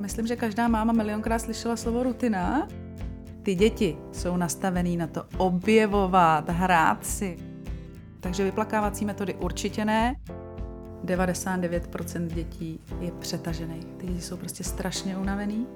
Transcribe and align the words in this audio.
Myslím, 0.00 0.26
že 0.26 0.36
každá 0.36 0.68
máma 0.68 0.92
milionkrát 0.92 1.40
slyšela 1.40 1.76
slovo 1.76 2.02
rutina. 2.02 2.68
Ty 3.42 3.54
děti 3.54 3.96
jsou 4.12 4.36
nastavený 4.36 4.96
na 4.96 5.06
to 5.06 5.24
objevovat, 5.36 6.48
hrát 6.48 7.06
si. 7.06 7.36
Takže 8.20 8.44
vyplakávací 8.44 9.04
metody 9.04 9.34
určitě 9.34 9.84
ne. 9.84 10.16
99% 11.04 12.26
dětí 12.26 12.80
je 13.00 13.12
přetažených. 13.12 13.84
Ty 13.96 14.06
děti 14.06 14.20
jsou 14.20 14.36
prostě 14.36 14.64
strašně 14.64 15.16
unavený. 15.16 15.66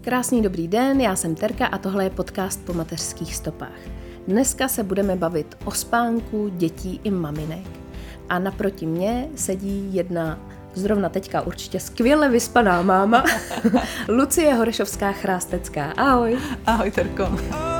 Krásný 0.00 0.42
dobrý 0.42 0.68
den, 0.68 1.00
já 1.00 1.16
jsem 1.16 1.34
Terka 1.34 1.66
a 1.66 1.78
tohle 1.78 2.04
je 2.04 2.10
podcast 2.10 2.64
po 2.64 2.72
mateřských 2.72 3.36
stopách. 3.36 3.80
Dneska 4.28 4.68
se 4.68 4.82
budeme 4.82 5.16
bavit 5.16 5.56
o 5.64 5.70
spánku 5.70 6.48
dětí 6.48 7.00
i 7.04 7.10
maminek. 7.10 7.66
A 8.28 8.38
naproti 8.38 8.86
mně 8.86 9.28
sedí 9.34 9.94
jedna 9.94 10.47
zrovna 10.78 11.08
teďka 11.08 11.40
určitě 11.40 11.80
skvěle 11.80 12.28
vyspaná 12.28 12.82
máma, 12.82 13.24
Lucie 14.08 14.54
Horešovská 14.54 15.12
Chrástecká. 15.12 15.92
Ahoj. 15.96 16.38
Ahoj, 16.66 16.90
Terko. 16.90 17.24
Oh, 17.24 17.78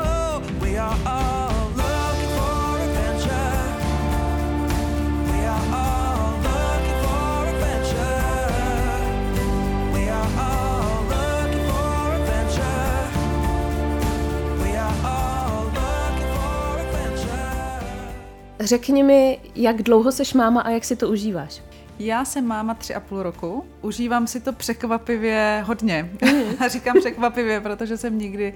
Řekni 18.60 19.02
mi, 19.02 19.40
jak 19.54 19.82
dlouho 19.82 20.12
seš 20.12 20.34
máma 20.34 20.60
a 20.60 20.70
jak 20.70 20.84
si 20.84 20.96
to 20.96 21.08
užíváš? 21.08 21.67
Já 22.00 22.24
jsem 22.24 22.46
máma 22.46 22.74
tři 22.74 22.94
a 22.94 23.00
půl 23.00 23.22
roku. 23.22 23.64
Užívám 23.82 24.26
si 24.26 24.40
to 24.40 24.52
překvapivě 24.52 25.64
hodně. 25.66 26.10
Mm. 26.22 26.68
Říkám 26.68 26.96
překvapivě, 27.00 27.60
protože 27.60 27.96
jsem 27.96 28.18
nikdy 28.18 28.54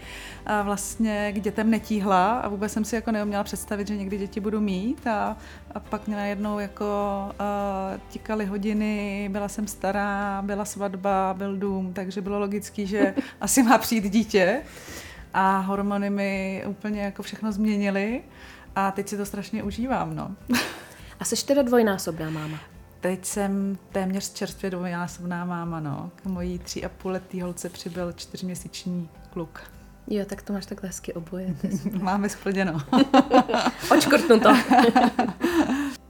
vlastně 0.62 1.32
k 1.32 1.40
dětem 1.40 1.70
netíhla 1.70 2.32
a 2.32 2.48
vůbec 2.48 2.72
jsem 2.72 2.84
si 2.84 2.94
jako 2.94 3.12
neuměla 3.12 3.44
představit, 3.44 3.88
že 3.88 3.96
někdy 3.96 4.18
děti 4.18 4.40
budu 4.40 4.60
mít 4.60 5.06
a, 5.06 5.36
a 5.74 5.80
pak 5.80 6.06
mě 6.06 6.16
najednou 6.16 6.58
jako 6.58 6.84
uh, 7.30 8.00
tikaly 8.12 8.46
hodiny, 8.46 9.28
byla 9.32 9.48
jsem 9.48 9.66
stará, 9.66 10.42
byla 10.42 10.64
svatba, 10.64 11.34
byl 11.38 11.56
dům, 11.56 11.92
takže 11.92 12.20
bylo 12.20 12.38
logický, 12.38 12.86
že 12.86 13.14
asi 13.40 13.62
má 13.62 13.78
přijít 13.78 14.04
dítě 14.04 14.62
a 15.34 15.58
hormony 15.58 16.10
mi 16.10 16.62
úplně 16.66 17.02
jako 17.02 17.22
všechno 17.22 17.52
změnily. 17.52 18.22
A 18.76 18.90
teď 18.90 19.08
si 19.08 19.16
to 19.16 19.26
strašně 19.26 19.62
užívám, 19.62 20.16
no. 20.16 20.36
A 21.20 21.24
jsi 21.24 21.46
teda 21.46 21.62
dvojnásobná 21.62 22.30
máma? 22.30 22.71
Teď 23.02 23.24
jsem 23.24 23.78
téměř 23.92 24.32
čerstvě 24.32 24.70
dvojnásobná 24.70 25.44
máma, 25.44 25.80
no. 25.80 26.10
K 26.16 26.24
mojí 26.24 26.58
tři 26.58 26.84
a 26.84 26.88
půl 26.88 27.12
letý 27.12 27.40
holce 27.40 27.68
přibyl 27.68 28.12
čtyřměsíční 28.12 29.08
kluk. 29.30 29.60
Jo, 30.06 30.24
tak 30.24 30.42
to 30.42 30.52
máš 30.52 30.66
takhle 30.66 30.88
hezky 30.88 31.12
oboje. 31.12 31.54
Máme 32.02 32.28
splněno. 32.28 32.78
Očkrtnu 33.96 34.40
to. 34.40 34.50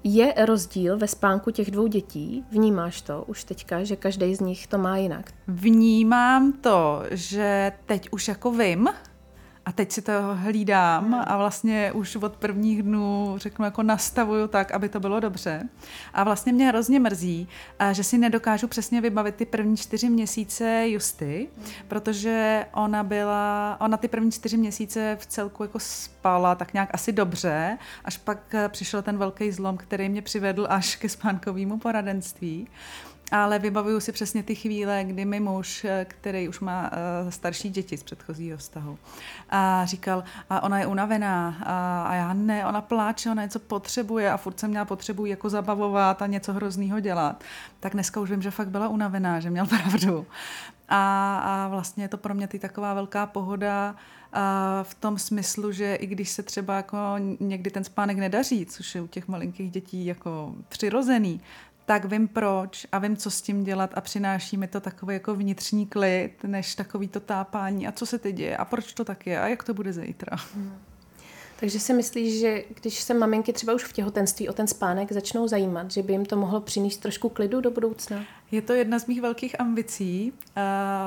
Je 0.04 0.34
rozdíl 0.44 0.98
ve 0.98 1.08
spánku 1.08 1.50
těch 1.50 1.70
dvou 1.70 1.86
dětí? 1.86 2.44
Vnímáš 2.50 3.02
to 3.02 3.24
už 3.26 3.44
teďka, 3.44 3.84
že 3.84 3.96
každý 3.96 4.34
z 4.34 4.40
nich 4.40 4.66
to 4.66 4.78
má 4.78 4.96
jinak? 4.96 5.32
Vnímám 5.46 6.52
to, 6.52 7.02
že 7.10 7.72
teď 7.86 8.08
už 8.10 8.28
jako 8.28 8.50
vím, 8.52 8.88
a 9.66 9.72
teď 9.72 9.92
si 9.92 10.02
to 10.02 10.12
hlídám 10.34 11.04
hmm. 11.04 11.22
a 11.26 11.36
vlastně 11.36 11.92
už 11.92 12.16
od 12.16 12.36
prvních 12.36 12.82
dnů 12.82 13.34
řeknu 13.36 13.64
jako 13.64 13.82
nastavuju 13.82 14.48
tak, 14.48 14.70
aby 14.72 14.88
to 14.88 15.00
bylo 15.00 15.20
dobře. 15.20 15.68
A 16.14 16.24
vlastně 16.24 16.52
mě 16.52 16.68
hrozně 16.68 17.00
mrzí, 17.00 17.48
že 17.92 18.04
si 18.04 18.18
nedokážu 18.18 18.68
přesně 18.68 19.00
vybavit 19.00 19.34
ty 19.34 19.46
první 19.46 19.76
čtyři 19.76 20.08
měsíce 20.08 20.84
Justy, 20.88 21.48
hmm. 21.56 21.66
protože 21.88 22.66
ona 22.74 23.02
byla, 23.02 23.76
ona 23.80 23.96
ty 23.96 24.08
první 24.08 24.32
čtyři 24.32 24.56
měsíce 24.56 25.16
v 25.20 25.26
celku 25.26 25.62
jako 25.62 25.78
spala 25.78 26.54
tak 26.54 26.74
nějak 26.74 26.90
asi 26.92 27.12
dobře, 27.12 27.78
až 28.04 28.18
pak 28.18 28.54
přišel 28.68 29.02
ten 29.02 29.18
velký 29.18 29.52
zlom, 29.52 29.76
který 29.76 30.08
mě 30.08 30.22
přivedl 30.22 30.66
až 30.70 30.96
ke 30.96 31.08
spánkovému 31.08 31.78
poradenství 31.78 32.68
ale 33.32 33.58
vybavuju 33.58 34.00
si 34.00 34.12
přesně 34.12 34.42
ty 34.42 34.54
chvíle, 34.54 35.04
kdy 35.04 35.24
mi 35.24 35.40
muž, 35.40 35.86
který 36.04 36.48
už 36.48 36.60
má 36.60 36.90
uh, 36.92 37.30
starší 37.30 37.70
děti 37.70 37.96
z 37.96 38.02
předchozího 38.02 38.58
vztahu, 38.58 38.98
a 39.50 39.86
říkal, 39.86 40.24
a 40.50 40.62
ona 40.62 40.78
je 40.78 40.86
unavená 40.86 41.56
a, 41.62 42.02
a 42.02 42.14
já 42.14 42.32
ne, 42.32 42.66
ona 42.66 42.80
pláče, 42.80 43.30
ona 43.30 43.42
něco 43.42 43.58
potřebuje 43.58 44.32
a 44.32 44.36
furt 44.36 44.60
jsem 44.60 44.70
měla 44.70 44.84
potřebu 44.84 45.26
jako 45.26 45.50
zabavovat 45.50 46.22
a 46.22 46.26
něco 46.26 46.52
hroznýho 46.52 47.00
dělat. 47.00 47.44
Tak 47.80 47.92
dneska 47.92 48.20
už 48.20 48.30
vím, 48.30 48.42
že 48.42 48.50
fakt 48.50 48.68
byla 48.68 48.88
unavená, 48.88 49.40
že 49.40 49.50
měl 49.50 49.66
pravdu. 49.82 50.26
A, 50.88 51.38
a 51.38 51.68
vlastně 51.68 52.04
je 52.04 52.08
to 52.08 52.16
pro 52.16 52.34
mě 52.34 52.48
ty 52.48 52.58
taková 52.58 52.94
velká 52.94 53.26
pohoda, 53.26 53.94
a 54.32 54.82
v 54.82 54.94
tom 54.94 55.18
smyslu, 55.18 55.72
že 55.72 55.94
i 55.94 56.06
když 56.06 56.30
se 56.30 56.42
třeba 56.42 56.76
jako 56.76 56.96
někdy 57.40 57.70
ten 57.70 57.84
spánek 57.84 58.16
nedaří, 58.16 58.66
což 58.66 58.94
je 58.94 59.00
u 59.00 59.06
těch 59.06 59.28
malinkých 59.28 59.70
dětí 59.70 60.06
jako 60.06 60.54
přirozený, 60.68 61.40
tak 61.86 62.04
vím 62.04 62.28
proč 62.28 62.86
a 62.92 62.98
vím, 62.98 63.16
co 63.16 63.30
s 63.30 63.42
tím 63.42 63.64
dělat 63.64 63.90
a 63.94 64.00
přináší 64.00 64.56
mi 64.56 64.66
to 64.66 64.80
takový 64.80 65.14
jako 65.14 65.34
vnitřní 65.34 65.86
klid, 65.86 66.32
než 66.44 66.74
takový 66.74 67.08
to 67.08 67.20
tápání 67.20 67.88
a 67.88 67.92
co 67.92 68.06
se 68.06 68.18
teď 68.18 68.34
děje 68.34 68.56
a 68.56 68.64
proč 68.64 68.92
to 68.92 69.04
tak 69.04 69.26
je 69.26 69.40
a 69.40 69.48
jak 69.48 69.64
to 69.64 69.74
bude 69.74 69.92
zítra. 69.92 70.36
Hmm. 70.54 70.78
Takže 71.60 71.80
si 71.80 71.94
myslíš, 71.94 72.40
že 72.40 72.64
když 72.80 73.00
se 73.00 73.14
maminky 73.14 73.52
třeba 73.52 73.74
už 73.74 73.84
v 73.84 73.92
těhotenství 73.92 74.48
o 74.48 74.52
ten 74.52 74.66
spánek 74.66 75.12
začnou 75.12 75.48
zajímat, 75.48 75.90
že 75.90 76.02
by 76.02 76.12
jim 76.12 76.26
to 76.26 76.36
mohlo 76.36 76.60
přinést 76.60 76.96
trošku 76.96 77.28
klidu 77.28 77.60
do 77.60 77.70
budoucna? 77.70 78.24
Je 78.50 78.62
to 78.62 78.72
jedna 78.72 78.98
z 78.98 79.06
mých 79.06 79.20
velkých 79.20 79.60
ambicí, 79.60 80.32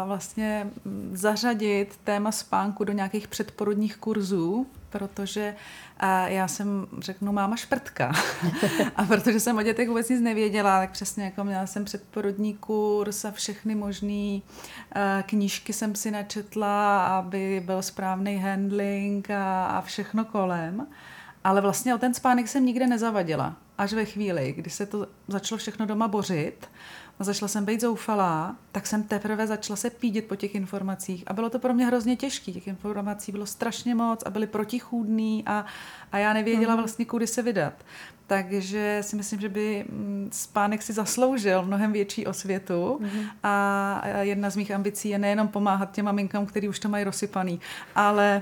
vlastně 0.06 0.68
zařadit 1.12 2.00
téma 2.04 2.32
spánku 2.32 2.84
do 2.84 2.94
nějakých 2.94 3.28
předporodních 3.28 3.98
kurzů, 3.98 4.68
protože 4.98 5.56
já 6.26 6.48
jsem, 6.48 6.88
řeknu, 7.00 7.32
máma 7.32 7.56
šprtka. 7.56 8.12
a 8.96 9.04
protože 9.04 9.40
jsem 9.40 9.58
o 9.58 9.62
dětech 9.62 9.88
vůbec 9.88 10.10
nic 10.10 10.22
nevěděla, 10.22 10.80
tak 10.80 10.92
přesně 10.92 11.24
jako 11.24 11.44
měla 11.44 11.68
jsem 11.68 11.86
předporodní 11.86 12.54
kurz 12.54 13.26
a 13.26 13.32
všechny 13.32 13.76
možné 13.76 14.40
knížky 15.26 15.74
jsem 15.74 15.96
si 15.96 16.12
načetla, 16.12 17.06
aby 17.06 17.64
byl 17.66 17.82
správný 17.82 18.38
handling 18.38 19.30
a, 19.30 19.66
a 19.66 19.82
všechno 19.82 20.26
kolem. 20.26 20.88
Ale 21.44 21.62
vlastně 21.62 21.96
o 21.96 21.98
ten 21.98 22.14
spánek 22.14 22.48
jsem 22.48 22.66
nikde 22.66 22.88
nezavadila. 22.88 23.56
Až 23.78 23.94
ve 23.94 24.06
chvíli, 24.06 24.54
kdy 24.58 24.70
se 24.70 24.86
to 24.86 25.08
začalo 25.28 25.60
všechno 25.60 25.86
doma 25.86 26.08
bořit, 26.08 26.68
a 27.20 27.24
začala 27.24 27.50
jsem 27.50 27.66
být 27.66 27.82
zoufalá, 27.82 28.56
tak 28.72 28.88
jsem 28.88 29.04
teprve 29.04 29.48
začala 29.48 29.78
se 29.78 29.90
pídit 29.90 30.22
po 30.22 30.36
těch 30.36 30.56
informacích 30.56 31.24
a 31.28 31.34
bylo 31.34 31.50
to 31.50 31.60
pro 31.60 31.74
mě 31.74 31.86
hrozně 31.86 32.16
těžké. 32.16 32.52
Těch 32.52 32.68
informací 32.68 33.32
bylo 33.32 33.46
strašně 33.46 33.96
moc 33.96 34.24
a 34.26 34.30
byly 34.30 34.48
protichůdný 34.48 35.44
a, 35.46 35.66
a 36.12 36.18
já 36.18 36.34
nevěděla 36.34 36.76
mm. 36.76 36.82
vlastně, 36.82 37.06
kudy 37.06 37.28
se 37.28 37.42
vydat. 37.42 37.74
Takže 38.28 39.00
si 39.02 39.16
myslím, 39.16 39.42
že 39.42 39.50
by 39.50 39.86
mm, 39.90 40.30
spánek 40.34 40.82
si 40.82 40.94
zasloužil 40.94 41.66
mnohem 41.66 41.92
větší 41.92 42.28
osvětu 42.28 42.98
mm. 43.02 43.26
a 43.44 44.08
jedna 44.22 44.50
z 44.50 44.56
mých 44.56 44.72
ambicí 44.72 45.10
je 45.10 45.20
nejenom 45.20 45.48
pomáhat 45.48 45.92
těm 45.92 46.06
maminkám, 46.06 46.46
který 46.46 46.70
už 46.70 46.80
to 46.80 46.90
mají 46.90 47.04
rozsypaný, 47.04 47.60
ale 47.96 48.42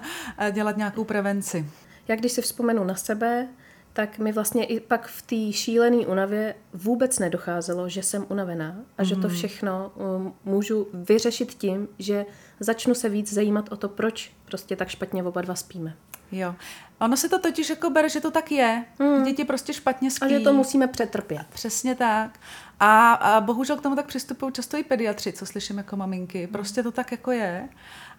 dělat 0.50 0.76
nějakou 0.76 1.04
prevenci. 1.04 1.66
Jak 2.08 2.18
když 2.18 2.32
si 2.32 2.42
vzpomenu 2.42 2.84
na 2.84 2.94
sebe, 2.94 3.48
tak 3.92 4.18
mi 4.18 4.32
vlastně 4.32 4.64
i 4.64 4.80
pak 4.80 5.06
v 5.06 5.22
té 5.22 5.52
šílené 5.52 5.96
unavě 6.06 6.54
vůbec 6.74 7.18
nedocházelo, 7.18 7.88
že 7.88 8.02
jsem 8.02 8.26
unavená 8.28 8.76
a 8.98 9.04
že 9.04 9.14
to 9.14 9.28
mhm. 9.28 9.36
všechno 9.36 9.92
um, 9.94 10.34
můžu 10.44 10.88
vyřešit 10.92 11.54
tím, 11.54 11.88
že 11.98 12.26
začnu 12.60 12.94
se 12.94 13.08
víc 13.08 13.32
zajímat 13.32 13.72
o 13.72 13.76
to, 13.76 13.88
proč 13.88 14.32
prostě 14.44 14.76
tak 14.76 14.88
špatně 14.88 15.24
oba 15.24 15.40
dva 15.40 15.54
spíme. 15.54 15.96
Jo. 16.32 16.54
Ono 17.00 17.16
se 17.16 17.28
to 17.28 17.38
totiž 17.38 17.70
jako 17.70 17.90
bere, 17.90 18.08
že 18.08 18.20
to 18.20 18.30
tak 18.30 18.52
je. 18.52 18.84
Mm. 18.98 19.24
Děti 19.24 19.44
prostě 19.44 19.72
špatně 19.72 20.10
spí. 20.10 20.26
A 20.26 20.28
že 20.28 20.40
to 20.40 20.52
musíme 20.52 20.88
přetrpět. 20.88 21.46
Přesně 21.50 21.94
tak. 21.94 22.38
A, 22.80 23.12
a 23.12 23.40
bohužel 23.40 23.76
k 23.76 23.82
tomu 23.82 23.96
tak 23.96 24.06
přistupují 24.06 24.52
často 24.52 24.76
i 24.76 24.84
pediatři, 24.84 25.32
co 25.32 25.46
slyším 25.46 25.78
jako 25.78 25.96
maminky. 25.96 26.46
Prostě 26.46 26.82
to 26.82 26.92
tak 26.92 27.12
jako 27.12 27.30
je. 27.30 27.68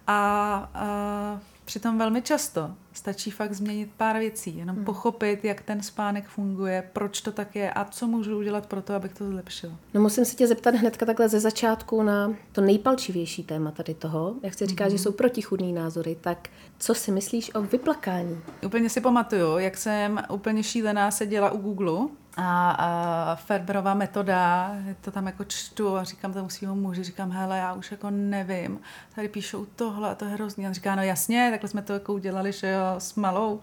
A, 0.06 0.70
a 0.74 1.40
Přitom 1.72 1.98
velmi 1.98 2.22
často 2.22 2.70
stačí 2.92 3.30
fakt 3.30 3.52
změnit 3.52 3.90
pár 3.96 4.18
věcí, 4.18 4.58
jenom 4.58 4.76
hmm. 4.76 4.84
pochopit, 4.84 5.44
jak 5.44 5.62
ten 5.62 5.82
spánek 5.82 6.28
funguje, 6.28 6.90
proč 6.92 7.20
to 7.20 7.32
tak 7.32 7.56
je 7.56 7.72
a 7.72 7.84
co 7.84 8.06
můžu 8.06 8.38
udělat 8.38 8.66
pro 8.66 8.82
to, 8.82 8.94
abych 8.94 9.12
to 9.12 9.26
zlepšil. 9.26 9.72
No 9.94 10.00
musím 10.00 10.24
se 10.24 10.36
tě 10.36 10.46
zeptat 10.46 10.74
hnedka 10.74 11.06
takhle 11.06 11.28
ze 11.28 11.40
začátku 11.40 12.02
na 12.02 12.34
to 12.52 12.60
nejpalčivější 12.60 13.44
téma 13.44 13.70
tady 13.70 13.94
toho. 13.94 14.34
Jak 14.42 14.54
se 14.54 14.66
říká, 14.66 14.84
hmm. 14.84 14.90
že 14.90 14.98
jsou 14.98 15.12
protichudní 15.12 15.72
názory, 15.72 16.16
tak 16.20 16.48
co 16.78 16.94
si 16.94 17.10
myslíš 17.10 17.54
o 17.54 17.62
vyplakání? 17.62 18.40
Úplně 18.66 18.90
si 18.90 19.00
pamatuju, 19.00 19.58
jak 19.58 19.76
jsem 19.76 20.20
úplně 20.30 20.62
šílená 20.62 21.10
seděla 21.10 21.50
u 21.50 21.58
Google 21.58 22.08
a, 22.36 22.70
a 22.70 23.36
Ferberová 23.36 23.94
metoda, 23.94 24.72
to 25.00 25.10
tam 25.10 25.26
jako 25.26 25.44
čtu 25.44 25.96
a 25.96 26.04
říkám 26.04 26.32
tomu 26.32 26.50
svýmu 26.50 26.74
muži, 26.74 27.02
říkám, 27.02 27.30
hele, 27.30 27.58
já 27.58 27.72
už 27.72 27.90
jako 27.90 28.10
nevím, 28.10 28.80
tady 29.14 29.28
píšou 29.28 29.64
tohle 29.64 30.10
a 30.10 30.14
to 30.14 30.24
je 30.24 30.30
hrozný. 30.30 30.66
A 30.66 30.68
on 30.68 30.74
říká, 30.74 30.94
no 30.94 31.02
jasně, 31.02 31.48
takhle 31.50 31.68
jsme 31.68 31.82
to 31.82 31.92
jako 31.92 32.14
udělali, 32.14 32.52
že 32.52 32.70
jo, 32.70 32.94
s 32.98 33.14
malou. 33.14 33.60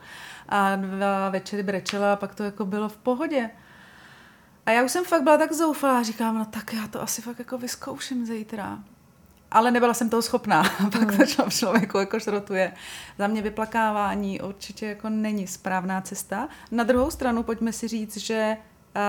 A 0.49 0.75
dva 0.75 1.29
večery 1.29 1.63
brečela 1.63 2.13
a 2.13 2.15
pak 2.15 2.35
to 2.35 2.43
jako 2.43 2.65
bylo 2.65 2.89
v 2.89 2.97
pohodě. 2.97 3.49
A 4.65 4.71
já 4.71 4.83
už 4.83 4.91
jsem 4.91 5.05
fakt 5.05 5.23
byla 5.23 5.37
tak 5.37 5.53
zoufalá, 5.53 6.03
říkám, 6.03 6.37
no 6.37 6.45
tak 6.45 6.73
já 6.73 6.87
to 6.87 7.01
asi 7.01 7.21
fakt 7.21 7.39
jako 7.39 7.57
vyzkouším 7.57 8.25
zítra. 8.25 8.79
Ale 9.51 9.71
nebyla 9.71 9.93
jsem 9.93 10.09
toho 10.09 10.21
schopná. 10.21 10.63
Pak 10.91 11.17
to 11.17 11.49
člověku 11.49 11.97
jako 11.97 12.19
šrotuje. 12.19 12.73
Za 13.17 13.27
mě 13.27 13.41
vyplakávání 13.41 14.41
určitě 14.41 14.85
jako 14.85 15.09
není 15.09 15.47
správná 15.47 16.01
cesta. 16.01 16.49
Na 16.71 16.83
druhou 16.83 17.11
stranu 17.11 17.43
pojďme 17.43 17.73
si 17.73 17.87
říct, 17.87 18.17
že 18.17 18.57
uh, 18.95 19.01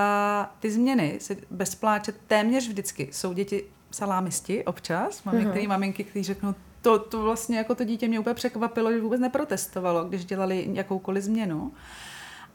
ty 0.61 0.71
změny 0.71 1.19
se 1.21 1.37
bez 1.51 1.75
pláče 1.75 2.13
téměř 2.27 2.69
vždycky 2.69 3.09
jsou 3.13 3.33
děti 3.33 3.65
salámisti 3.91 4.65
občas. 4.65 5.25
Mám 5.25 5.39
některé 5.39 5.69
maminky, 5.69 6.05
kteří 6.05 6.23
řeknou, 6.23 6.55
to, 6.83 6.99
to 6.99 7.23
vlastně 7.23 7.59
jako 7.59 7.75
to 7.75 7.85
dítě 7.85 8.09
mě 8.09 8.21
úplně 8.21 8.35
překvapilo, 8.35 8.93
že 8.93 9.01
vůbec 9.01 9.21
neprotestovalo, 9.21 10.05
když 10.05 10.25
dělali 10.25 10.69
jakoukoliv 10.73 11.25
změnu. 11.25 11.73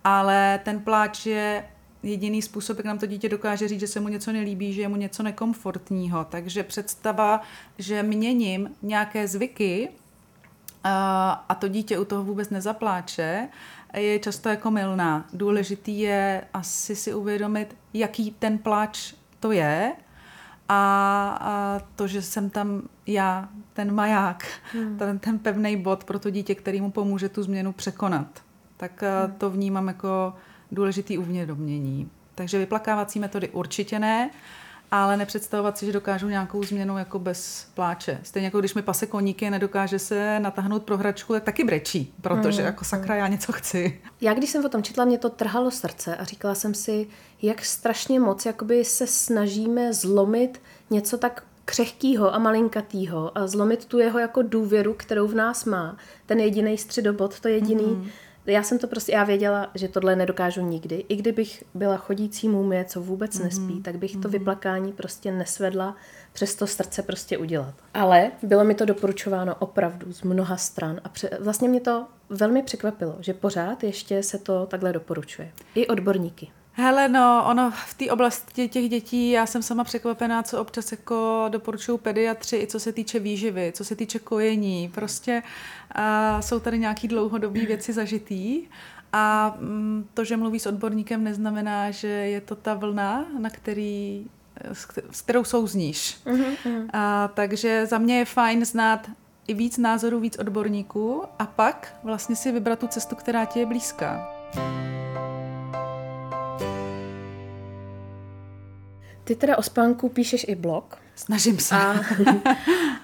Ale 0.04 0.60
ten 0.64 0.80
pláč 0.80 1.26
je 1.26 1.66
jediný 2.06 2.42
způsob, 2.42 2.78
jak 2.78 2.86
nám 2.86 3.00
to 3.00 3.06
dítě 3.06 3.30
dokáže 3.30 3.68
říct, 3.68 3.80
že 3.80 3.88
se 3.88 4.00
mu 4.00 4.08
něco 4.08 4.32
nelíbí, 4.32 4.74
že 4.74 4.82
je 4.82 4.88
mu 4.88 4.96
něco 4.96 5.24
nekomfortního. 5.24 6.26
Takže 6.26 6.64
představa, 6.64 7.42
že 7.78 8.04
měním 8.04 8.72
nějaké 8.82 9.28
zvyky 9.28 9.90
a, 10.84 11.56
to 11.60 11.68
dítě 11.68 12.00
u 12.00 12.06
toho 12.06 12.24
vůbec 12.24 12.50
nezapláče, 12.50 13.50
je 13.94 14.20
často 14.20 14.50
jako 14.50 14.72
milná. 14.72 15.26
Důležitý 15.34 16.00
je 16.00 16.44
asi 16.54 16.96
si 16.96 17.14
uvědomit, 17.14 17.76
jaký 17.94 18.32
ten 18.32 18.58
pláč 18.58 19.14
to 19.40 19.52
je 19.52 19.94
a, 20.70 21.38
a 21.42 21.82
to, 21.96 22.08
že 22.08 22.22
jsem 22.22 22.50
tam 22.50 22.82
já, 23.08 23.50
ten 23.74 23.94
maják, 23.94 24.46
hmm. 24.74 24.98
ten, 24.98 25.20
ten 25.20 25.40
pevný 25.40 25.78
bod 25.78 26.04
pro 26.04 26.20
to 26.20 26.30
dítě, 26.30 26.56
který 26.56 26.82
mu 26.82 26.92
pomůže 26.92 27.30
tu 27.30 27.44
změnu 27.44 27.74
překonat. 27.74 28.28
Tak 28.78 29.02
hmm. 29.02 29.34
to 29.38 29.50
vnímám 29.50 29.88
jako 29.88 30.34
důležitý 30.76 31.18
uvědomění. 31.18 32.10
Takže 32.36 32.58
vyplakávací 32.58 33.20
metody 33.20 33.50
určitě 33.50 34.00
ne, 34.00 34.30
ale 34.92 35.18
nepředstavovat 35.18 35.78
si, 35.78 35.86
že 35.86 35.92
dokážu 35.92 36.30
nějakou 36.30 36.64
změnu 36.64 36.98
jako 36.98 37.20
bez 37.20 37.68
pláče. 37.74 38.20
Stejně 38.24 38.48
jako 38.48 38.60
když 38.60 38.74
mi 38.74 38.82
pase 38.82 39.06
koníky 39.06 39.50
nedokáže 39.50 40.00
se 40.00 40.40
natáhnout 40.40 40.84
pro 40.84 40.98
hračku, 40.98 41.34
tak 41.34 41.44
taky 41.44 41.64
brečí, 41.64 42.14
protože 42.22 42.62
mm, 42.62 42.66
jako 42.66 42.86
sakra 42.86 43.16
já 43.16 43.28
něco 43.28 43.52
chci. 43.52 44.02
Já 44.22 44.34
když 44.34 44.50
jsem 44.50 44.66
o 44.66 44.70
tom 44.70 44.84
četla, 44.84 45.06
mě 45.06 45.18
to 45.18 45.30
trhalo 45.30 45.72
srdce 45.72 46.16
a 46.16 46.24
říkala 46.24 46.56
jsem 46.56 46.74
si, 46.74 47.08
jak 47.42 47.66
strašně 47.66 48.20
moc 48.20 48.46
jakoby 48.46 48.86
se 48.86 49.08
snažíme 49.08 49.94
zlomit 49.94 50.62
něco 50.90 51.18
tak 51.18 51.44
křehkýho 51.66 52.36
a 52.36 52.40
malinkatýho 52.40 53.38
a 53.38 53.48
zlomit 53.48 53.86
tu 53.86 54.00
jeho 54.00 54.20
jako 54.20 54.42
důvěru, 54.42 54.94
kterou 54.94 55.28
v 55.28 55.36
nás 55.36 55.66
má. 55.66 55.98
Ten 56.26 56.40
jediný 56.40 56.78
středobod, 56.78 57.40
to 57.40 57.48
jediný, 57.48 57.86
mm 57.86 58.08
já 58.46 58.64
jsem 58.64 58.80
to 58.80 58.88
prostě, 58.88 59.12
já 59.12 59.24
věděla, 59.24 59.72
že 59.76 59.88
tohle 59.88 60.16
nedokážu 60.16 60.62
nikdy. 60.62 61.06
I 61.10 61.16
kdybych 61.16 61.64
byla 61.74 61.98
chodící 61.98 62.50
mumie, 62.50 62.86
co 62.86 63.02
vůbec 63.02 63.40
mm-hmm. 63.40 63.44
nespí, 63.44 63.82
tak 63.82 63.98
bych 63.98 64.12
to 64.12 64.20
mm-hmm. 64.20 64.32
vyplakání 64.32 64.94
prostě 64.94 65.32
nesvedla 65.32 65.96
přes 66.34 66.56
to 66.56 66.68
srdce 66.68 67.04
prostě 67.04 67.38
udělat. 67.38 67.74
Ale 67.94 68.32
bylo 68.44 68.64
mi 68.64 68.76
to 68.76 68.86
doporučováno 68.86 69.56
opravdu 69.56 70.14
z 70.14 70.22
mnoha 70.22 70.58
stran 70.58 71.02
a 71.04 71.10
pře- 71.10 71.38
vlastně 71.40 71.70
mě 71.70 71.82
to 71.82 72.06
velmi 72.30 72.64
překvapilo, 72.64 73.16
že 73.20 73.34
pořád 73.34 73.84
ještě 73.84 74.24
se 74.24 74.38
to 74.38 74.66
takhle 74.66 74.94
doporučuje. 74.94 75.52
I 75.76 75.88
odborníky. 75.88 76.48
Hele, 76.78 77.08
no, 77.10 77.44
ono 77.48 77.72
v 77.72 77.94
té 77.94 78.12
oblasti 78.12 78.68
těch 78.68 78.90
dětí, 78.90 79.30
já 79.30 79.46
jsem 79.46 79.62
sama 79.62 79.84
překvapená, 79.84 80.44
co 80.44 80.62
občas 80.62 80.92
jako 80.92 81.46
doporučují 81.50 82.00
pediatři, 82.00 82.58
i 82.58 82.68
co 82.68 82.80
se 82.80 82.92
týče 82.92 83.20
výživy, 83.20 83.72
co 83.76 83.86
se 83.86 83.96
týče 83.96 84.20
kojení. 84.20 84.92
Prostě 84.94 85.44
uh, 85.98 86.42
jsou 86.42 86.60
tady 86.60 86.80
nějaký 86.80 87.08
dlouhodobé 87.08 87.66
věci 87.66 87.94
zažitý 87.94 88.62
a 89.14 89.56
um, 89.60 90.08
to, 90.14 90.24
že 90.24 90.38
mluví 90.38 90.60
s 90.60 90.66
odborníkem, 90.66 91.24
neznamená, 91.24 91.92
že 91.92 92.08
je 92.08 92.42
to 92.42 92.56
ta 92.56 92.74
vlna, 92.74 93.26
na 93.40 93.50
který, 93.50 94.26
s 95.12 95.22
kterou 95.22 95.44
souzníš. 95.44 96.18
Uh-huh. 96.26 96.90
A, 96.94 97.28
takže 97.34 97.86
za 97.86 97.98
mě 97.98 98.18
je 98.18 98.26
fajn 98.26 98.66
znát 98.66 99.10
i 99.48 99.54
víc 99.54 99.78
názorů, 99.78 100.20
víc 100.20 100.38
odborníků 100.40 101.24
a 101.40 101.46
pak 101.46 101.96
vlastně 102.04 102.36
si 102.36 102.52
vybrat 102.52 102.80
tu 102.80 102.88
cestu, 102.88 103.16
která 103.16 103.46
ti 103.46 103.60
je 103.60 103.66
blízká. 103.66 104.28
Ty 109.26 109.36
teda 109.36 109.58
o 109.58 109.62
spánku 109.62 110.10
píšeš 110.10 110.46
i 110.48 110.56
blog. 110.56 110.98
Snažím 111.16 111.60
se. 111.60 111.76
A, 111.76 111.96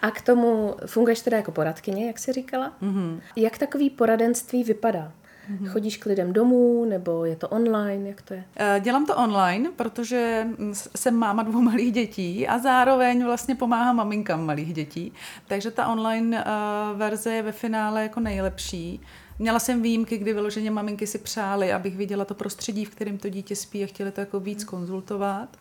a 0.02 0.12
k 0.12 0.22
tomu 0.22 0.76
funguješ 0.86 1.22
teda 1.22 1.38
jako 1.38 1.52
poradkyně, 1.52 2.08
jak 2.08 2.20
jsi 2.20 2.34
říkala. 2.34 2.74
Mm-hmm. 2.82 3.20
Jak 3.36 3.58
takový 3.58 3.90
poradenství 3.90 4.64
vypadá? 4.64 5.12
Mm-hmm. 5.52 5.68
Chodíš 5.68 5.98
k 5.98 6.06
lidem 6.06 6.34
domů, 6.34 6.86
nebo 6.86 7.26
je 7.26 7.36
to 7.36 7.48
online, 7.48 8.10
jak 8.10 8.22
to 8.22 8.34
je? 8.34 8.44
Eh, 8.56 8.80
dělám 8.80 9.06
to 9.06 9.16
online, 9.16 9.70
protože 9.76 10.48
jsem 10.96 11.16
máma 11.16 11.44
dvou 11.44 11.62
malých 11.72 11.92
dětí 11.92 12.48
a 12.48 12.58
zároveň 12.60 13.26
vlastně 13.26 13.56
pomáhám 13.56 13.96
maminkám 13.96 14.46
malých 14.46 14.74
dětí. 14.74 15.14
Takže 15.48 15.72
ta 15.72 15.88
online 15.88 16.46
uh, 16.46 16.98
verze 16.98 17.34
je 17.34 17.44
ve 17.44 17.52
finále 17.52 18.04
jako 18.04 18.20
nejlepší. 18.20 19.02
Měla 19.42 19.60
jsem 19.60 19.82
výjimky, 19.82 20.18
kdy 20.18 20.34
vyloženě 20.34 20.72
maminky 20.72 21.08
si 21.08 21.18
přály, 21.18 21.74
abych 21.74 21.98
viděla 21.98 22.26
to 22.26 22.34
prostředí, 22.34 22.86
v 22.86 22.90
kterém 22.90 23.18
to 23.18 23.30
dítě 23.30 23.56
spí 23.56 23.84
a 23.84 23.88
chtěli 23.88 24.12
to 24.12 24.20
jako 24.20 24.40
víc 24.40 24.64
konzultovat. 24.64 25.58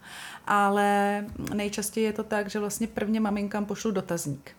Ale 0.47 1.25
nejčastěji 1.55 2.07
je 2.07 2.13
to 2.13 2.25
tak, 2.25 2.51
že 2.51 2.59
vlastně 2.59 2.87
prvně 2.87 3.21
maminkám 3.21 3.67
pošlu 3.67 3.91
dotazník 3.91 4.51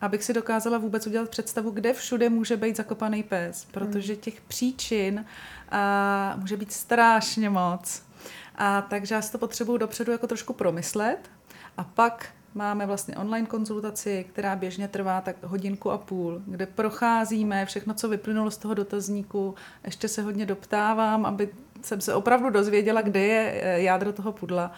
abych 0.00 0.24
si 0.24 0.32
dokázala 0.32 0.78
vůbec 0.78 1.06
udělat 1.06 1.28
představu, 1.28 1.70
kde 1.70 1.92
všude 1.92 2.28
může 2.28 2.56
být 2.56 2.76
zakopaný 2.76 3.22
pes, 3.22 3.66
protože 3.70 4.16
těch 4.16 4.40
příčin 4.40 5.24
a, 5.70 6.34
může 6.36 6.56
být 6.56 6.72
strašně 6.72 7.50
moc. 7.50 8.02
A 8.54 8.82
takže 8.82 9.14
já 9.14 9.22
si 9.22 9.32
to 9.32 9.38
potřebuju 9.38 9.78
dopředu 9.78 10.12
jako 10.12 10.26
trošku 10.26 10.52
promyslet 10.52 11.30
a 11.76 11.84
pak 11.84 12.28
Máme 12.56 12.86
vlastně 12.86 13.16
online 13.16 13.46
konzultaci, 13.46 14.26
která 14.32 14.56
běžně 14.56 14.88
trvá 14.88 15.20
tak 15.20 15.36
hodinku 15.42 15.90
a 15.90 15.98
půl, 15.98 16.42
kde 16.46 16.66
procházíme 16.66 17.66
všechno, 17.66 17.94
co 17.94 18.08
vyplynulo 18.08 18.50
z 18.50 18.56
toho 18.56 18.74
dotazníku. 18.74 19.54
Ještě 19.84 20.08
se 20.08 20.22
hodně 20.22 20.46
doptávám, 20.46 21.26
aby 21.26 21.48
jsem 21.82 22.00
se 22.00 22.14
opravdu 22.14 22.50
dozvěděla, 22.50 23.02
kde 23.02 23.20
je 23.20 23.60
eh, 23.62 23.80
jádro 23.80 24.12
toho 24.12 24.32
pudla. 24.32 24.72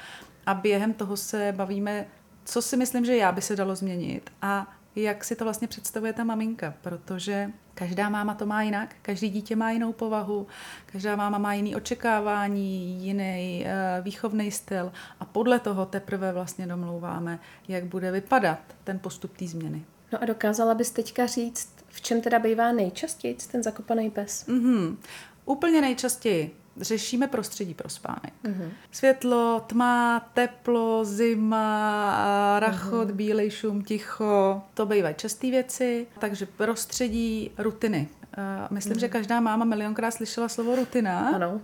A 0.46 0.54
během 0.54 0.92
toho 0.92 1.16
se 1.16 1.52
bavíme, 1.56 2.06
co 2.44 2.62
si 2.62 2.76
myslím, 2.76 3.04
že 3.04 3.16
já 3.16 3.32
by 3.32 3.42
se 3.42 3.56
dalo 3.56 3.76
změnit 3.76 4.30
a 4.42 4.77
jak 4.96 5.24
si 5.24 5.36
to 5.36 5.44
vlastně 5.44 5.68
představuje 5.68 6.12
ta 6.12 6.24
maminka, 6.24 6.74
protože 6.80 7.50
každá 7.74 8.08
máma 8.08 8.34
to 8.34 8.46
má 8.46 8.62
jinak, 8.62 8.94
každý 9.02 9.28
dítě 9.28 9.56
má 9.56 9.70
jinou 9.70 9.92
povahu, 9.92 10.46
každá 10.86 11.16
máma 11.16 11.38
má 11.38 11.54
jiný 11.54 11.76
očekávání, 11.76 13.04
jiný 13.04 13.64
uh, 13.64 14.04
výchovný 14.04 14.50
styl 14.50 14.92
a 15.20 15.24
podle 15.24 15.58
toho 15.58 15.86
teprve 15.86 16.32
vlastně 16.32 16.66
domlouváme, 16.66 17.38
jak 17.68 17.84
bude 17.84 18.10
vypadat 18.10 18.60
ten 18.84 18.98
postup 18.98 19.36
té 19.36 19.46
změny. 19.46 19.84
No 20.12 20.22
a 20.22 20.24
dokázala 20.24 20.74
bys 20.74 20.90
teďka 20.90 21.26
říct, 21.26 21.74
v 21.88 22.00
čem 22.00 22.20
teda 22.20 22.38
bývá 22.38 22.72
nejčastěji 22.72 23.36
ten 23.52 23.62
zakopaný 23.62 24.10
pes? 24.10 24.46
Mm-hmm. 24.46 24.96
Úplně 25.44 25.80
nejčastěji 25.80 26.56
řešíme 26.80 27.26
prostředí 27.26 27.74
pro 27.74 27.88
spánek. 27.88 28.32
Mm-hmm. 28.44 28.70
Světlo, 28.92 29.64
tma, 29.66 30.20
teplo, 30.34 31.04
zima, 31.04 32.56
rachot, 32.60 33.08
mm-hmm. 33.08 33.12
bílej 33.12 33.50
šum, 33.50 33.82
ticho, 33.82 34.62
to 34.74 34.86
bývají 34.86 35.14
časté 35.14 35.50
věci, 35.50 36.06
takže 36.18 36.46
prostředí, 36.46 37.50
rutiny. 37.58 38.08
Uh, 38.38 38.44
myslím, 38.70 38.92
mm. 38.92 39.00
že 39.00 39.08
každá 39.08 39.40
máma 39.40 39.64
milionkrát 39.64 40.14
slyšela 40.14 40.48
slovo 40.48 40.76
rutina. 40.76 41.28
Ano. 41.34 41.60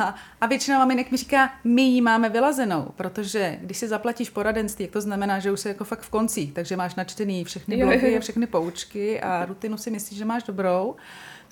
A, 0.00 0.14
a 0.40 0.46
většina 0.46 0.78
maminek 0.78 1.10
mi 1.10 1.16
říká, 1.16 1.52
my 1.64 1.82
ji 1.82 2.00
máme 2.00 2.28
vylazenou, 2.28 2.92
protože 2.96 3.58
když 3.60 3.78
si 3.78 3.88
zaplatíš 3.88 4.30
poradenství, 4.30 4.84
jak 4.84 4.92
to 4.92 5.00
znamená, 5.00 5.38
že 5.38 5.50
už 5.50 5.60
jsi 5.60 5.68
jako 5.68 5.84
fakt 5.84 6.00
v 6.00 6.10
konci, 6.10 6.46
takže 6.46 6.76
máš 6.76 6.94
načtený 6.94 7.44
všechny 7.44 7.76
blogy, 7.76 8.20
všechny 8.20 8.46
poučky 8.46 9.20
a 9.20 9.44
rutinu 9.44 9.76
si 9.76 9.90
myslíš, 9.90 10.18
že 10.18 10.24
máš 10.24 10.42
dobrou 10.42 10.96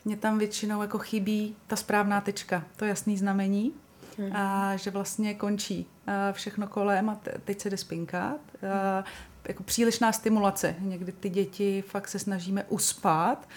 mě 0.04 0.16
tam 0.16 0.38
většinou 0.38 0.82
jako 0.82 0.98
chybí 0.98 1.56
ta 1.66 1.76
správná 1.76 2.20
tečka, 2.20 2.64
to 2.76 2.84
jasný 2.84 3.18
znamení, 3.18 3.72
hmm. 4.18 4.36
a 4.36 4.76
že 4.76 4.90
vlastně 4.90 5.34
končí 5.34 5.86
všechno 6.32 6.66
kolem 6.66 7.08
a 7.08 7.20
teď 7.44 7.60
se 7.60 7.70
jde 7.70 7.76
spinkat. 7.76 8.40
A 8.72 9.04
jako 9.48 9.62
přílišná 9.62 10.12
stimulace. 10.12 10.74
Někdy 10.78 11.12
ty 11.12 11.28
děti 11.28 11.84
fakt 11.86 12.08
se 12.08 12.18
snažíme 12.18 12.64
uspat 12.64 13.48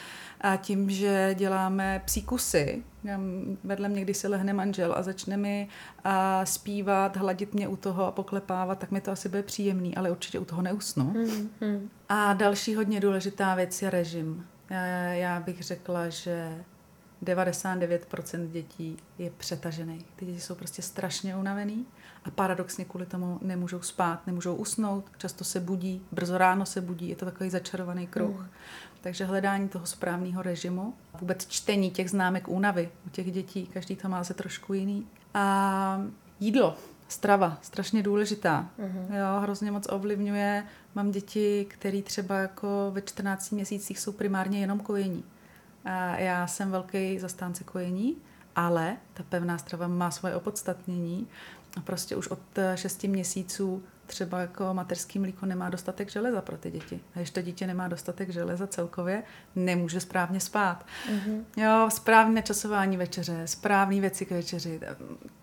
a 0.42 0.56
tím, 0.56 0.90
že 0.90 1.36
děláme 1.38 2.02
psí 2.06 2.22
kusy, 2.22 2.84
vedle 3.64 3.90
mě, 3.90 4.02
když 4.02 4.18
se 4.18 4.28
lehne 4.28 4.54
manžel 4.54 4.94
a 4.98 5.04
začne 5.04 5.38
mi 5.38 5.68
a 6.04 6.46
zpívat, 6.46 7.18
hladit 7.18 7.54
mě 7.54 7.68
u 7.68 7.76
toho 7.76 8.06
a 8.06 8.12
poklepávat, 8.12 8.80
tak 8.80 8.92
mi 8.92 9.02
to 9.02 9.12
asi 9.12 9.30
bude 9.30 9.44
příjemný, 9.44 9.96
ale 9.96 10.12
určitě 10.12 10.40
u 10.40 10.46
toho 10.46 10.62
neusnu. 10.62 11.04
Hmm, 11.04 11.50
hmm. 11.62 11.90
A 12.10 12.34
další 12.34 12.76
hodně 12.76 13.00
důležitá 13.00 13.56
věc 13.56 13.82
je 13.82 13.90
režim. 13.90 14.46
Já, 14.70 14.86
já 15.14 15.40
bych 15.40 15.64
řekla, 15.64 16.10
že 16.10 16.64
99% 17.24 18.48
dětí 18.48 18.98
je 19.18 19.30
přetažený. 19.30 20.06
Ty 20.16 20.26
děti 20.26 20.42
jsou 20.42 20.56
prostě 20.56 20.82
strašně 20.82 21.36
unavený 21.36 21.86
a 22.26 22.32
paradoxně 22.32 22.86
kvůli 22.86 23.06
tomu 23.06 23.40
nemůžou 23.42 23.82
spát, 23.82 24.28
nemůžou 24.28 24.56
usnout, 24.56 25.06
často 25.18 25.44
se 25.44 25.60
budí, 25.60 26.02
brzo 26.12 26.38
ráno 26.38 26.66
se 26.66 26.82
budí, 26.82 27.10
je 27.10 27.16
to 27.16 27.26
takový 27.26 27.50
začarovaný 27.50 28.08
kruh. 28.08 28.40
Mm. 28.40 28.48
Takže 29.02 29.26
hledání 29.26 29.70
toho 29.70 29.86
správného 29.86 30.42
režimu, 30.42 30.94
vůbec 31.20 31.48
čtení 31.48 31.92
těch 31.92 32.10
známek 32.10 32.48
únavy 32.48 32.90
u 33.06 33.10
těch 33.10 33.32
dětí, 33.32 33.68
každý 33.68 33.96
to 33.96 34.10
má 34.10 34.24
se 34.24 34.34
trošku 34.34 34.74
jiný. 34.74 35.08
A 35.34 36.02
jídlo. 36.40 36.78
Strava, 37.08 37.58
strašně 37.62 38.04
důležitá. 38.04 38.70
Uh-huh. 38.80 39.16
Jo, 39.16 39.42
hrozně 39.42 39.72
moc 39.72 39.88
ovlivňuje. 39.90 40.64
Mám 40.96 41.12
děti, 41.12 41.66
které 41.70 42.02
třeba 42.02 42.38
jako 42.38 42.92
ve 42.94 43.02
14 43.02 43.50
měsících 43.50 44.00
jsou 44.00 44.12
primárně 44.12 44.60
jenom 44.60 44.80
kojení. 44.80 45.24
A 45.86 46.18
já 46.18 46.48
jsem 46.48 46.72
velký 46.72 47.20
zastánce 47.20 47.64
kojení, 47.64 48.18
ale 48.56 48.98
ta 49.14 49.24
pevná 49.30 49.58
strava 49.58 49.88
má 49.88 50.12
svoje 50.12 50.36
opodstatnění. 50.36 51.28
A 51.78 51.82
prostě 51.82 52.16
už 52.16 52.28
od 52.28 52.40
6 52.76 53.04
měsíců 53.04 53.84
třeba 54.08 54.40
jako 54.40 54.74
materský 54.74 55.20
mlíko 55.20 55.46
nemá 55.46 55.70
dostatek 55.70 56.12
železa 56.12 56.42
pro 56.42 56.58
ty 56.58 56.72
děti. 56.72 57.00
A 57.16 57.20
když 57.20 57.32
to 57.32 57.42
dítě 57.42 57.68
nemá 57.68 57.88
dostatek 57.88 58.30
železa 58.30 58.68
celkově, 58.68 59.24
nemůže 59.56 60.00
správně 60.00 60.40
spát. 60.40 60.86
Mm-hmm. 61.12 61.44
Jo, 61.58 61.90
správné 61.90 62.42
časování 62.42 62.98
večeře, 62.98 63.42
správné 63.46 64.02
věci 64.02 64.26
k 64.26 64.32
večeři. 64.32 64.80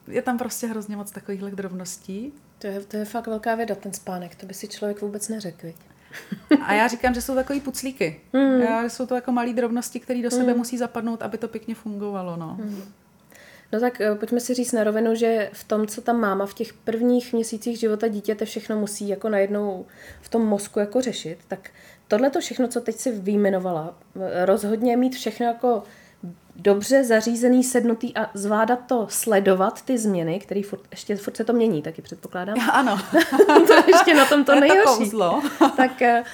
Je 0.08 0.22
tam 0.22 0.38
prostě 0.38 0.66
hrozně 0.66 0.96
moc 0.96 1.10
takovýchhle 1.10 1.50
drobností. 1.50 2.32
To 2.58 2.66
je, 2.66 2.80
to 2.80 2.96
je 2.96 3.04
fakt 3.04 3.26
velká 3.26 3.54
věda, 3.54 3.74
ten 3.74 3.92
spánek. 3.92 4.34
To 4.34 4.46
by 4.46 4.54
si 4.54 4.68
člověk 4.68 5.00
vůbec 5.00 5.28
neřekl. 5.28 5.66
A 6.62 6.72
já 6.72 6.88
říkám, 6.88 7.14
že 7.14 7.22
jsou 7.22 7.34
takový 7.34 7.60
puclíky. 7.60 8.20
Mm. 8.32 8.60
Já, 8.60 8.84
jsou 8.84 9.06
to 9.06 9.14
jako 9.14 9.32
malé 9.32 9.52
drobnosti, 9.52 10.00
které 10.00 10.22
do 10.22 10.30
sebe 10.30 10.52
mm. 10.52 10.58
musí 10.58 10.78
zapadnout, 10.78 11.22
aby 11.22 11.38
to 11.38 11.48
pěkně 11.48 11.74
fungovalo. 11.74 12.36
No. 12.36 12.56
Mm. 12.60 12.84
No 13.74 13.80
tak 13.80 14.00
eh, 14.00 14.14
pojďme 14.14 14.40
si 14.40 14.54
říct 14.54 14.72
na 14.72 14.84
rovinu, 14.84 15.14
že 15.14 15.50
v 15.52 15.64
tom, 15.64 15.86
co 15.86 16.00
tam 16.00 16.20
máma 16.20 16.46
v 16.46 16.54
těch 16.54 16.72
prvních 16.72 17.32
měsících 17.32 17.78
života 17.78 18.08
dítěte 18.08 18.44
všechno 18.44 18.76
musí 18.76 19.08
jako 19.08 19.28
najednou 19.28 19.86
v 20.20 20.28
tom 20.28 20.46
mozku 20.46 20.78
jako 20.78 21.00
řešit, 21.00 21.38
tak 21.48 21.70
tohle 22.08 22.30
to 22.30 22.40
všechno, 22.40 22.68
co 22.68 22.80
teď 22.80 22.96
si 22.96 23.12
vyjmenovala, 23.12 23.94
eh, 24.16 24.46
rozhodně 24.46 24.96
mít 24.96 25.14
všechno 25.14 25.46
jako 25.46 25.82
dobře 26.56 27.04
zařízený, 27.04 27.64
sednutý 27.64 28.16
a 28.16 28.30
zvládat 28.34 28.78
to, 28.86 29.06
sledovat 29.10 29.82
ty 29.82 29.98
změny, 29.98 30.38
které 30.38 30.62
furt, 30.62 30.82
ještě 30.90 31.16
furt 31.16 31.36
se 31.36 31.44
to 31.44 31.52
mění, 31.52 31.82
taky 31.82 32.02
předpokládám. 32.02 32.56
Já, 32.56 32.66
ano. 32.72 32.98
to 33.66 33.74
ještě 33.86 34.14
na 34.14 34.24
tom 34.24 34.44
to 34.44 34.60
nejhorší. 34.60 35.10
To 35.10 35.42
tak 35.76 36.02
eh, 36.02 36.24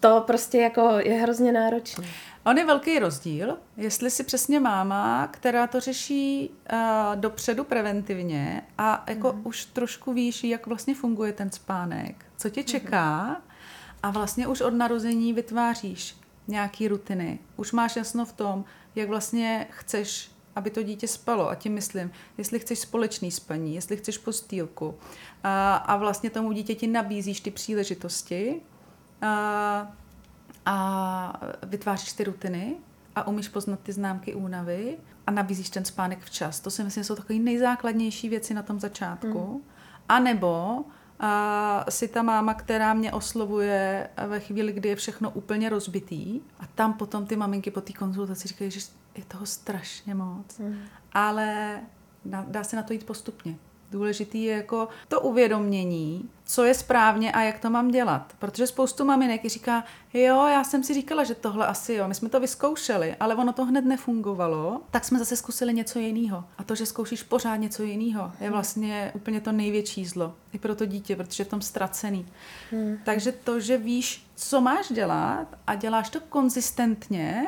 to 0.00 0.24
prostě 0.26 0.58
jako 0.58 0.92
je 0.98 1.14
hrozně 1.14 1.52
náročné. 1.52 2.04
On 2.44 2.58
je 2.58 2.66
velký 2.66 2.98
rozdíl, 2.98 3.58
jestli 3.76 4.10
si 4.10 4.24
přesně 4.24 4.60
máma, 4.60 5.26
která 5.26 5.66
to 5.66 5.80
řeší 5.80 6.50
uh, 6.50 6.78
dopředu 7.20 7.64
preventivně 7.64 8.62
a 8.78 9.04
jako 9.06 9.32
mm. 9.32 9.46
už 9.46 9.64
trošku 9.64 10.12
víš, 10.12 10.44
jak 10.44 10.66
vlastně 10.66 10.94
funguje 10.94 11.32
ten 11.32 11.50
spánek, 11.50 12.24
co 12.36 12.50
tě 12.50 12.60
mhm. 12.60 12.66
čeká 12.66 13.24
mm. 13.24 13.36
a 14.02 14.10
vlastně 14.10 14.48
už 14.48 14.60
od 14.60 14.74
narození 14.74 15.32
vytváříš 15.32 16.16
nějaký 16.48 16.88
rutiny. 16.88 17.38
Už 17.56 17.72
máš 17.72 17.96
jasno 17.96 18.24
v 18.24 18.32
tom, 18.32 18.64
jak 18.94 19.08
vlastně 19.08 19.66
chceš, 19.70 20.30
aby 20.56 20.70
to 20.70 20.82
dítě 20.82 21.08
spalo. 21.08 21.48
A 21.48 21.54
tím 21.54 21.74
myslím, 21.74 22.12
jestli 22.38 22.58
chceš 22.58 22.78
společný 22.78 23.30
spaní, 23.30 23.74
jestli 23.74 23.96
chceš 23.96 24.18
postýlku 24.18 24.94
a, 25.44 25.76
a 25.76 25.96
vlastně 25.96 26.30
tomu 26.30 26.52
dítěti 26.52 26.86
nabízíš 26.86 27.40
ty 27.40 27.50
příležitosti, 27.50 28.60
a, 29.22 29.92
a 30.66 31.40
vytváříš 31.62 32.12
ty 32.12 32.24
rutiny 32.24 32.76
a 33.16 33.26
umíš 33.26 33.48
poznat 33.48 33.80
ty 33.80 33.92
známky 33.92 34.34
únavy 34.34 34.98
a 35.26 35.30
nabízíš 35.30 35.70
ten 35.70 35.84
spánek 35.84 36.18
včas. 36.20 36.60
To 36.60 36.70
si 36.70 36.84
myslím, 36.84 37.04
jsou 37.04 37.14
takové 37.14 37.38
nejzákladnější 37.38 38.28
věci 38.28 38.54
na 38.54 38.62
tom 38.62 38.80
začátku. 38.80 39.54
Mm. 39.54 39.60
A 40.08 40.18
nebo 40.18 40.84
a 41.20 41.84
si 41.88 42.08
ta 42.08 42.22
máma, 42.22 42.54
která 42.54 42.94
mě 42.94 43.12
oslovuje 43.12 44.08
ve 44.26 44.40
chvíli, 44.40 44.72
kdy 44.72 44.88
je 44.88 44.96
všechno 44.96 45.30
úplně 45.30 45.68
rozbitý 45.68 46.40
a 46.60 46.66
tam 46.66 46.92
potom 46.92 47.26
ty 47.26 47.36
maminky 47.36 47.70
po 47.70 47.80
té 47.80 47.92
konzultaci 47.92 48.48
říkají, 48.48 48.70
že 48.70 48.80
je 49.14 49.24
toho 49.24 49.46
strašně 49.46 50.14
moc. 50.14 50.58
Mm. 50.58 50.78
Ale 51.12 51.80
dá 52.24 52.64
se 52.64 52.76
na 52.76 52.82
to 52.82 52.92
jít 52.92 53.06
postupně. 53.06 53.56
Důležitý 53.90 54.42
je 54.42 54.56
jako 54.56 54.88
to 55.08 55.20
uvědomění, 55.20 56.30
co 56.44 56.64
je 56.64 56.74
správně 56.74 57.32
a 57.32 57.40
jak 57.42 57.58
to 57.58 57.70
mám 57.70 57.90
dělat. 57.90 58.32
Protože 58.38 58.66
spoustu 58.66 59.04
maminek 59.04 59.46
říká, 59.46 59.84
jo, 60.14 60.46
já 60.46 60.64
jsem 60.64 60.84
si 60.84 60.94
říkala, 60.94 61.24
že 61.24 61.34
tohle 61.34 61.66
asi 61.66 61.94
jo, 61.94 62.08
my 62.08 62.14
jsme 62.14 62.28
to 62.28 62.40
vyzkoušeli, 62.40 63.16
ale 63.20 63.34
ono 63.34 63.52
to 63.52 63.64
hned 63.64 63.84
nefungovalo, 63.84 64.80
tak 64.90 65.04
jsme 65.04 65.18
zase 65.18 65.36
zkusili 65.36 65.74
něco 65.74 65.98
jiného. 65.98 66.44
A 66.58 66.64
to, 66.64 66.74
že 66.74 66.86
zkoušíš 66.86 67.22
pořád 67.22 67.56
něco 67.56 67.82
jiného, 67.82 68.32
je 68.40 68.50
vlastně 68.50 69.10
úplně 69.14 69.40
to 69.40 69.52
největší 69.52 70.06
zlo. 70.06 70.34
I 70.52 70.58
pro 70.58 70.74
to 70.74 70.86
dítě, 70.86 71.16
protože 71.16 71.40
je 71.40 71.44
v 71.44 71.48
tom 71.48 71.62
ztracený. 71.62 72.26
Hmm. 72.70 72.98
Takže 73.04 73.32
to, 73.32 73.60
že 73.60 73.78
víš, 73.78 74.26
co 74.34 74.60
máš 74.60 74.92
dělat 74.92 75.46
a 75.66 75.74
děláš 75.74 76.10
to 76.10 76.20
konzistentně, 76.20 77.46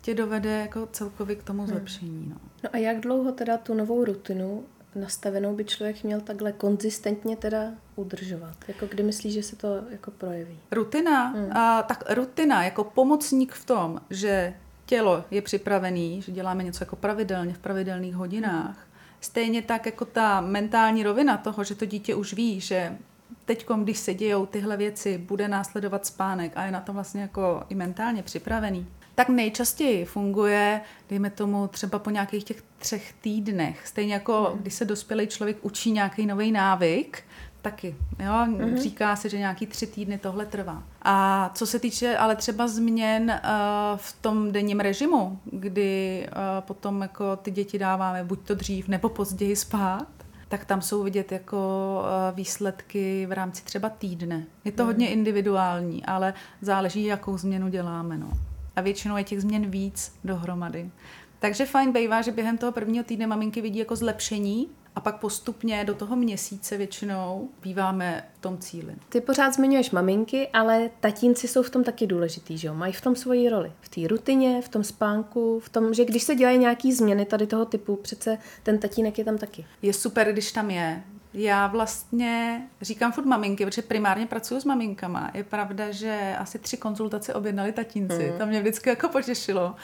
tě 0.00 0.14
dovede 0.14 0.50
jako 0.60 0.88
celkově 0.92 1.36
k 1.36 1.42
tomu 1.42 1.62
hmm. 1.62 1.68
zlepšení. 1.68 2.26
No. 2.28 2.36
no 2.64 2.70
a 2.72 2.76
jak 2.76 3.00
dlouho 3.00 3.32
teda 3.32 3.56
tu 3.56 3.74
novou 3.74 4.04
rutinu 4.04 4.64
nastavenou 4.94 5.54
by 5.54 5.64
člověk 5.64 6.04
měl 6.04 6.20
takhle 6.20 6.52
konzistentně 6.52 7.36
teda 7.36 7.64
udržovat? 7.96 8.56
Jako 8.68 8.86
kdy 8.86 9.02
myslíš, 9.02 9.34
že 9.34 9.42
se 9.42 9.56
to 9.56 9.68
jako 9.90 10.10
projeví? 10.10 10.58
Rutina? 10.72 11.26
Hmm. 11.26 11.56
A, 11.56 11.82
tak 11.82 12.04
rutina 12.14 12.64
jako 12.64 12.84
pomocník 12.84 13.52
v 13.52 13.64
tom, 13.64 14.00
že 14.10 14.54
tělo 14.86 15.24
je 15.30 15.42
připravený, 15.42 16.22
že 16.22 16.32
děláme 16.32 16.64
něco 16.64 16.82
jako 16.82 16.96
pravidelně 16.96 17.54
v 17.54 17.58
pravidelných 17.58 18.14
hodinách. 18.14 18.86
Stejně 19.20 19.62
tak 19.62 19.86
jako 19.86 20.04
ta 20.04 20.40
mentální 20.40 21.02
rovina 21.02 21.36
toho, 21.36 21.64
že 21.64 21.74
to 21.74 21.84
dítě 21.84 22.14
už 22.14 22.34
ví, 22.34 22.60
že 22.60 22.96
teď, 23.44 23.66
když 23.82 23.98
se 23.98 24.14
dějou 24.14 24.46
tyhle 24.46 24.76
věci, 24.76 25.18
bude 25.18 25.48
následovat 25.48 26.06
spánek 26.06 26.52
a 26.56 26.64
je 26.64 26.72
na 26.72 26.80
to 26.80 26.92
vlastně 26.92 27.22
jako 27.22 27.62
i 27.68 27.74
mentálně 27.74 28.22
připravený, 28.22 28.86
tak 29.18 29.28
nejčastěji 29.28 30.04
funguje, 30.04 30.80
dejme 31.08 31.30
tomu 31.30 31.68
třeba 31.68 31.98
po 31.98 32.10
nějakých 32.10 32.44
těch 32.44 32.62
třech 32.78 33.12
týdnech. 33.12 33.86
Stejně 33.86 34.14
jako 34.14 34.50
mm. 34.52 34.58
když 34.62 34.74
se 34.74 34.84
dospělý 34.84 35.26
člověk 35.26 35.56
učí 35.62 35.92
nějaký 35.92 36.26
nový 36.26 36.52
návyk, 36.52 37.22
taky. 37.62 37.96
Jo? 38.18 38.32
Mm-hmm. 38.32 38.76
Říká 38.76 39.16
se, 39.16 39.28
že 39.28 39.38
nějaký 39.38 39.66
tři 39.66 39.86
týdny 39.86 40.18
tohle 40.18 40.46
trvá. 40.46 40.82
A 41.02 41.50
co 41.54 41.66
se 41.66 41.78
týče 41.78 42.16
ale 42.16 42.36
třeba 42.36 42.68
změn 42.68 43.40
uh, 43.44 43.96
v 43.96 44.12
tom 44.20 44.52
denním 44.52 44.80
režimu, 44.80 45.38
kdy 45.44 46.26
uh, 46.26 46.36
potom 46.60 47.02
jako 47.02 47.36
ty 47.36 47.50
děti 47.50 47.78
dáváme 47.78 48.24
buď 48.24 48.40
to 48.40 48.54
dřív 48.54 48.88
nebo 48.88 49.08
později 49.08 49.56
spát, 49.56 50.08
tak 50.48 50.64
tam 50.64 50.82
jsou 50.82 51.02
vidět 51.02 51.32
jako 51.32 51.56
uh, 52.00 52.36
výsledky 52.36 53.26
v 53.26 53.32
rámci 53.32 53.64
třeba 53.64 53.88
týdne. 53.88 54.44
Je 54.64 54.72
to 54.72 54.82
mm. 54.82 54.86
hodně 54.86 55.10
individuální, 55.10 56.04
ale 56.04 56.34
záleží, 56.60 57.04
jakou 57.04 57.38
změnu 57.38 57.68
děláme. 57.68 58.18
No 58.18 58.30
a 58.78 58.80
většinou 58.80 59.16
je 59.16 59.24
těch 59.24 59.40
změn 59.40 59.70
víc 59.70 60.12
dohromady. 60.24 60.90
Takže 61.38 61.66
fajn 61.66 61.92
bývá, 61.92 62.22
že 62.22 62.32
během 62.32 62.58
toho 62.58 62.72
prvního 62.72 63.04
týdne 63.04 63.26
maminky 63.26 63.60
vidí 63.60 63.78
jako 63.78 63.96
zlepšení 63.96 64.68
a 64.94 65.00
pak 65.00 65.20
postupně 65.20 65.84
do 65.84 65.94
toho 65.94 66.16
měsíce 66.16 66.76
většinou 66.76 67.48
býváme 67.62 68.24
v 68.34 68.38
tom 68.38 68.58
cíli. 68.58 68.94
Ty 69.08 69.20
pořád 69.20 69.54
zmiňuješ 69.54 69.90
maminky, 69.90 70.48
ale 70.48 70.90
tatínci 71.00 71.48
jsou 71.48 71.62
v 71.62 71.70
tom 71.70 71.84
taky 71.84 72.06
důležitý, 72.06 72.58
že 72.58 72.68
jo? 72.68 72.74
Mají 72.74 72.92
v 72.92 73.00
tom 73.00 73.16
svoji 73.16 73.48
roli. 73.48 73.72
V 73.80 73.88
té 73.88 74.08
rutině, 74.08 74.62
v 74.62 74.68
tom 74.68 74.84
spánku, 74.84 75.60
v 75.60 75.68
tom, 75.68 75.94
že 75.94 76.04
když 76.04 76.22
se 76.22 76.34
dělají 76.34 76.58
nějaké 76.58 76.94
změny 76.94 77.24
tady 77.24 77.46
toho 77.46 77.64
typu, 77.64 77.96
přece 77.96 78.38
ten 78.62 78.78
tatínek 78.78 79.18
je 79.18 79.24
tam 79.24 79.38
taky. 79.38 79.66
Je 79.82 79.92
super, 79.92 80.32
když 80.32 80.52
tam 80.52 80.70
je. 80.70 81.02
Já 81.34 81.66
vlastně 81.66 82.62
říkám 82.80 83.12
furt 83.12 83.24
maminky, 83.24 83.64
protože 83.64 83.82
primárně 83.82 84.26
pracuji 84.26 84.60
s 84.60 84.64
maminkama. 84.64 85.30
Je 85.34 85.44
pravda, 85.44 85.90
že 85.90 86.36
asi 86.38 86.58
tři 86.58 86.76
konzultace 86.76 87.34
objednali 87.34 87.72
tatínci. 87.72 88.30
Mm. 88.32 88.38
To 88.38 88.46
mě 88.46 88.60
vždycky 88.60 88.90
jako 88.90 89.08
potěšilo, 89.08 89.74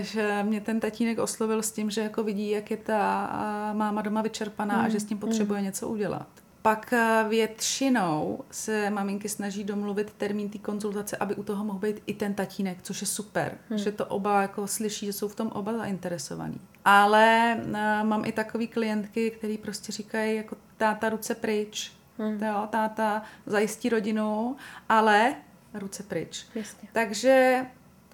že 0.00 0.42
mě 0.42 0.60
ten 0.60 0.80
tatínek 0.80 1.18
oslovil 1.18 1.62
s 1.62 1.72
tím, 1.72 1.90
že 1.90 2.00
jako 2.00 2.22
vidí, 2.22 2.50
jak 2.50 2.70
je 2.70 2.76
ta 2.76 3.30
máma 3.72 4.02
doma 4.02 4.22
vyčerpaná 4.22 4.78
mm. 4.78 4.84
a 4.84 4.88
že 4.88 5.00
s 5.00 5.04
tím 5.04 5.18
hmm. 5.18 5.28
potřebuje 5.28 5.60
mm. 5.60 5.64
něco 5.64 5.88
udělat. 5.88 6.26
Pak 6.62 6.94
většinou 7.28 8.40
se 8.50 8.90
maminky 8.90 9.28
snaží 9.28 9.64
domluvit 9.64 10.12
termín 10.12 10.50
té 10.50 10.58
konzultace, 10.58 11.16
aby 11.16 11.34
u 11.34 11.42
toho 11.42 11.64
mohl 11.64 11.78
být 11.78 12.02
i 12.06 12.14
ten 12.14 12.34
tatínek, 12.34 12.78
což 12.82 13.00
je 13.00 13.06
super, 13.06 13.58
hmm. 13.68 13.78
že 13.78 13.92
to 13.92 14.06
oba 14.06 14.42
jako 14.42 14.66
slyší, 14.66 15.06
že 15.06 15.12
jsou 15.12 15.28
v 15.28 15.34
tom 15.34 15.48
oba 15.48 15.72
zainteresovaní. 15.72 16.60
Ale 16.84 17.56
uh, 17.64 17.72
mám 18.02 18.24
i 18.24 18.32
takové 18.32 18.66
klientky, 18.66 19.30
který 19.30 19.58
prostě 19.58 19.92
říkají 19.92 20.36
jako 20.36 20.56
táta 20.76 21.08
ruce 21.08 21.34
pryč, 21.34 21.92
hmm. 22.18 22.42
jo, 22.42 22.68
táta 22.70 23.22
zajistí 23.46 23.88
rodinu, 23.88 24.56
ale 24.88 25.34
ruce 25.74 26.02
pryč. 26.02 26.46
Jasně. 26.54 26.88
Takže 26.92 27.66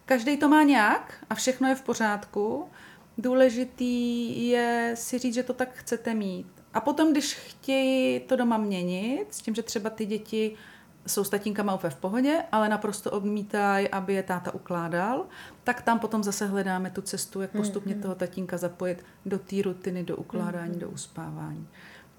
každý 0.04 0.37
to 0.37 0.49
má 0.49 0.62
nějak 0.62 1.25
a 1.31 1.35
všechno 1.35 1.69
je 1.69 1.75
v 1.75 1.83
pořádku. 1.83 2.69
Důležitý 3.19 4.49
je 4.49 4.92
si 4.95 5.19
říct, 5.19 5.35
že 5.35 5.42
to 5.42 5.52
tak 5.52 5.69
chcete 5.75 6.14
mít. 6.14 6.47
A 6.75 6.81
potom, 6.81 7.12
když 7.12 7.35
chtějí 7.35 8.21
to 8.21 8.37
doma 8.37 8.57
měnit, 8.57 9.26
s 9.31 9.42
tím, 9.42 9.54
že 9.54 9.62
třeba 9.62 9.90
ty 9.90 10.07
děti 10.07 10.57
jsou 11.07 11.25
s 11.25 11.28
tatínkama 11.28 11.75
úplně 11.75 11.90
v 11.90 11.97
pohodě, 11.97 12.42
ale 12.52 12.69
naprosto 12.69 13.11
odmítají, 13.11 13.88
aby 13.88 14.14
je 14.14 14.23
táta 14.23 14.54
ukládal, 14.54 15.26
tak 15.64 15.83
tam 15.83 15.99
potom 15.99 16.23
zase 16.23 16.47
hledáme 16.47 16.90
tu 16.90 17.02
cestu, 17.02 17.40
jak 17.40 17.50
postupně 17.50 17.95
mhm. 17.95 18.02
toho 18.02 18.14
tatínka 18.14 18.57
zapojit 18.59 19.04
do 19.26 19.38
té 19.38 19.62
rutiny, 19.62 20.04
do 20.04 20.16
ukládání, 20.16 20.78
do 20.78 20.90
uspávání. 20.90 21.69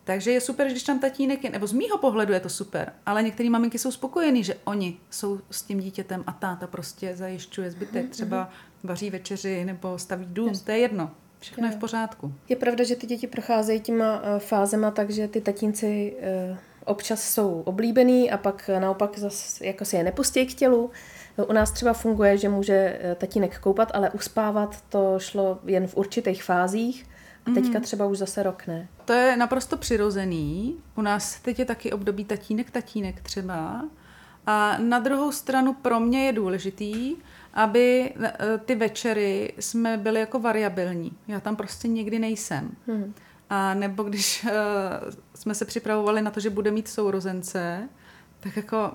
Takže 0.03 0.31
je 0.31 0.41
super, 0.41 0.67
když 0.67 0.83
tam 0.83 0.99
tatínek 0.99 1.43
je, 1.43 1.49
nebo 1.49 1.67
z 1.67 1.73
mýho 1.73 1.97
pohledu 1.97 2.33
je 2.33 2.39
to 2.39 2.49
super, 2.49 2.93
ale 3.05 3.23
některé 3.23 3.49
maminky 3.49 3.79
jsou 3.79 3.91
spokojený, 3.91 4.43
že 4.43 4.55
oni 4.63 4.97
jsou 5.09 5.39
s 5.51 5.61
tím 5.61 5.79
dítětem 5.79 6.23
a 6.27 6.31
táta 6.31 6.67
prostě 6.67 7.15
zajišťuje 7.15 7.71
zbytek, 7.71 8.09
třeba 8.09 8.49
vaří 8.83 9.09
večeři 9.09 9.65
nebo 9.65 9.99
staví 9.99 10.25
dům, 10.29 10.53
to 10.63 10.71
je 10.71 10.77
jedno. 10.77 11.11
všechno 11.39 11.67
je 11.67 11.71
v 11.71 11.77
pořádku. 11.77 12.33
Je 12.49 12.55
pravda, 12.55 12.83
že 12.83 12.95
ty 12.95 13.07
děti 13.07 13.27
procházejí 13.27 13.79
těma 13.79 14.21
eh, 14.23 14.39
fázema, 14.39 14.91
takže 14.91 15.27
ty 15.27 15.41
tatínci 15.41 16.13
eh, 16.21 16.57
občas 16.85 17.33
jsou 17.33 17.61
oblíbený 17.65 18.31
a 18.31 18.37
pak 18.37 18.69
naopak 18.79 19.17
zase 19.17 19.65
jako 19.65 19.85
si 19.85 19.95
je 19.95 20.03
nepustí 20.03 20.45
k 20.45 20.53
tělu. 20.53 20.91
U 21.47 21.53
nás 21.53 21.71
třeba 21.71 21.93
funguje, 21.93 22.37
že 22.37 22.49
může 22.49 22.99
eh, 23.01 23.15
tatínek 23.15 23.59
koupat, 23.59 23.91
ale 23.93 24.09
uspávat 24.09 24.81
to 24.89 25.15
šlo 25.17 25.59
jen 25.65 25.87
v 25.87 25.97
určitých 25.97 26.43
fázích 26.43 27.05
a 27.45 27.51
teďka 27.51 27.77
mm. 27.77 27.83
třeba 27.83 28.05
už 28.05 28.17
zase 28.17 28.43
rok 28.43 28.67
ne. 28.67 28.87
To 29.05 29.13
je 29.13 29.37
naprosto 29.37 29.77
přirozený. 29.77 30.77
U 30.95 31.01
nás 31.01 31.39
teď 31.39 31.59
je 31.59 31.65
taky 31.65 31.91
období 31.91 32.25
tatínek, 32.25 32.71
tatínek 32.71 33.21
třeba. 33.21 33.85
A 34.45 34.77
na 34.77 34.99
druhou 34.99 35.31
stranu 35.31 35.73
pro 35.73 35.99
mě 35.99 36.25
je 36.25 36.33
důležitý, 36.33 37.15
aby 37.53 38.13
eh, 38.23 38.57
ty 38.65 38.75
večery 38.75 39.53
jsme 39.59 39.97
byli 39.97 40.19
jako 40.19 40.39
variabilní. 40.39 41.11
Já 41.27 41.39
tam 41.39 41.55
prostě 41.55 41.87
někdy 41.87 42.19
nejsem. 42.19 42.71
Hmm. 42.87 43.13
A 43.49 43.73
nebo 43.73 44.03
když 44.03 44.43
uh, 44.43 44.49
jsme 45.35 45.55
se 45.55 45.65
připravovali 45.65 46.21
na 46.21 46.31
to, 46.31 46.39
že 46.39 46.49
bude 46.49 46.71
mít 46.71 46.87
sourozence, 46.87 47.89
tak 48.39 48.57
jako 48.57 48.91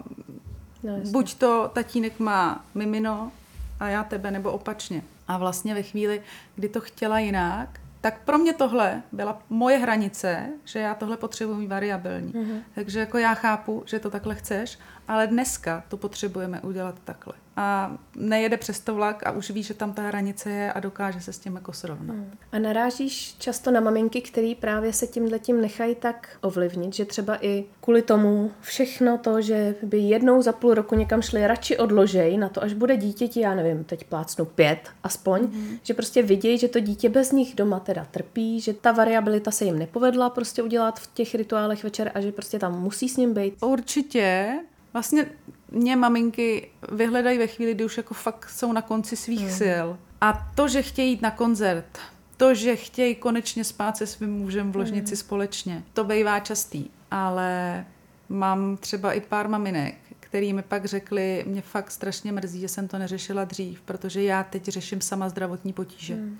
no, 0.83 0.93
buď 1.11 1.35
to 1.35 1.71
tatínek 1.75 2.19
má 2.19 2.65
mimino 2.75 3.33
a 3.81 3.89
já 3.89 4.05
tebe, 4.05 4.31
nebo 4.31 4.53
opačně. 4.53 5.03
A 5.29 5.39
vlastně 5.39 5.75
ve 5.75 5.83
chvíli, 5.83 6.23
kdy 6.57 6.69
to 6.69 6.81
chtěla 6.81 7.19
jinak, 7.19 7.81
tak 8.01 8.25
pro 8.25 8.39
mě 8.39 8.53
tohle 8.53 9.03
byla 9.13 9.43
moje 9.51 9.79
hranice, 9.79 10.49
že 10.65 10.79
já 10.79 10.95
tohle 10.95 11.17
potřebuji 11.17 11.67
variabilní. 11.67 12.33
Mm-hmm. 12.33 12.61
Takže 12.75 13.01
jako 13.01 13.19
já 13.19 13.35
chápu, 13.35 13.83
že 13.87 13.99
to 13.99 14.11
takhle 14.11 14.35
chceš, 14.35 14.79
ale 15.09 15.27
dneska 15.27 15.85
to 15.89 15.97
potřebujeme 15.97 16.61
udělat 16.61 16.95
takhle 17.05 17.35
a 17.61 17.97
nejede 18.17 18.57
přes 18.57 18.81
to 18.81 18.95
vlak 18.95 19.27
a 19.27 19.31
už 19.31 19.51
ví, 19.51 19.63
že 19.63 19.75
tam 19.75 19.93
ta 19.93 20.03
hranice 20.03 20.51
je 20.51 20.73
a 20.73 20.81
dokáže 20.81 21.21
se 21.21 21.33
s 21.33 21.39
tím 21.39 21.55
jako 21.55 21.73
srovnat. 21.73 22.17
Hmm. 22.17 22.31
A 22.53 22.59
narážíš 22.59 23.35
často 23.39 23.71
na 23.71 23.81
maminky, 23.81 24.21
které 24.21 24.53
právě 24.61 24.93
se 24.93 25.07
tímhle 25.07 25.39
tím 25.39 25.61
nechají 25.61 25.95
tak 25.95 26.37
ovlivnit, 26.41 26.95
že 26.95 27.05
třeba 27.05 27.45
i 27.45 27.65
kvůli 27.81 28.03
tomu 28.03 28.51
všechno 28.61 29.19
to, 29.19 29.43
že 29.43 29.75
by 29.83 29.99
jednou 29.99 30.43
za 30.43 30.53
půl 30.53 30.75
roku 30.75 30.95
někam 30.95 31.23
šli, 31.23 31.47
radši 31.47 31.79
odložej 31.79 32.37
na 32.37 32.49
to, 32.49 32.63
až 32.63 32.73
bude 32.73 32.97
dítěti, 32.97 33.41
já 33.41 33.55
nevím, 33.55 33.85
teď 33.85 34.05
plácnu 34.05 34.45
pět 34.45 34.89
aspoň, 35.03 35.41
hmm. 35.41 35.79
že 35.83 35.95
prostě 35.95 36.23
vidějí, 36.23 36.59
že 36.59 36.69
to 36.69 36.81
dítě 36.81 37.09
bez 37.09 37.33
nich 37.33 37.55
doma 37.55 37.81
teda 37.81 38.07
trpí, 38.11 38.61
že 38.61 38.73
ta 38.73 38.93
variabilita 38.93 39.51
se 39.51 39.65
jim 39.65 39.79
nepovedla 39.79 40.31
prostě 40.31 40.63
udělat 40.63 41.01
v 41.01 41.15
těch 41.15 41.35
rituálech 41.35 41.85
večer 41.85 42.11
a 42.15 42.21
že 42.21 42.33
prostě 42.33 42.59
tam 42.59 42.81
musí 42.83 43.09
s 43.09 43.17
ním 43.17 43.35
být. 43.35 43.55
Určitě. 43.63 44.59
Vlastně 44.99 45.27
mě 45.71 45.97
maminky 45.97 46.71
vyhledají 46.93 47.39
ve 47.39 47.47
chvíli, 47.47 47.75
kdy 47.75 47.85
už 47.85 47.97
jako 47.97 48.15
fakt 48.15 48.51
jsou 48.51 48.73
na 48.73 48.83
konci 48.83 49.17
svých 49.17 49.41
mm. 49.41 49.51
sil. 49.61 49.87
A 50.21 50.51
to, 50.55 50.69
že 50.69 50.83
chtějí 50.83 51.11
jít 51.11 51.23
na 51.23 51.31
koncert, 51.31 51.99
to, 52.37 52.55
že 52.55 52.77
chtějí 52.77 53.15
konečně 53.15 53.65
spát 53.65 53.97
se 53.97 54.07
svým 54.07 54.33
mužem 54.33 54.73
v 54.73 54.77
ložnici 54.77 55.13
mm. 55.13 55.17
společně, 55.17 55.83
to 55.93 56.05
bývá 56.05 56.41
častý. 56.41 56.91
Ale 57.11 57.85
mám 58.29 58.77
třeba 58.77 59.13
i 59.13 59.21
pár 59.21 59.49
maminek, 59.49 59.95
který 60.21 60.53
mi 60.53 60.63
pak 60.63 60.85
řekli, 60.85 61.45
mě 61.47 61.63
fakt 61.63 61.91
strašně 61.91 62.33
mrzí, 62.33 62.61
že 62.61 62.69
jsem 62.69 62.89
to 62.89 62.99
neřešila 62.99 63.45
dřív, 63.45 63.81
protože 63.81 64.23
já 64.23 64.45
teď 64.45 64.65
řeším 64.65 65.01
sama 65.01 65.29
zdravotní 65.29 65.73
potíže. 65.73 66.15
Mm. 66.15 66.39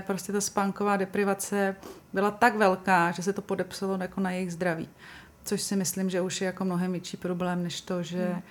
Prostě 0.00 0.32
ta 0.32 0.40
spánková 0.40 0.96
deprivace 0.96 1.76
byla 2.12 2.30
tak 2.30 2.56
velká, 2.56 3.10
že 3.10 3.22
se 3.22 3.32
to 3.32 3.42
podepsalo 3.42 3.98
jako 4.00 4.20
na 4.20 4.30
jejich 4.30 4.52
zdraví 4.52 4.88
což 5.48 5.62
si 5.62 5.76
myslím, 5.76 6.10
že 6.10 6.20
už 6.20 6.40
je 6.40 6.46
jako 6.46 6.64
mnohem 6.64 6.92
větší 6.92 7.16
problém, 7.16 7.62
než 7.62 7.80
to, 7.80 8.02
že 8.02 8.24
hmm. 8.24 8.42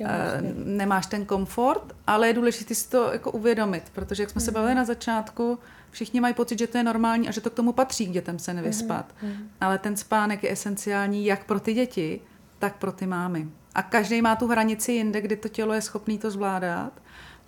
Jo, 0.00 0.08
uh, 0.08 0.66
nemáš 0.66 1.06
ten 1.06 1.24
komfort, 1.24 1.96
ale 2.06 2.26
je 2.26 2.32
důležité 2.32 2.74
si 2.74 2.88
to 2.88 3.12
jako 3.12 3.30
uvědomit, 3.30 3.82
protože 3.92 4.22
jak 4.22 4.30
jsme 4.30 4.38
hmm. 4.38 4.44
se 4.44 4.52
bavili 4.52 4.74
na 4.74 4.84
začátku, 4.84 5.58
všichni 5.90 6.20
mají 6.20 6.34
pocit, 6.34 6.58
že 6.58 6.66
to 6.66 6.78
je 6.78 6.84
normální 6.84 7.28
a 7.28 7.32
že 7.32 7.40
to 7.40 7.50
k 7.50 7.54
tomu 7.54 7.72
patří 7.72 8.06
k 8.06 8.12
dětem 8.12 8.38
se 8.38 8.54
nevyspat. 8.54 9.14
Hmm. 9.16 9.32
Hmm. 9.32 9.48
Ale 9.60 9.78
ten 9.78 9.96
spánek 9.96 10.42
je 10.42 10.52
esenciální 10.52 11.26
jak 11.26 11.44
pro 11.44 11.60
ty 11.60 11.74
děti, 11.74 12.20
tak 12.58 12.76
pro 12.76 12.92
ty 12.92 13.06
mámy. 13.06 13.48
A 13.74 13.82
každý 13.82 14.22
má 14.22 14.36
tu 14.36 14.46
hranici 14.46 14.92
jinde, 14.92 15.20
kdy 15.20 15.36
to 15.36 15.48
tělo 15.48 15.74
je 15.74 15.82
schopné 15.82 16.18
to 16.18 16.30
zvládat, 16.30 16.92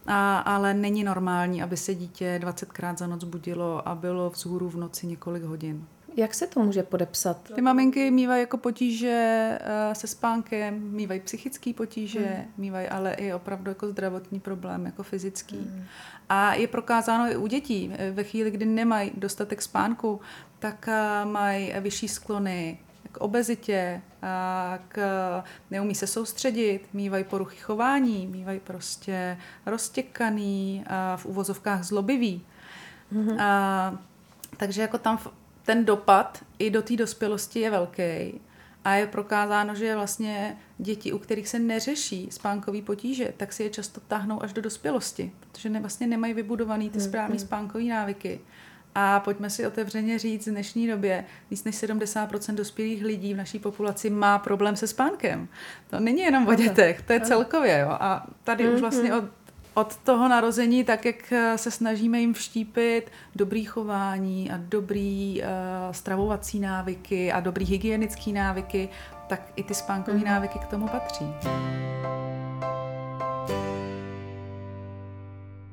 a, 0.06 0.38
ale 0.38 0.74
není 0.74 1.04
normální, 1.04 1.62
aby 1.62 1.76
se 1.76 1.94
dítě 1.94 2.40
20krát 2.42 2.96
za 2.96 3.07
noc 3.07 3.24
budilo 3.24 3.88
a 3.88 3.94
bylo 3.94 4.30
vzhůru 4.30 4.70
v 4.70 4.76
noci 4.76 5.07
několik 5.07 5.42
hodin. 5.42 5.87
Jak 6.16 6.35
se 6.35 6.46
to 6.46 6.61
může 6.61 6.83
podepsat? 6.83 7.50
Ty 7.55 7.61
maminky 7.61 8.11
mývají 8.11 8.40
jako 8.40 8.57
potíže 8.57 9.59
uh, 9.61 9.94
se 9.94 10.07
spánkem, 10.07 10.90
mývají 10.90 11.20
psychické 11.20 11.72
potíže, 11.72 12.20
hmm. 12.20 12.44
mývají 12.57 12.88
ale 12.88 13.14
i 13.14 13.33
opravdu 13.33 13.70
jako 13.70 13.88
zdravotní 13.88 14.40
problém, 14.40 14.87
jako 14.87 15.03
fyzický. 15.03 15.57
Hmm. 15.57 15.85
A 16.29 16.55
je 16.55 16.68
prokázáno 16.68 17.33
i 17.33 17.37
u 17.37 17.46
dětí, 17.46 17.92
eh, 17.98 18.11
ve 18.11 18.24
chvíli, 18.24 18.50
kdy 18.50 18.66
nemají 18.66 19.11
dostatek 19.14 19.62
spánku, 19.62 20.20
tak 20.59 20.88
uh, 20.88 21.31
mají 21.31 21.72
vyšší 21.81 22.09
sklony 22.09 22.79
k 23.12 23.16
obezitě, 23.16 24.03
k, 24.88 24.98
neumí 25.70 25.94
se 25.94 26.07
soustředit, 26.07 26.81
mývají 26.92 27.24
poruchy 27.24 27.57
chování, 27.57 28.27
mývají 28.27 28.61
prostě 28.61 29.38
roztěkaný, 29.66 30.85
v 31.16 31.27
uvozovkách 31.27 31.83
zlobivý. 31.83 32.42
Mm-hmm. 33.12 33.37
A, 33.40 33.98
takže 34.57 34.83
jako 34.83 34.98
tam 34.98 35.18
ten 35.64 35.85
dopad 35.85 36.44
i 36.59 36.70
do 36.70 36.83
té 36.83 36.96
dospělosti 36.96 37.61
je 37.61 37.70
velký. 37.70 38.40
A 38.85 38.94
je 38.94 39.07
prokázáno, 39.07 39.74
že 39.74 39.94
vlastně 39.94 40.57
děti, 40.79 41.12
u 41.12 41.18
kterých 41.18 41.48
se 41.48 41.59
neřeší 41.59 42.29
spánkový 42.31 42.83
potíže, 42.83 43.33
tak 43.37 43.53
si 43.53 43.62
je 43.62 43.70
často 43.70 44.00
táhnou 44.00 44.42
až 44.42 44.53
do 44.53 44.62
dospělosti, 44.62 45.33
protože 45.40 45.68
ne, 45.68 45.81
vlastně 45.81 46.07
nemají 46.07 46.35
vybudovaný 46.35 46.90
ty 46.90 46.98
hmm, 46.98 47.09
správné 47.09 47.37
hmm. 47.37 47.46
spánkové 47.46 47.85
návyky. 47.85 48.40
A 48.94 49.20
pojďme 49.20 49.50
si 49.50 49.66
otevřeně 49.66 50.18
říct, 50.18 50.46
v 50.46 50.50
dnešní 50.50 50.87
době 50.87 51.24
víc 51.50 51.64
než 51.64 51.74
70% 51.74 52.55
dospělých 52.55 53.05
lidí 53.05 53.35
v 53.35 53.37
naší 53.37 53.59
populaci 53.59 54.11
má 54.11 54.38
problém 54.38 54.77
se 54.77 54.87
spánkem. 54.87 55.48
To 55.90 56.00
není 56.00 56.22
jenom 56.22 56.48
o 56.48 56.55
dětech, 56.55 57.03
to 57.03 57.12
je 57.12 57.20
celkově. 57.20 57.79
Jo. 57.79 57.88
A 57.90 58.27
tady 58.44 58.68
už 58.68 58.81
vlastně 58.81 59.12
hmm, 59.12 59.18
od 59.18 59.24
od 59.74 59.96
toho 59.96 60.28
narození, 60.28 60.84
tak 60.84 61.04
jak 61.04 61.32
eh, 61.32 61.58
se 61.58 61.70
snažíme 61.70 62.20
jim 62.20 62.34
vštípit 62.34 63.10
dobrý 63.34 63.64
chování 63.64 64.50
a 64.50 64.56
dobrý 64.56 65.42
uh, 65.42 65.48
stravovací 65.92 66.60
návyky 66.60 67.32
a 67.32 67.40
dobrý 67.40 67.64
hygienický 67.66 68.32
návyky, 68.32 68.88
tak 69.28 69.52
i 69.56 69.62
ty 69.62 69.74
spánkové 69.74 70.16
mm. 70.16 70.24
návyky 70.24 70.58
k 70.58 70.66
tomu 70.66 70.88
patří. 70.88 71.24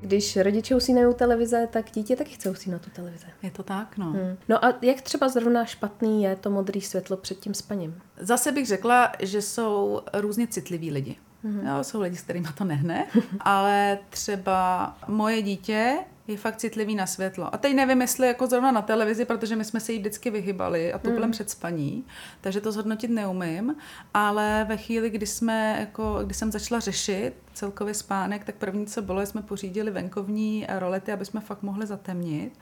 Když 0.02 0.38
rodiče 0.38 0.76
usínají 0.76 1.16
televize, 1.16 1.68
tak 1.72 1.92
dítě 1.92 2.16
taky 2.16 2.32
chce 2.32 2.50
usínat 2.50 2.82
tu 2.82 2.90
televize. 2.90 3.28
Je 3.44 3.52
to 3.52 3.64
tak, 3.64 3.98
no. 3.98 4.06
Hmm. 4.06 4.38
No 4.50 4.66
a 4.66 4.74
jak 4.82 5.02
třeba 5.02 5.30
zrovna 5.30 5.66
špatný 5.66 6.24
je 6.24 6.36
to 6.36 6.50
modré 6.50 6.82
světlo 6.82 7.18
před 7.18 7.40
tím 7.40 7.54
spaním? 7.54 8.02
Zase 8.18 8.52
bych 8.52 8.68
řekla, 8.68 9.12
že 9.20 9.42
jsou 9.42 10.02
různě 10.14 10.48
citliví 10.48 10.92
lidi. 10.92 11.16
Mm-hmm. 11.46 11.78
Jo, 11.78 11.84
jsou 11.84 12.02
lidi, 12.02 12.18
s 12.18 12.22
kterými 12.22 12.48
to 12.58 12.64
nehne, 12.64 13.06
ale 13.40 13.98
třeba 14.10 14.98
moje 15.08 15.42
dítě 15.42 15.98
je 16.28 16.38
fakt 16.38 16.58
citlivý 16.58 16.96
na 16.96 17.08
světlo. 17.08 17.56
A 17.56 17.58
teď 17.58 17.76
nevím, 17.76 18.02
jestli 18.02 18.28
jako 18.28 18.48
zrovna 18.48 18.72
na 18.72 18.82
televizi, 18.82 19.26
protože 19.26 19.56
my 19.56 19.66
jsme 19.66 19.80
se 19.80 19.94
jí 19.94 20.00
vždycky 20.00 20.30
vyhybali 20.30 20.94
a 20.94 20.98
tuplem 20.98 21.26
mm. 21.26 21.32
před 21.32 21.50
spaní, 21.50 22.06
takže 22.42 22.62
to 22.62 22.72
zhodnotit 22.72 23.08
neumím, 23.08 23.76
ale 24.14 24.66
ve 24.70 24.78
chvíli, 24.78 25.10
kdy, 25.10 25.28
jsme, 25.28 25.78
jako, 25.80 26.20
kdy 26.24 26.34
jsem 26.34 26.52
začala 26.52 26.80
řešit 26.80 27.34
celkově 27.54 27.94
spánek, 27.94 28.46
tak 28.46 28.56
první, 28.56 28.86
co 28.86 29.02
bylo, 29.02 29.22
jsme 29.22 29.42
pořídili 29.42 29.92
venkovní 29.92 30.68
rolety, 30.80 31.12
aby 31.12 31.26
jsme 31.26 31.42
fakt 31.42 31.64
mohli 31.64 31.88
zatemnit. 31.88 32.60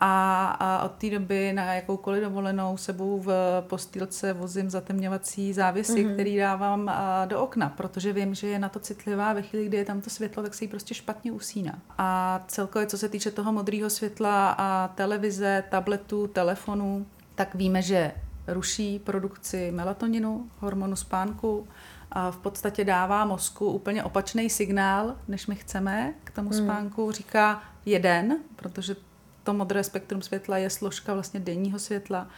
A, 0.00 0.46
a 0.60 0.84
od 0.84 0.92
té 0.92 1.10
doby 1.10 1.52
na 1.52 1.74
jakoukoliv 1.74 2.22
dovolenou 2.22 2.76
sebou 2.76 3.20
v 3.20 3.30
postýlce 3.68 4.32
vozím 4.32 4.70
zatemňovací 4.70 5.52
závěsy, 5.52 6.04
mm-hmm. 6.04 6.12
který 6.12 6.36
dávám 6.36 6.90
do 7.26 7.40
okna, 7.40 7.68
protože 7.68 8.12
vím, 8.12 8.34
že 8.34 8.46
je 8.46 8.58
na 8.58 8.68
to 8.68 8.80
citlivá. 8.80 9.32
Ve 9.32 9.42
chvíli, 9.42 9.66
kdy 9.66 9.76
je 9.76 9.84
tam 9.84 10.00
to 10.00 10.10
světlo, 10.10 10.42
tak 10.42 10.54
se 10.54 10.64
jí 10.64 10.68
prostě 10.68 10.94
špatně 10.94 11.32
usíná. 11.32 11.78
A 11.98 12.40
celkově, 12.48 12.86
co 12.86 12.98
se 12.98 13.08
týče 13.08 13.30
toho 13.30 13.52
modrého 13.52 13.90
světla 13.90 14.54
a 14.58 14.88
televize, 14.88 15.64
tabletu, 15.70 16.26
telefonu, 16.26 17.06
tak 17.34 17.54
víme, 17.54 17.82
že 17.82 18.12
ruší 18.48 18.98
produkci 18.98 19.70
melatoninu, 19.74 20.50
hormonu 20.58 20.96
spánku, 20.96 21.68
v 22.30 22.36
podstatě 22.36 22.84
dává 22.84 23.24
mozku 23.24 23.70
úplně 23.70 24.04
opačný 24.04 24.50
signál, 24.50 25.16
než 25.28 25.46
my 25.46 25.54
chceme 25.54 26.14
k 26.24 26.30
tomu 26.30 26.50
hmm. 26.50 26.64
spánku. 26.64 27.12
Říká 27.12 27.62
jeden, 27.84 28.36
protože 28.56 28.96
to 29.42 29.54
modré 29.54 29.84
spektrum 29.84 30.22
světla 30.22 30.58
je 30.58 30.70
složka 30.70 31.14
vlastně 31.14 31.40
denního 31.40 31.78
světla, 31.78 32.28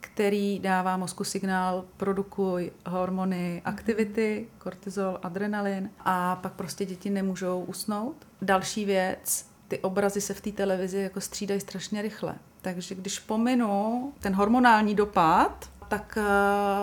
který 0.00 0.58
dává 0.58 0.96
mozku 0.96 1.24
signál 1.24 1.84
produkuj 1.96 2.72
hormony 2.86 3.62
aktivity, 3.64 4.48
kortizol, 4.58 5.18
adrenalin 5.22 5.90
a 6.00 6.36
pak 6.36 6.52
prostě 6.52 6.84
děti 6.84 7.10
nemůžou 7.10 7.64
usnout. 7.64 8.16
Další 8.42 8.84
věc, 8.84 9.46
ty 9.68 9.78
obrazy 9.78 10.20
se 10.20 10.34
v 10.34 10.40
té 10.40 10.52
televizi 10.52 10.98
jako 10.98 11.20
střídají 11.20 11.60
strašně 11.60 12.02
rychle. 12.02 12.34
Takže 12.62 12.94
když 12.94 13.18
pominu 13.18 14.12
ten 14.20 14.34
hormonální 14.34 14.94
dopad, 14.94 15.70
tak 15.88 16.18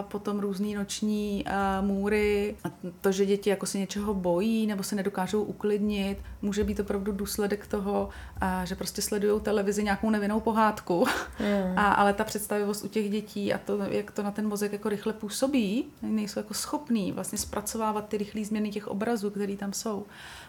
potom 0.02 0.39
různý 0.39 0.76
noční 0.76 1.46
můry, 1.82 2.56
to, 3.02 3.12
že 3.12 3.26
děti 3.26 3.50
jako 3.50 3.66
se 3.66 3.78
něčeho 3.78 4.13
bojí 4.13 4.68
nebo 4.68 4.84
se 4.84 4.96
nedokážou 4.96 5.44
uklidnit, 5.44 6.18
může 6.42 6.63
být 6.63 6.80
opravdu 6.80 7.12
důsledek 7.12 7.68
toho, 7.68 8.10
že 8.63 8.76
prostě 8.76 9.02
sledují 9.02 9.42
televizi 9.42 9.84
nějakou 9.84 10.10
nevinnou 10.10 10.39
pohádku, 10.39 11.06
mm. 11.39 11.78
a, 11.78 11.92
ale 11.92 12.13
ta 12.13 12.24
představivost 12.24 12.86
u 12.86 12.88
těch 12.88 13.10
dětí 13.10 13.54
a 13.54 13.58
to, 13.58 13.78
jak 13.78 14.12
to 14.12 14.24
na 14.24 14.32
ten 14.32 14.48
mozek 14.48 14.74
jako 14.74 14.89
rychle 14.89 15.13
působí, 15.13 15.86
nejsou 16.02 16.39
jako 16.39 16.54
schopní 16.54 17.12
vlastně 17.12 17.38
zpracovávat 17.38 18.08
ty 18.08 18.18
rychlé 18.18 18.46
změny 18.46 18.70
těch 18.70 18.88
obrazů, 18.88 19.30
které 19.30 19.58
tam 19.58 19.74
jsou. 19.74 20.06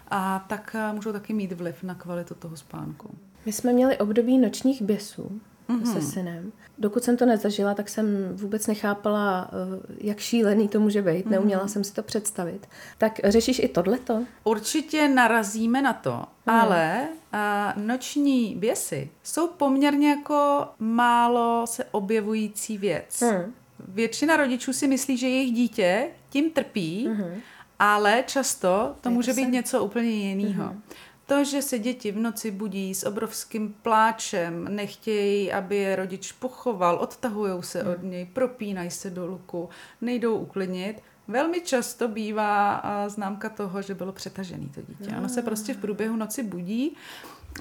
A 0.07 0.45
tak 0.47 0.75
můžou 0.93 1.11
taky 1.11 1.33
mít 1.33 1.51
vliv 1.51 1.83
na 1.83 1.95
kvalitu 1.95 2.33
toho 2.35 2.57
spánku. 2.57 3.15
My 3.45 3.51
jsme 3.53 3.73
měli 3.73 3.97
období 3.97 4.37
nočních 4.37 4.81
běsů 4.81 5.41
mm-hmm. 5.69 5.93
se 5.93 6.01
synem. 6.01 6.51
Dokud 6.77 7.03
jsem 7.03 7.17
to 7.17 7.25
nezažila, 7.25 7.73
tak 7.73 7.89
jsem 7.89 8.05
vůbec 8.33 8.67
nechápala, 8.67 9.49
eh, 9.51 9.95
jak 9.97 10.19
šílený 10.19 10.67
to 10.67 10.79
může 10.79 11.01
být. 11.01 11.25
Mm-hmm. 11.25 11.29
Neuměla 11.29 11.67
jsem 11.67 11.83
si 11.83 11.93
to 11.93 12.03
představit. 12.03 12.67
Tak 12.97 13.19
řešíš 13.23 13.59
i 13.59 13.67
tohleto? 13.67 14.23
Určitě 14.43 15.07
narazíme 15.07 15.81
na 15.81 15.93
to, 15.93 16.15
mm. 16.45 16.53
ale 16.53 17.07
a, 17.31 17.73
noční 17.77 18.55
běsy 18.55 19.09
jsou 19.23 19.47
poměrně 19.47 20.09
jako 20.09 20.67
málo 20.79 21.67
se 21.67 21.85
objevující 21.91 22.77
věc. 22.77 23.21
Mm. 23.21 23.53
Většina 23.87 24.37
rodičů 24.37 24.73
si 24.73 24.87
myslí, 24.87 25.17
že 25.17 25.27
jejich 25.27 25.53
dítě 25.53 26.07
tím 26.29 26.51
trpí, 26.51 27.07
mm-hmm. 27.09 27.33
ale 27.79 28.23
často 28.27 28.95
to 29.01 29.09
může 29.09 29.33
být 29.33 29.47
něco 29.47 29.83
úplně 29.83 30.09
jiného. 30.09 30.63
Mm-hmm. 30.63 30.81
To, 31.25 31.43
že 31.43 31.61
se 31.61 31.79
děti 31.79 32.11
v 32.11 32.17
noci 32.17 32.51
budí 32.51 32.95
s 32.95 33.03
obrovským 33.05 33.75
pláčem, 33.81 34.75
nechtějí, 34.75 35.51
aby 35.51 35.75
je 35.75 35.95
rodič 35.95 36.31
pochoval, 36.31 36.95
odtahují 36.95 37.63
se 37.63 37.83
od 37.83 37.99
hmm. 37.99 38.11
něj, 38.11 38.25
propínají 38.25 38.91
se 38.91 39.09
do 39.09 39.27
luku, 39.27 39.69
nejdou 40.01 40.37
uklidnit, 40.37 41.01
velmi 41.27 41.61
často 41.61 42.07
bývá 42.07 42.83
známka 43.07 43.49
toho, 43.49 43.81
že 43.81 43.93
bylo 43.93 44.11
přetažený 44.11 44.69
to 44.75 44.81
dítě. 44.81 45.15
Ono 45.17 45.29
se 45.29 45.41
prostě 45.41 45.73
v 45.73 45.77
průběhu 45.77 46.15
noci 46.15 46.43
budí 46.43 46.95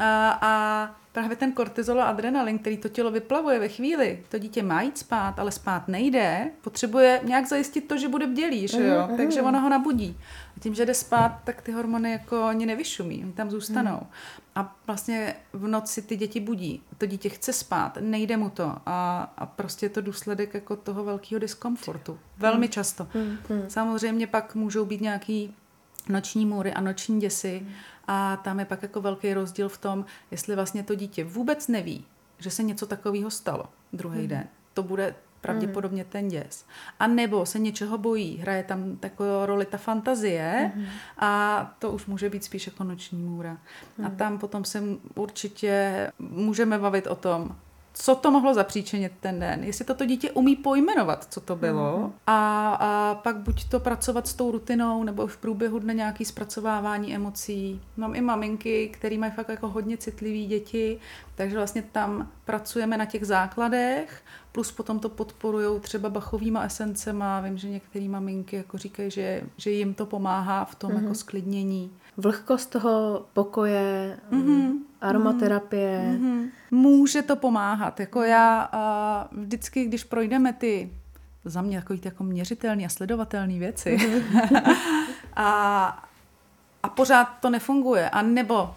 a, 0.01 0.39
a 0.41 0.91
právě 1.15 1.37
ten 1.37 1.53
kortizol 1.53 2.03
a 2.03 2.05
adrenalin, 2.05 2.59
který 2.59 2.77
to 2.77 2.89
tělo 2.89 3.11
vyplavuje 3.11 3.59
ve 3.59 3.69
chvíli, 3.69 4.23
to 4.29 4.39
dítě 4.39 4.63
má 4.63 4.83
jít 4.83 4.99
spát, 4.99 5.39
ale 5.39 5.53
spát 5.53 5.89
nejde, 5.89 6.51
potřebuje 6.61 7.21
nějak 7.25 7.47
zajistit 7.47 7.81
to, 7.81 7.97
že 7.97 8.09
bude 8.09 8.27
bdělý, 8.27 8.69
že 8.69 8.87
jo? 8.87 9.07
Mm, 9.11 9.17
Takže 9.17 9.43
ono 9.43 9.61
ho 9.61 9.69
nabudí. 9.69 10.17
A 10.57 10.61
tím, 10.61 10.75
že 10.75 10.87
jde 10.87 10.95
spát, 10.95 11.41
tak 11.45 11.63
ty 11.63 11.73
hormony 11.73 12.13
jako 12.13 12.43
ani 12.43 12.67
nevyšumí, 12.67 13.23
oni 13.25 13.33
tam 13.33 13.51
zůstanou. 13.51 13.97
Mm. 14.01 14.07
A 14.55 14.77
vlastně 14.87 15.35
v 15.53 15.67
noci 15.67 16.03
ty 16.03 16.17
děti 16.17 16.41
budí. 16.41 16.83
To 16.99 17.07
dítě 17.07 17.29
chce 17.29 17.53
spát, 17.53 17.99
nejde 18.01 18.37
mu 18.37 18.51
to. 18.51 18.77
A, 18.87 19.33
a 19.39 19.47
prostě 19.47 19.87
je 19.87 19.91
to 19.91 20.01
důsledek 20.01 20.55
jako 20.55 20.77
toho 20.77 21.05
velkého 21.05 21.39
diskomfortu. 21.39 22.19
Velmi 22.39 22.67
mm. 22.67 22.73
často. 22.73 23.09
Mm. 23.15 23.39
Samozřejmě 23.69 24.27
pak 24.27 24.55
můžou 24.55 24.85
být 24.85 25.01
nějaký 25.01 25.55
noční 26.09 26.47
můry 26.47 26.73
a 26.73 26.81
noční 26.81 27.21
děsy. 27.21 27.61
Mm 27.65 27.73
a 28.07 28.37
tam 28.37 28.59
je 28.59 28.65
pak 28.65 28.83
jako 28.83 29.01
velký 29.01 29.35
rozdíl 29.35 29.69
v 29.69 29.79
tom, 29.79 30.05
jestli 30.31 30.55
vlastně 30.55 30.83
to 30.83 30.95
dítě 30.95 31.25
vůbec 31.25 31.69
neví, 31.69 32.05
že 32.39 32.51
se 32.51 32.63
něco 32.63 32.87
takového 32.87 33.31
stalo 33.31 33.65
druhý 33.93 34.23
mm. 34.23 34.29
den. 34.29 34.45
To 34.75 34.83
bude 34.83 35.15
pravděpodobně 35.41 36.05
ten 36.05 36.29
děs. 36.29 36.67
A 37.01 37.07
nebo 37.07 37.47
se 37.47 37.59
něčeho 37.59 37.99
bojí, 37.99 38.37
hraje 38.37 38.63
tam 38.63 38.97
takovou 38.97 39.47
roli 39.47 39.67
ta 39.67 39.77
fantazie 39.77 40.73
mm. 40.75 40.85
a 41.19 41.75
to 41.79 41.91
už 41.91 42.07
může 42.07 42.31
být 42.31 42.45
spíš 42.45 42.67
jako 42.67 42.85
noční 42.85 43.23
můra. 43.23 43.53
Mm. 43.99 44.05
A 44.05 44.09
mhm. 44.09 44.17
tam 44.17 44.39
potom 44.39 44.65
se 44.65 44.83
určitě 45.15 46.11
můžeme 46.19 46.79
bavit 46.79 47.07
o 47.07 47.15
tom, 47.15 47.57
co 47.97 48.15
to 48.15 48.31
mohlo 48.31 48.55
zapříčinit 48.55 49.13
ten 49.21 49.41
den, 49.41 49.65
jestli 49.65 49.85
toto 49.85 50.07
dítě 50.07 50.31
umí 50.31 50.57
pojmenovat, 50.57 51.27
co 51.31 51.41
to 51.41 51.57
bylo 51.57 51.99
mm. 51.99 52.13
a, 52.27 52.69
a 52.81 53.15
pak 53.15 53.37
buď 53.37 53.69
to 53.69 53.81
pracovat 53.81 54.29
s 54.29 54.35
tou 54.35 54.51
rutinou, 54.51 55.05
nebo 55.05 55.27
v 55.27 55.37
průběhu 55.37 55.79
dne 55.79 55.95
nějaký 55.95 56.25
zpracovávání 56.25 57.15
emocí. 57.15 57.81
Mám 57.97 58.15
i 58.15 58.21
maminky, 58.21 58.89
které 58.89 59.19
mají 59.19 59.33
fakt 59.33 59.49
jako 59.49 59.69
hodně 59.69 59.97
citlivý 59.97 60.47
děti, 60.47 60.99
takže 61.35 61.57
vlastně 61.57 61.83
tam 61.83 62.31
pracujeme 62.45 62.97
na 62.97 63.05
těch 63.05 63.27
základech, 63.27 64.23
plus 64.55 64.73
potom 64.73 64.99
to 64.99 65.09
podporují 65.09 65.81
třeba 65.81 66.09
bachovýma 66.09 66.63
esencema. 66.63 67.41
Vím, 67.41 67.59
že 67.59 67.71
některé 67.71 68.09
maminky 68.09 68.57
jako 68.57 68.79
říkají, 68.79 69.11
že, 69.11 69.43
že 69.57 69.71
jim 69.71 69.95
to 69.95 70.07
pomáhá 70.07 70.65
v 70.65 70.75
tom 70.75 70.91
mm-hmm. 70.91 71.03
jako 71.03 71.15
sklidnění. 71.15 71.91
Vlhkost 72.17 72.71
toho 72.71 73.27
pokoje, 73.33 74.19
mm-hmm. 74.33 74.73
aromaterapie. 75.01 76.19
Mm-hmm. 76.19 76.49
Může 76.71 77.23
to 77.23 77.37
pomáhat. 77.37 78.01
Jako 78.01 78.23
já 78.23 78.71
uh, 79.33 79.43
vždycky, 79.43 79.85
když 79.85 80.05
projdeme 80.05 80.53
ty 80.53 80.91
za 81.45 81.63
mě 81.63 81.81
takový 81.81 82.01
ty 82.01 82.09
jako 82.09 82.25
měřitelné 82.25 82.85
a 82.85 82.89
sledovatelné 82.89 83.59
věci 83.59 83.99
a, 85.37 86.09
a 86.83 86.89
pořád 86.89 87.25
to 87.25 87.51
nefunguje, 87.51 88.11
a 88.11 88.23
nebo 88.23 88.75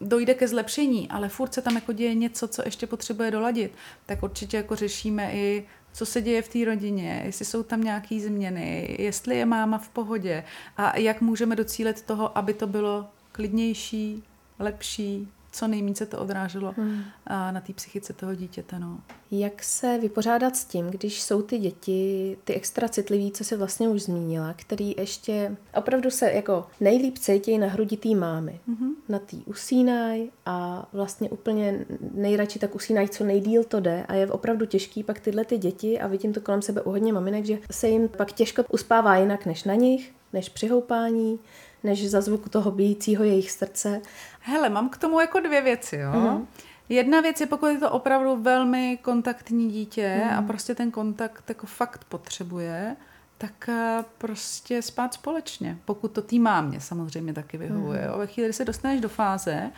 dojde 0.00 0.34
ke 0.34 0.48
zlepšení, 0.48 1.08
ale 1.10 1.28
furt 1.28 1.54
se 1.54 1.62
tam 1.62 1.74
jako 1.74 1.92
děje 1.92 2.14
něco, 2.14 2.48
co 2.48 2.62
ještě 2.64 2.86
potřebuje 2.86 3.30
doladit, 3.30 3.72
tak 4.06 4.22
určitě 4.22 4.56
jako 4.56 4.76
řešíme 4.76 5.32
i, 5.32 5.66
co 5.92 6.06
se 6.06 6.22
děje 6.22 6.42
v 6.42 6.48
té 6.48 6.64
rodině, 6.64 7.22
jestli 7.26 7.44
jsou 7.44 7.62
tam 7.62 7.84
nějaké 7.84 8.20
změny, 8.20 8.96
jestli 8.98 9.36
je 9.36 9.46
máma 9.46 9.78
v 9.78 9.88
pohodě 9.88 10.44
a 10.76 10.98
jak 10.98 11.20
můžeme 11.20 11.56
docílit 11.56 12.02
toho, 12.02 12.38
aby 12.38 12.54
to 12.54 12.66
bylo 12.66 13.06
klidnější, 13.32 14.22
lepší, 14.58 15.28
co 15.56 15.68
nejméně 15.68 16.06
to 16.08 16.18
odráželo 16.18 16.74
hmm. 16.76 17.02
na 17.28 17.60
té 17.60 17.72
psychice 17.72 18.12
toho 18.12 18.34
dítěte. 18.34 18.78
No. 18.78 19.00
Jak 19.30 19.62
se 19.62 19.98
vypořádat 19.98 20.56
s 20.56 20.64
tím, 20.64 20.86
když 20.86 21.22
jsou 21.22 21.42
ty 21.42 21.58
děti, 21.58 22.36
ty 22.44 22.54
extra 22.54 22.88
citliví, 22.88 23.32
co 23.32 23.44
se 23.44 23.56
vlastně 23.56 23.88
už 23.88 24.02
zmínila, 24.02 24.54
který 24.56 24.94
ještě 24.98 25.56
opravdu 25.74 26.10
se 26.10 26.32
jako 26.32 26.66
nejlíp 26.80 27.18
cítí 27.18 27.58
na 27.58 27.66
hrudi 27.66 27.96
té 27.96 28.08
mámy. 28.08 28.60
Hmm. 28.66 28.94
Na 29.08 29.18
tý 29.18 29.42
usínají 29.44 30.30
a 30.46 30.88
vlastně 30.92 31.30
úplně 31.30 31.84
nejradši 32.14 32.58
tak 32.58 32.74
usínají, 32.74 33.08
co 33.08 33.24
nejdíl 33.24 33.64
to 33.64 33.80
jde 33.80 34.04
a 34.08 34.14
je 34.14 34.26
opravdu 34.26 34.66
těžký 34.66 35.02
pak 35.02 35.20
tyhle 35.20 35.44
ty 35.44 35.58
děti 35.58 36.00
a 36.00 36.06
vidím 36.06 36.32
to 36.32 36.40
kolem 36.40 36.62
sebe 36.62 36.82
u 36.82 36.90
hodně 36.90 37.12
maminek, 37.12 37.44
že 37.44 37.58
se 37.70 37.88
jim 37.88 38.08
pak 38.08 38.32
těžko 38.32 38.64
uspává 38.70 39.16
jinak 39.16 39.46
než 39.46 39.64
na 39.64 39.74
nich, 39.74 40.12
než 40.32 40.48
při 40.48 40.68
houpání, 40.68 41.38
než 41.86 42.10
za 42.10 42.20
zvuku 42.20 42.48
toho 42.48 42.70
bijícího 42.70 43.24
jejich 43.24 43.50
srdce. 43.50 44.00
Hele, 44.40 44.68
mám 44.68 44.88
k 44.88 44.96
tomu 44.96 45.20
jako 45.20 45.40
dvě 45.40 45.62
věci, 45.62 45.96
jo. 45.96 46.12
Mm-hmm. 46.12 46.46
Jedna 46.88 47.20
věc 47.20 47.40
je, 47.40 47.46
pokud 47.46 47.66
je 47.66 47.78
to 47.78 47.90
opravdu 47.90 48.36
velmi 48.36 48.98
kontaktní 49.02 49.70
dítě 49.70 50.20
mm. 50.24 50.38
a 50.38 50.42
prostě 50.42 50.74
ten 50.74 50.90
kontakt 50.90 51.44
jako 51.48 51.66
fakt 51.66 52.04
potřebuje, 52.04 52.96
tak 53.38 53.68
eh, 53.68 54.04
prostě 54.18 54.82
spát 54.82 55.14
společně. 55.14 55.78
Pokud 55.84 56.12
to 56.12 56.22
tý 56.22 56.38
mámě 56.38 56.80
samozřejmě 56.80 57.32
taky 57.32 57.58
vyhovuje. 57.58 58.08
Mm. 58.12 58.18
Ve 58.18 58.26
chvíli, 58.26 58.48
kdy 58.48 58.52
se 58.52 58.64
dostaneš 58.64 59.00
do 59.00 59.08
fáze, 59.08 59.70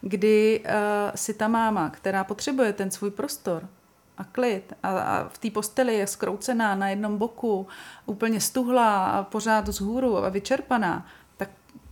kdy 0.00 0.64
uh, 0.64 0.70
si 1.14 1.34
ta 1.34 1.48
máma, 1.48 1.90
která 1.90 2.24
potřebuje 2.24 2.72
ten 2.72 2.90
svůj 2.90 3.10
prostor 3.10 3.68
a 4.18 4.24
klid 4.24 4.72
a, 4.82 4.88
a 4.88 5.28
v 5.28 5.38
té 5.38 5.50
posteli 5.50 5.94
je 5.94 6.06
skroucená 6.06 6.74
na 6.74 6.88
jednom 6.88 7.18
boku, 7.18 7.66
úplně 8.06 8.40
stuhlá 8.40 9.06
a 9.06 9.22
pořád 9.22 9.68
vzhůru 9.68 10.24
a 10.24 10.28
vyčerpaná, 10.28 11.06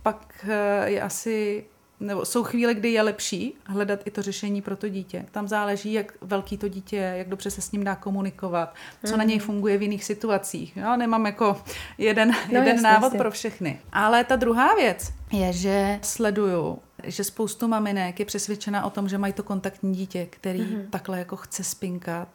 pak 0.07 0.45
uh, 0.45 0.87
je 0.87 1.01
asi 1.01 1.65
nebo 1.99 2.25
jsou 2.25 2.43
chvíle, 2.43 2.73
kdy 2.73 2.91
je 2.91 3.01
lepší 3.01 3.53
hledat 3.65 3.99
i 4.05 4.11
to 4.11 4.21
řešení 4.21 4.61
pro 4.61 4.75
to 4.75 4.89
dítě. 4.89 5.25
Tam 5.31 5.47
záleží, 5.47 5.93
jak 5.93 6.13
velký 6.21 6.57
to 6.57 6.67
dítě 6.67 6.95
je, 6.95 7.17
jak 7.17 7.29
dobře 7.29 7.51
se 7.51 7.61
s 7.61 7.71
ním 7.71 7.83
dá 7.83 7.95
komunikovat, 7.95 8.75
co 9.05 9.11
mm. 9.11 9.17
na 9.17 9.23
něj 9.23 9.37
mhm. 9.37 9.45
funguje 9.45 9.77
v 9.77 9.81
jiných 9.81 10.03
situacích. 10.03 10.77
Jo, 10.77 10.95
nemám 10.97 11.25
jako 11.25 11.61
jeden, 11.97 12.31
no, 12.31 12.37
jeden 12.47 12.67
jasný, 12.67 12.83
návod 12.83 13.03
jasný. 13.03 13.17
pro 13.17 13.31
všechny. 13.31 13.79
Ale 13.91 14.23
ta 14.23 14.35
druhá 14.35 14.75
věc 14.75 15.13
je, 15.31 15.53
že 15.53 15.99
sleduju, 16.01 16.79
že 17.03 17.23
spoustu 17.23 17.67
maminek 17.67 18.19
je 18.19 18.25
přesvědčena 18.25 18.85
o 18.85 18.89
tom, 18.89 19.09
že 19.09 19.17
mají 19.17 19.33
to 19.33 19.43
kontaktní 19.43 19.95
dítě, 19.95 20.27
který 20.29 20.61
mm. 20.61 20.87
takhle 20.89 21.19
jako 21.19 21.35
chce 21.35 21.63
spinkat 21.63 22.29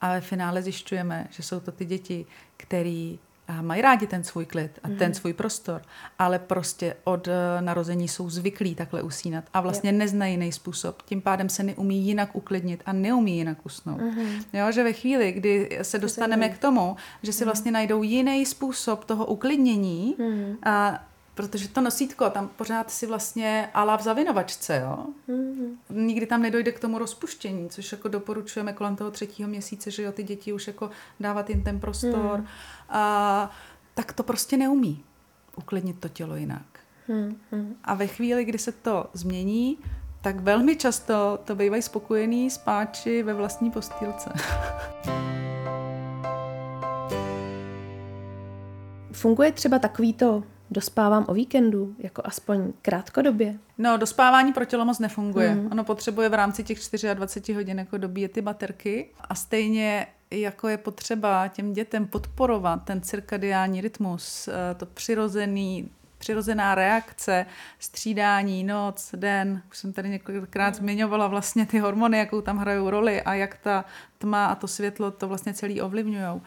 a 0.00 0.12
ve 0.12 0.20
finále 0.20 0.62
zjišťujeme, 0.62 1.26
že 1.30 1.42
jsou 1.42 1.60
to 1.60 1.72
ty 1.72 1.84
děti, 1.84 2.26
který 2.56 3.18
a 3.48 3.62
mají 3.62 3.82
rádi 3.82 4.06
ten 4.06 4.24
svůj 4.24 4.46
klid 4.46 4.78
a 4.82 4.88
mm. 4.88 4.96
ten 4.96 5.08
mhm. 5.08 5.14
svůj 5.14 5.32
prostor, 5.32 5.82
ale 6.18 6.38
prostě 6.38 6.96
od 7.04 7.28
eh, 7.28 7.32
narození 7.60 8.08
jsou 8.08 8.30
zvyklí 8.30 8.74
takhle 8.74 9.02
usínat 9.02 9.44
a 9.54 9.60
vlastně 9.60 9.88
je. 9.88 9.92
neznají 9.92 10.32
jiný 10.32 10.52
způsob. 10.52 11.02
Tím 11.02 11.20
pádem 11.20 11.48
se 11.48 11.62
neumí 11.62 12.06
jinak 12.06 12.36
uklidnit 12.36 12.82
a 12.86 12.92
neumí 12.92 13.36
jinak 13.36 13.66
usnout. 13.66 14.00
Mm. 14.00 14.28
Jo, 14.52 14.72
že 14.72 14.84
ve 14.84 14.92
chvíli, 14.92 15.32
kdy 15.32 15.78
se 15.82 15.98
dostaneme 15.98 16.48
k 16.48 16.58
tomu, 16.58 16.96
že 17.22 17.32
si 17.32 17.44
mm. 17.44 17.46
vlastně 17.46 17.72
najdou 17.72 18.02
jiný 18.02 18.46
způsob 18.46 19.04
toho 19.04 19.26
uklidnění 19.26 20.16
mm. 20.18 20.56
a 20.62 21.04
protože 21.36 21.68
to 21.68 21.80
nosítko 21.80 22.30
tam 22.30 22.48
pořád 22.48 22.90
si 22.90 23.06
vlastně 23.06 23.68
ala 23.74 23.96
v 23.96 24.02
zavinovačce, 24.02 24.80
jo. 24.84 25.06
Mm-hmm. 25.28 25.76
Nikdy 25.90 26.26
tam 26.26 26.42
nedojde 26.42 26.72
k 26.72 26.80
tomu 26.80 26.98
rozpuštění, 26.98 27.70
což 27.70 27.92
jako 27.92 28.08
doporučujeme 28.08 28.72
kolem 28.72 28.96
toho 28.96 29.10
třetího 29.10 29.48
měsíce, 29.48 29.90
že 29.90 30.02
jo, 30.02 30.12
ty 30.12 30.22
děti 30.22 30.52
už 30.52 30.66
jako 30.66 30.90
dávat 31.20 31.50
jim 31.50 31.62
ten 31.62 31.80
prostor. 31.80 32.40
Mm. 32.40 32.46
A, 32.88 33.50
tak 33.94 34.12
to 34.12 34.22
prostě 34.22 34.56
neumí 34.56 35.04
uklidnit 35.56 36.00
to 36.00 36.08
tělo 36.08 36.36
jinak. 36.36 36.66
Mm-hmm. 37.08 37.74
A 37.84 37.94
ve 37.94 38.06
chvíli, 38.06 38.44
kdy 38.44 38.58
se 38.58 38.72
to 38.72 39.06
změní, 39.12 39.78
tak 40.22 40.40
velmi 40.40 40.76
často 40.76 41.38
to 41.44 41.54
bývají 41.54 41.82
spokojení 41.82 42.50
spáči 42.50 43.22
ve 43.22 43.34
vlastní 43.34 43.70
postýlce. 43.70 44.32
funguje 49.12 49.52
třeba 49.52 49.78
takový 49.78 50.12
to 50.12 50.42
dospávám 50.70 51.24
o 51.28 51.34
víkendu, 51.34 51.94
jako 51.98 52.22
aspoň 52.24 52.72
krátkodobě? 52.82 53.58
No, 53.78 53.96
dospávání 53.96 54.52
pro 54.52 54.64
tělo 54.64 54.84
moc 54.84 54.98
nefunguje. 54.98 55.54
Mm. 55.54 55.68
Ono 55.72 55.84
potřebuje 55.84 56.28
v 56.28 56.34
rámci 56.34 56.64
těch 56.64 56.78
24 57.14 57.52
hodin 57.52 57.78
jako 57.78 57.98
dobíjet 57.98 58.32
ty 58.32 58.42
baterky 58.42 59.08
a 59.20 59.34
stejně 59.34 60.06
jako 60.30 60.68
je 60.68 60.76
potřeba 60.76 61.48
těm 61.48 61.72
dětem 61.72 62.06
podporovat 62.06 62.76
ten 62.84 63.00
cirkadiální 63.00 63.80
rytmus, 63.80 64.48
eh, 64.48 64.74
to 64.74 64.86
přirozený 64.86 65.90
přirozená 66.18 66.74
reakce, 66.74 67.46
střídání, 67.78 68.64
noc, 68.64 69.14
den, 69.16 69.62
už 69.70 69.78
jsem 69.78 69.92
tady 69.92 70.08
několikrát 70.08 70.68
mm. 70.68 70.74
zmiňovala 70.74 71.26
vlastně 71.26 71.66
ty 71.66 71.78
hormony, 71.78 72.18
jakou 72.18 72.40
tam 72.40 72.58
hrajou 72.58 72.90
roli 72.90 73.22
a 73.22 73.34
jak 73.34 73.58
ta 73.58 73.84
tma 74.18 74.46
a 74.46 74.54
to 74.54 74.68
světlo 74.68 75.10
to 75.10 75.28
vlastně 75.28 75.54
celý 75.54 75.80
ovlivňují, 75.80 76.40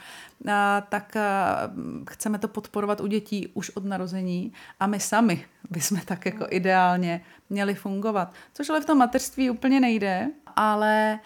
tak 0.89 1.15
a, 1.15 1.71
chceme 2.10 2.39
to 2.39 2.47
podporovat 2.47 3.01
u 3.01 3.08
dětí 3.08 3.47
už 3.53 3.69
od 3.69 3.86
narození 3.86 4.53
a 4.79 4.88
my 4.88 4.99
sami 4.99 5.45
bychom 5.69 5.99
tak 6.05 6.25
jako 6.25 6.45
ideálně 6.49 7.21
měli 7.49 7.75
fungovat. 7.75 8.34
Což 8.53 8.69
ale 8.69 8.82
v 8.82 8.86
tom 8.86 8.97
mateřství 8.97 9.49
úplně 9.49 9.79
nejde, 9.79 10.27
ale 10.55 11.19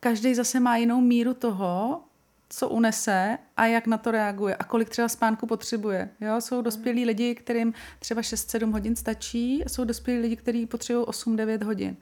každý 0.00 0.34
zase 0.34 0.60
má 0.60 0.76
jinou 0.76 1.00
míru 1.00 1.34
toho, 1.34 2.00
co 2.50 2.68
unese 2.68 3.38
a 3.56 3.66
jak 3.66 3.86
na 3.86 3.98
to 3.98 4.10
reaguje 4.10 4.56
a 4.56 4.64
kolik 4.64 4.88
třeba 4.88 5.08
spánku 5.08 5.46
potřebuje. 5.46 6.08
Jo? 6.20 6.40
Jsou 6.40 6.62
dospělí 6.62 7.04
lidi, 7.04 7.34
kterým 7.34 7.74
třeba 7.98 8.20
6-7 8.20 8.72
hodin 8.72 8.96
stačí, 8.96 9.64
a 9.64 9.68
jsou 9.68 9.84
dospělí 9.84 10.20
lidi, 10.20 10.36
kteří 10.36 10.66
potřebují 10.66 11.06
8-9 11.06 11.64
hodin. 11.64 11.96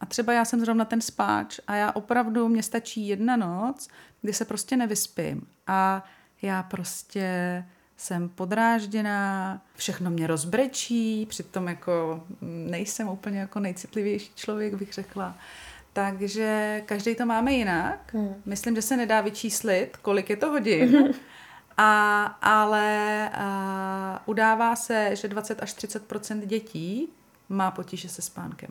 A 0.00 0.06
třeba 0.06 0.32
já 0.32 0.44
jsem 0.44 0.60
zrovna 0.60 0.84
ten 0.84 1.00
spáč 1.00 1.60
a 1.66 1.74
já 1.74 1.92
opravdu, 1.92 2.48
mě 2.48 2.62
stačí 2.62 3.08
jedna 3.08 3.36
noc, 3.36 3.88
kdy 4.22 4.32
se 4.32 4.44
prostě 4.44 4.76
nevyspím 4.76 5.46
a 5.66 6.04
já 6.42 6.62
prostě 6.62 7.64
jsem 7.96 8.28
podrážděná, 8.28 9.62
všechno 9.76 10.10
mě 10.10 10.26
rozbrečí, 10.26 11.26
přitom 11.26 11.68
jako 11.68 12.24
nejsem 12.40 13.08
úplně 13.08 13.38
jako 13.38 13.60
nejcitlivější 13.60 14.30
člověk, 14.34 14.74
bych 14.74 14.92
řekla. 14.92 15.34
Takže 15.92 16.82
každý 16.86 17.14
to 17.14 17.26
máme 17.26 17.52
jinak. 17.52 18.14
Hmm. 18.14 18.34
Myslím, 18.46 18.74
že 18.74 18.82
se 18.82 18.96
nedá 18.96 19.20
vyčíslit, 19.20 19.96
kolik 19.96 20.30
je 20.30 20.36
to 20.36 20.50
hodin. 20.50 21.14
A, 21.76 22.24
ale 22.42 23.30
a, 23.34 24.22
udává 24.26 24.76
se, 24.76 25.16
že 25.16 25.28
20 25.28 25.62
až 25.62 25.74
30% 25.76 26.46
dětí 26.46 27.08
má 27.48 27.70
potíže 27.70 28.08
se 28.08 28.22
spánkem. 28.22 28.70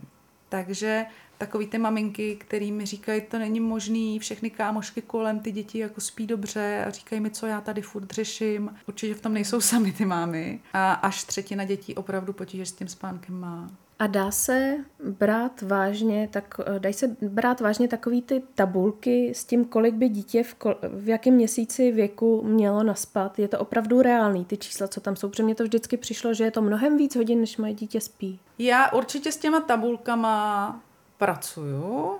Takže 0.50 1.06
takový 1.38 1.68
ty 1.68 1.78
maminky, 1.78 2.36
který 2.36 2.72
mi 2.72 2.86
říkají, 2.86 3.22
to 3.22 3.40
není 3.40 3.60
možný, 3.60 4.20
všechny 4.20 4.50
kámošky 4.50 5.02
kolem 5.02 5.40
ty 5.40 5.52
děti 5.52 5.80
jako 5.80 6.02
spí 6.02 6.28
dobře 6.28 6.86
a 6.88 6.90
říkají 6.90 7.22
mi, 7.22 7.30
co 7.30 7.48
já 7.48 7.62
tady 7.62 7.82
furt 7.82 8.12
řeším. 8.12 8.76
Určitě 8.88 9.14
v 9.14 9.22
tom 9.22 9.34
nejsou 9.34 9.62
sami 9.62 9.92
ty 9.92 10.06
mámy. 10.06 10.60
A 10.74 10.94
až 10.94 11.24
třetina 11.24 11.64
dětí 11.64 11.96
opravdu 11.96 12.34
potíže 12.34 12.66
s 12.66 12.72
tím 12.72 12.88
spánkem 12.88 13.40
má. 13.40 13.70
A 14.02 14.08
dá 14.08 14.32
se 14.32 14.78
brát 15.04 15.62
vážně, 15.62 16.30
tak, 16.32 16.60
eh, 16.66 16.80
dají 16.80 16.94
se 16.94 17.16
brát 17.22 17.62
vážně 17.62 17.88
takový 17.88 18.22
ty 18.22 18.44
tabulky 18.56 19.30
s 19.36 19.46
tím, 19.46 19.66
kolik 19.66 19.96
by 19.96 20.10
dítě 20.10 20.44
v, 20.44 20.54
kol, 20.54 20.76
v 20.82 21.10
jakém 21.10 21.34
měsíci 21.34 21.92
věku 21.92 22.42
mělo 22.44 22.84
naspat? 22.84 23.40
Je 23.40 23.48
to 23.48 23.60
opravdu 23.60 24.02
reálný, 24.02 24.46
ty 24.46 24.58
čísla, 24.58 24.88
co 24.88 25.02
tam 25.02 25.16
jsou? 25.16 25.30
Protože 25.30 25.44
mě 25.44 25.56
to 25.56 25.64
vždycky 25.64 25.98
přišlo, 25.98 26.34
že 26.34 26.44
je 26.44 26.52
to 26.52 26.62
mnohem 26.62 26.98
víc 26.98 27.16
hodin, 27.16 27.40
než 27.40 27.58
moje 27.58 27.74
dítě 27.74 28.02
spí. 28.02 28.40
Já 28.60 28.92
určitě 28.92 29.32
s 29.32 29.38
těma 29.38 29.60
tabulkama 29.60 30.82
pracuju 31.22 32.18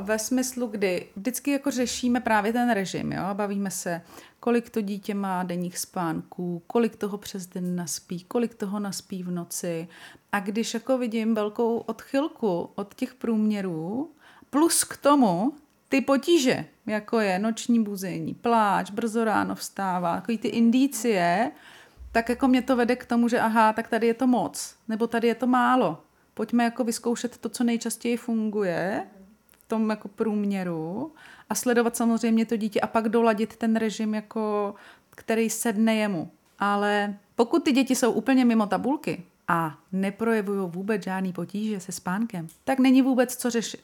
ve 0.00 0.18
smyslu, 0.18 0.66
kdy 0.66 1.06
vždycky 1.16 1.50
jako 1.50 1.70
řešíme 1.70 2.20
právě 2.20 2.52
ten 2.52 2.70
režim, 2.70 3.12
jo, 3.12 3.22
bavíme 3.32 3.70
se, 3.70 4.02
kolik 4.40 4.70
to 4.70 4.80
dítě 4.80 5.14
má 5.14 5.42
denních 5.42 5.78
spánků, 5.78 6.62
kolik 6.66 6.96
toho 6.96 7.18
přes 7.18 7.46
den 7.46 7.76
naspí, 7.76 8.24
kolik 8.24 8.54
toho 8.54 8.78
naspí 8.78 9.22
v 9.22 9.30
noci. 9.30 9.88
A 10.32 10.40
když 10.40 10.74
jako 10.74 10.98
vidím 10.98 11.34
velkou 11.34 11.78
odchylku 11.78 12.70
od 12.74 12.94
těch 12.94 13.14
průměrů, 13.14 14.10
plus 14.50 14.84
k 14.84 14.96
tomu 14.96 15.52
ty 15.88 16.00
potíže, 16.00 16.64
jako 16.86 17.20
je 17.20 17.38
noční 17.38 17.84
buzení, 17.84 18.34
pláč, 18.34 18.90
brzo 18.90 19.24
ráno 19.24 19.54
vstává, 19.54 20.14
takový 20.14 20.38
ty 20.38 20.48
indicie, 20.48 21.50
tak 22.12 22.28
jako 22.28 22.48
mě 22.48 22.62
to 22.62 22.76
vede 22.76 22.96
k 22.96 23.06
tomu, 23.06 23.28
že 23.28 23.40
aha, 23.40 23.72
tak 23.72 23.88
tady 23.88 24.06
je 24.06 24.14
to 24.14 24.26
moc, 24.26 24.74
nebo 24.88 25.06
tady 25.06 25.28
je 25.28 25.34
to 25.34 25.46
málo 25.46 25.98
pojďme 26.34 26.64
jako 26.64 26.84
vyzkoušet 26.84 27.38
to, 27.38 27.48
co 27.48 27.64
nejčastěji 27.64 28.16
funguje 28.16 29.06
v 29.50 29.68
tom 29.68 29.90
jako 29.90 30.08
průměru 30.08 31.12
a 31.50 31.54
sledovat 31.54 31.96
samozřejmě 31.96 32.46
to 32.46 32.56
dítě 32.56 32.80
a 32.80 32.86
pak 32.86 33.08
doladit 33.08 33.56
ten 33.56 33.76
režim, 33.76 34.14
jako, 34.14 34.74
který 35.10 35.50
sedne 35.50 35.94
jemu. 35.94 36.30
Ale 36.58 37.16
pokud 37.34 37.64
ty 37.64 37.72
děti 37.72 37.96
jsou 37.96 38.12
úplně 38.12 38.44
mimo 38.44 38.66
tabulky 38.66 39.22
a 39.48 39.78
neprojevují 39.92 40.70
vůbec 40.70 41.02
žádný 41.02 41.32
potíže 41.32 41.80
se 41.80 41.92
spánkem, 41.92 42.48
tak 42.64 42.78
není 42.78 43.02
vůbec 43.02 43.36
co 43.36 43.50
řešit. 43.50 43.80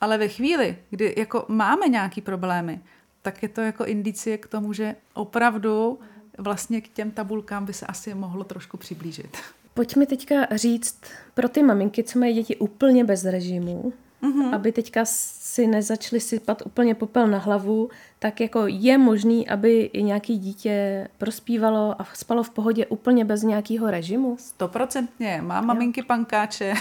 Ale 0.00 0.18
ve 0.18 0.28
chvíli, 0.28 0.78
kdy 0.90 1.14
jako 1.18 1.44
máme 1.48 1.88
nějaký 1.88 2.20
problémy, 2.20 2.80
tak 3.22 3.42
je 3.42 3.48
to 3.48 3.60
jako 3.60 3.84
indicie 3.84 4.38
k 4.38 4.46
tomu, 4.46 4.72
že 4.72 4.96
opravdu 5.14 6.00
vlastně 6.38 6.80
k 6.80 6.88
těm 6.88 7.10
tabulkám 7.10 7.64
by 7.64 7.72
se 7.72 7.86
asi 7.86 8.14
mohlo 8.14 8.44
trošku 8.44 8.76
přiblížit. 8.76 9.36
Pojďme 9.74 10.06
teďka 10.06 10.46
říct 10.50 11.00
pro 11.34 11.48
ty 11.48 11.62
maminky, 11.62 12.02
co 12.02 12.18
mají 12.18 12.34
děti 12.34 12.56
úplně 12.56 13.04
bez 13.04 13.24
režimu, 13.24 13.92
mm-hmm. 14.22 14.54
aby 14.54 14.72
teďka 14.72 15.00
si 15.04 15.66
nezačali 15.66 16.20
sypat 16.20 16.62
úplně 16.66 16.94
popel 16.94 17.26
na 17.26 17.38
hlavu, 17.38 17.90
tak 18.18 18.40
jako 18.40 18.64
je 18.66 18.98
možný, 18.98 19.48
aby 19.48 19.80
i 19.80 20.02
nějaký 20.02 20.38
dítě 20.38 21.08
prospívalo 21.18 21.94
a 21.98 22.04
spalo 22.14 22.42
v 22.42 22.50
pohodě 22.50 22.86
úplně 22.86 23.24
bez 23.24 23.42
nějakého 23.42 23.90
režimu? 23.90 24.36
Stoprocentně. 24.38 25.42
Mám 25.42 25.66
maminky 25.66 26.02
pankáče, 26.02 26.74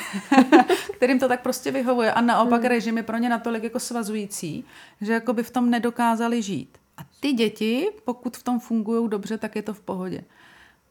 kterým 0.95 1.19
to 1.19 1.27
tak 1.27 1.41
prostě 1.41 1.71
vyhovuje 1.71 2.13
a 2.13 2.21
naopak 2.21 2.61
mm. 2.61 2.67
režim 2.67 2.97
je 2.97 3.03
pro 3.03 3.17
ně 3.17 3.29
natolik 3.29 3.63
jako 3.63 3.79
svazující, 3.79 4.65
že 5.01 5.13
jako 5.13 5.33
by 5.33 5.43
v 5.43 5.51
tom 5.51 5.69
nedokázali 5.69 6.41
žít. 6.41 6.77
A 6.97 7.01
ty 7.19 7.33
děti, 7.33 7.89
pokud 8.05 8.37
v 8.37 8.43
tom 8.43 8.59
fungují 8.59 9.09
dobře, 9.09 9.37
tak 9.37 9.55
je 9.55 9.61
to 9.61 9.73
v 9.73 9.81
pohodě. 9.81 10.23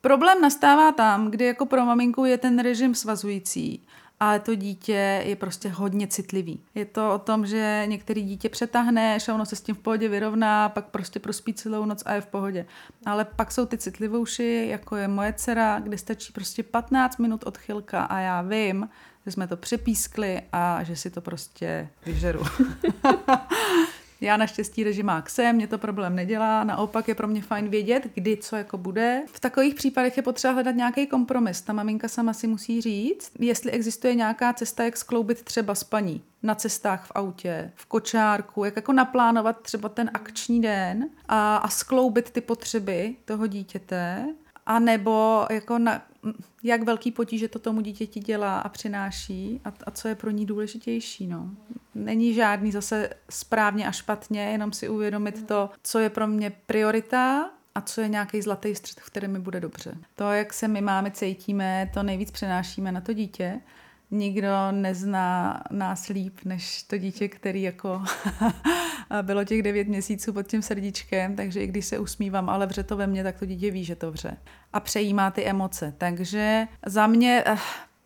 Problém 0.01 0.41
nastává 0.41 0.93
tam, 0.93 1.31
kdy 1.31 1.45
jako 1.45 1.67
pro 1.67 1.85
maminku 1.85 2.25
je 2.25 2.39
ten 2.39 2.59
režim 2.59 2.95
svazující, 2.95 3.87
ale 4.21 4.41
to 4.41 4.55
dítě 4.55 5.23
je 5.27 5.37
prostě 5.37 5.69
hodně 5.69 6.07
citlivý. 6.07 6.61
Je 6.75 6.85
to 6.85 7.15
o 7.15 7.19
tom, 7.19 7.47
že 7.47 7.83
některý 7.87 8.23
dítě 8.23 8.49
přetáhneš 8.49 9.29
a 9.29 9.35
ono 9.35 9.47
se 9.47 9.57
s 9.57 9.61
tím 9.61 9.75
v 9.75 9.79
pohodě 9.79 10.09
vyrovná, 10.09 10.69
pak 10.69 10.85
prostě 10.85 11.21
prospí 11.21 11.55
celou 11.55 11.85
noc 11.85 12.03
a 12.07 12.15
je 12.15 12.21
v 12.21 12.27
pohodě. 12.27 12.67
Ale 13.07 13.25
pak 13.25 13.53
jsou 13.53 13.67
ty 13.67 13.79
citlivouši, 13.79 14.67
jako 14.71 14.97
je 14.97 15.09
moje 15.09 15.33
dcera, 15.33 15.81
kde 15.81 15.99
stačí 15.99 16.33
prostě 16.33 16.63
15 16.63 17.19
minut 17.19 17.45
odchylka 17.47 18.03
a 18.03 18.19
já 18.19 18.43
vím, 18.43 18.89
že 19.27 19.33
jsme 19.33 19.47
to 19.47 19.57
přepískli 19.57 20.43
a 20.53 20.83
že 20.83 20.97
si 20.97 21.11
to 21.11 21.21
prostě 21.21 21.89
vyžeru. 22.07 22.43
Já 24.21 24.37
naštěstí 24.37 24.85
režimák 24.85 25.31
jsem, 25.31 25.57
mě 25.57 25.67
to 25.67 25.79
problém 25.79 26.17
nedělá, 26.17 26.65
naopak 26.65 27.09
je 27.09 27.15
pro 27.15 27.29
mě 27.29 27.43
fajn 27.43 27.69
vědět, 27.69 28.07
kdy 28.15 28.37
co 28.37 28.57
jako 28.57 28.79
bude. 28.79 29.23
V 29.33 29.41
takových 29.41 29.75
případech 29.75 30.17
je 30.17 30.23
potřeba 30.23 30.55
hledat 30.55 30.75
nějaký 30.75 31.07
kompromis. 31.07 31.61
Ta 31.61 31.73
maminka 31.73 32.09
sama 32.09 32.33
si 32.33 32.47
musí 32.47 32.81
říct, 32.81 33.33
jestli 33.39 33.71
existuje 33.71 34.15
nějaká 34.15 34.53
cesta, 34.53 34.85
jak 34.85 34.97
skloubit 34.97 35.43
třeba 35.43 35.75
spaní 35.75 36.23
na 36.43 36.55
cestách 36.55 37.07
v 37.07 37.13
autě, 37.15 37.73
v 37.75 37.87
kočárku, 37.87 38.65
jak 38.65 38.77
jako 38.77 38.93
naplánovat 38.93 39.61
třeba 39.63 39.89
ten 39.89 40.11
akční 40.15 40.61
den 40.61 41.09
a, 41.29 41.57
a 41.57 41.69
skloubit 41.69 42.31
ty 42.31 42.41
potřeby 42.41 43.17
toho 43.25 43.47
dítěte 43.47 44.27
a 44.67 44.79
nebo 44.79 45.47
jako 45.51 45.79
na, 45.79 46.03
jak 46.63 46.83
velký 46.83 47.11
potíže 47.11 47.49
to 47.49 47.59
tomu 47.59 47.81
dítěti 47.81 48.21
dělá 48.21 48.61
a 48.61 48.69
přináší 48.69 49.61
a, 49.65 49.73
a 49.87 49.91
co 49.91 50.09
je 50.09 50.15
pro 50.15 50.31
ní 50.31 50.47
důležitější. 50.47 51.27
No. 51.27 51.51
Není 51.95 52.35
žádný 52.35 52.73
zase 52.73 53.11
správně 53.31 53.87
a 53.87 53.93
špatně, 53.93 54.43
jenom 54.43 54.73
si 54.73 54.89
uvědomit 54.89 55.47
to, 55.47 55.71
co 55.83 55.99
je 55.99 56.11
pro 56.11 56.27
mě 56.27 56.53
priorita 56.67 57.51
a 57.75 57.81
co 57.81 58.01
je 58.01 58.09
nějaký 58.09 58.43
zlatý 58.43 58.75
střed, 58.75 59.01
v 59.01 59.07
kterém 59.07 59.33
mi 59.33 59.39
bude 59.39 59.61
dobře. 59.61 59.95
To, 60.15 60.33
jak 60.33 60.53
se 60.53 60.69
my 60.69 60.81
máme 60.81 61.11
cítíme, 61.11 61.91
to 61.95 62.03
nejvíc 62.03 62.31
přenášíme 62.31 62.93
na 62.93 63.01
to 63.01 63.13
dítě 63.13 63.61
nikdo 64.11 64.49
nezná 64.71 65.63
nás 65.71 66.09
líp, 66.09 66.39
než 66.45 66.83
to 66.83 66.99
dítě, 66.99 67.29
který 67.29 67.63
jako 67.63 68.03
bylo 69.23 69.45
těch 69.45 69.63
devět 69.63 69.89
měsíců 69.89 70.33
pod 70.33 70.47
tím 70.47 70.63
srdíčkem, 70.63 71.37
takže 71.37 71.63
i 71.63 71.67
když 71.67 71.87
se 71.87 71.99
usmívám, 71.99 72.51
ale 72.51 72.67
vře 72.67 72.83
to 72.83 72.97
ve 72.97 73.07
mně, 73.07 73.23
tak 73.23 73.39
to 73.39 73.47
dítě 73.47 73.71
ví, 73.71 73.85
že 73.85 73.97
to 73.97 74.13
vře. 74.13 74.37
A 74.73 74.81
přejímá 74.81 75.31
ty 75.31 75.45
emoce. 75.45 75.95
Takže 75.99 76.67
za 76.87 77.07
mě, 77.07 77.43
eh, 77.47 77.57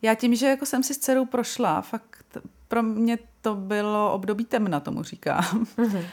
já 0.03 0.15
tím, 0.15 0.35
že 0.35 0.47
jako 0.47 0.67
jsem 0.67 0.83
si 0.83 0.95
s 0.95 0.99
dcerou 0.99 1.25
prošla, 1.25 1.83
fakt 1.83 2.25
pro 2.69 2.83
mě 2.83 3.19
to 3.41 3.55
bylo 3.55 4.13
období 4.13 4.45
temna, 4.45 4.81
tomu 4.81 5.03
říkám. 5.03 5.67
Mm-hmm. 5.77 6.05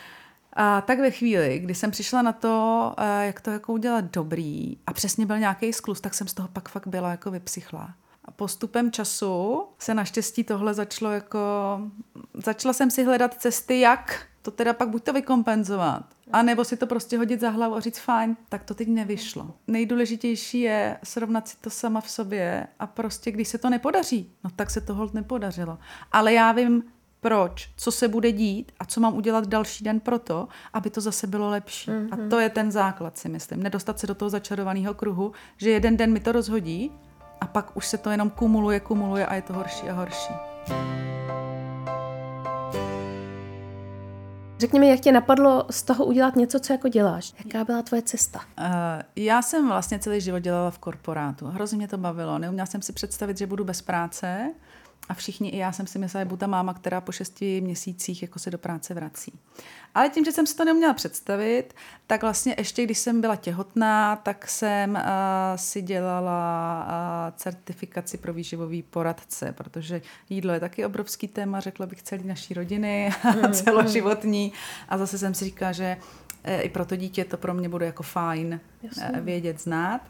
A 0.53 0.81
tak 0.81 0.99
ve 0.99 1.11
chvíli, 1.11 1.59
kdy 1.59 1.75
jsem 1.75 1.91
přišla 1.91 2.21
na 2.21 2.31
to, 2.31 2.93
eh, 2.97 3.25
jak 3.25 3.41
to 3.41 3.51
jako 3.51 3.73
udělat 3.73 4.05
dobrý 4.05 4.77
a 4.87 4.93
přesně 4.93 5.25
byl 5.25 5.39
nějaký 5.39 5.73
sklus, 5.73 6.01
tak 6.01 6.13
jsem 6.13 6.27
z 6.27 6.33
toho 6.33 6.47
pak 6.47 6.69
fakt 6.69 6.87
byla 6.87 7.11
jako 7.11 7.31
vypsychlá. 7.31 7.93
A 8.25 8.31
postupem 8.31 8.91
času 8.91 9.63
se 9.79 9.93
naštěstí 9.93 10.43
tohle 10.43 10.73
začalo 10.73 11.11
jako... 11.11 11.39
Začala 12.33 12.73
jsem 12.73 12.91
si 12.91 13.03
hledat 13.03 13.33
cesty, 13.33 13.79
jak 13.79 14.25
to 14.41 14.51
teda 14.51 14.73
pak 14.73 14.89
buď 14.89 15.03
to 15.03 15.13
vykompenzovat, 15.13 16.05
A 16.31 16.41
nebo 16.41 16.63
si 16.63 16.77
to 16.77 16.87
prostě 16.87 17.17
hodit 17.17 17.39
za 17.39 17.49
hlavu 17.49 17.75
a 17.75 17.79
říct 17.79 17.99
fajn, 17.99 18.37
tak 18.49 18.63
to 18.63 18.73
teď 18.73 18.87
nevyšlo. 18.87 19.53
Nejdůležitější 19.67 20.59
je 20.59 20.97
srovnat 21.03 21.47
si 21.47 21.57
to 21.61 21.69
sama 21.69 22.01
v 22.01 22.09
sobě 22.09 22.67
a 22.79 22.87
prostě 22.87 23.31
když 23.31 23.47
se 23.47 23.57
to 23.57 23.69
nepodaří, 23.69 24.31
no 24.43 24.49
tak 24.55 24.69
se 24.69 24.81
to 24.81 24.93
hold 24.93 25.13
nepodařilo. 25.13 25.77
Ale 26.11 26.33
já 26.33 26.51
vím, 26.51 26.83
proč, 27.21 27.69
co 27.77 27.91
se 27.91 28.07
bude 28.07 28.31
dít 28.31 28.71
a 28.79 28.85
co 28.85 29.01
mám 29.01 29.15
udělat 29.15 29.47
další 29.47 29.83
den 29.83 29.99
pro 29.99 30.19
to, 30.19 30.47
aby 30.73 30.89
to 30.89 31.01
zase 31.01 31.27
bylo 31.27 31.49
lepší. 31.49 31.91
Mm-hmm. 31.91 32.09
A 32.11 32.15
mhm. 32.15 32.29
to 32.29 32.39
je 32.39 32.49
ten 32.49 32.71
základ, 32.71 33.17
si 33.17 33.29
myslím. 33.29 33.63
Nedostat 33.63 33.99
se 33.99 34.07
do 34.07 34.15
toho 34.15 34.29
začarovaného 34.29 34.93
kruhu, 34.93 35.31
že 35.57 35.69
jeden 35.69 35.97
den 35.97 36.13
mi 36.13 36.19
to 36.19 36.31
rozhodí 36.31 36.91
a 37.41 37.47
pak 37.47 37.77
už 37.77 37.87
se 37.87 37.97
to 37.97 38.09
jenom 38.09 38.29
kumuluje, 38.29 38.79
kumuluje 38.79 39.25
a 39.25 39.35
je 39.35 39.41
to 39.41 39.53
horší 39.53 39.89
a 39.89 39.93
horší. 39.93 40.33
Řekni 44.61 44.79
mi, 44.79 44.89
jak 44.89 44.99
tě 44.99 45.11
napadlo 45.11 45.65
z 45.69 45.83
toho 45.83 46.05
udělat 46.05 46.35
něco, 46.35 46.59
co 46.59 46.73
jako 46.73 46.87
děláš? 46.87 47.33
Jaká 47.45 47.63
byla 47.63 47.81
tvoje 47.81 48.01
cesta? 48.01 48.39
Uh, 48.59 48.65
já 49.15 49.41
jsem 49.41 49.67
vlastně 49.67 49.99
celý 49.99 50.21
život 50.21 50.39
dělala 50.39 50.71
v 50.71 50.79
korporátu. 50.79 51.45
Hrozně 51.45 51.77
mě 51.77 51.87
to 51.87 51.97
bavilo. 51.97 52.39
Neuměla 52.39 52.65
jsem 52.65 52.81
si 52.81 52.93
představit, 52.93 53.37
že 53.37 53.47
budu 53.47 53.63
bez 53.63 53.81
práce 53.81 54.51
a 55.09 55.13
všichni, 55.13 55.49
i 55.49 55.57
já 55.57 55.71
jsem 55.71 55.87
si 55.87 55.99
myslela, 55.99 56.21
že 56.21 56.25
budu 56.25 56.37
ta 56.37 56.47
máma, 56.47 56.73
která 56.73 57.01
po 57.01 57.11
šesti 57.11 57.61
měsících 57.61 58.21
jako 58.21 58.39
se 58.39 58.51
do 58.51 58.57
práce 58.57 58.93
vrací. 58.93 59.33
Ale 59.95 60.09
tím, 60.09 60.25
že 60.25 60.31
jsem 60.31 60.47
si 60.47 60.55
to 60.55 60.65
neuměla 60.65 60.93
představit, 60.93 61.73
tak 62.07 62.21
vlastně 62.21 62.55
ještě 62.57 62.83
když 62.83 62.97
jsem 62.97 63.21
byla 63.21 63.35
těhotná, 63.35 64.15
tak 64.15 64.47
jsem 64.47 64.91
uh, 64.91 65.01
si 65.55 65.81
dělala 65.81 66.85
uh, 66.85 67.37
certifikaci 67.37 68.17
pro 68.17 68.33
výživový 68.33 68.83
poradce, 68.83 69.53
protože 69.57 70.01
jídlo 70.29 70.53
je 70.53 70.59
taky 70.59 70.85
obrovský 70.85 71.27
téma, 71.27 71.59
řekla 71.59 71.85
bych, 71.85 72.03
celý 72.03 72.27
naší 72.27 72.53
rodiny, 72.53 73.11
mm, 73.35 73.53
celoživotní. 73.53 74.53
A 74.89 74.97
zase 74.97 75.17
jsem 75.17 75.33
si 75.33 75.45
říkala, 75.45 75.71
že 75.71 75.97
uh, 75.99 76.65
i 76.65 76.69
pro 76.69 76.85
to 76.85 76.95
dítě 76.95 77.25
to 77.25 77.37
pro 77.37 77.53
mě 77.53 77.69
bude 77.69 77.85
jako 77.85 78.03
fajn 78.03 78.59
uh, 78.83 79.19
vědět, 79.19 79.61
znát. 79.61 80.01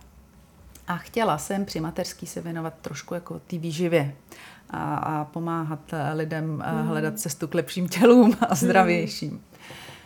A 0.88 0.98
chtěla 0.98 1.38
jsem 1.38 1.66
při 1.66 1.80
mateřský 1.80 2.28
se 2.28 2.42
věnovat 2.42 2.74
trošku 2.82 3.14
jako 3.14 3.40
té 3.40 3.58
výživě 3.58 4.16
a, 4.72 4.96
a 4.96 5.26
pomáhat 5.26 5.80
lidem 6.14 6.46
mm. 6.46 6.88
hledat 6.88 7.20
cestu 7.20 7.48
k 7.48 7.54
lepším 7.54 7.90
tělům 7.90 8.38
a 8.50 8.56
zdravějším. 8.56 9.42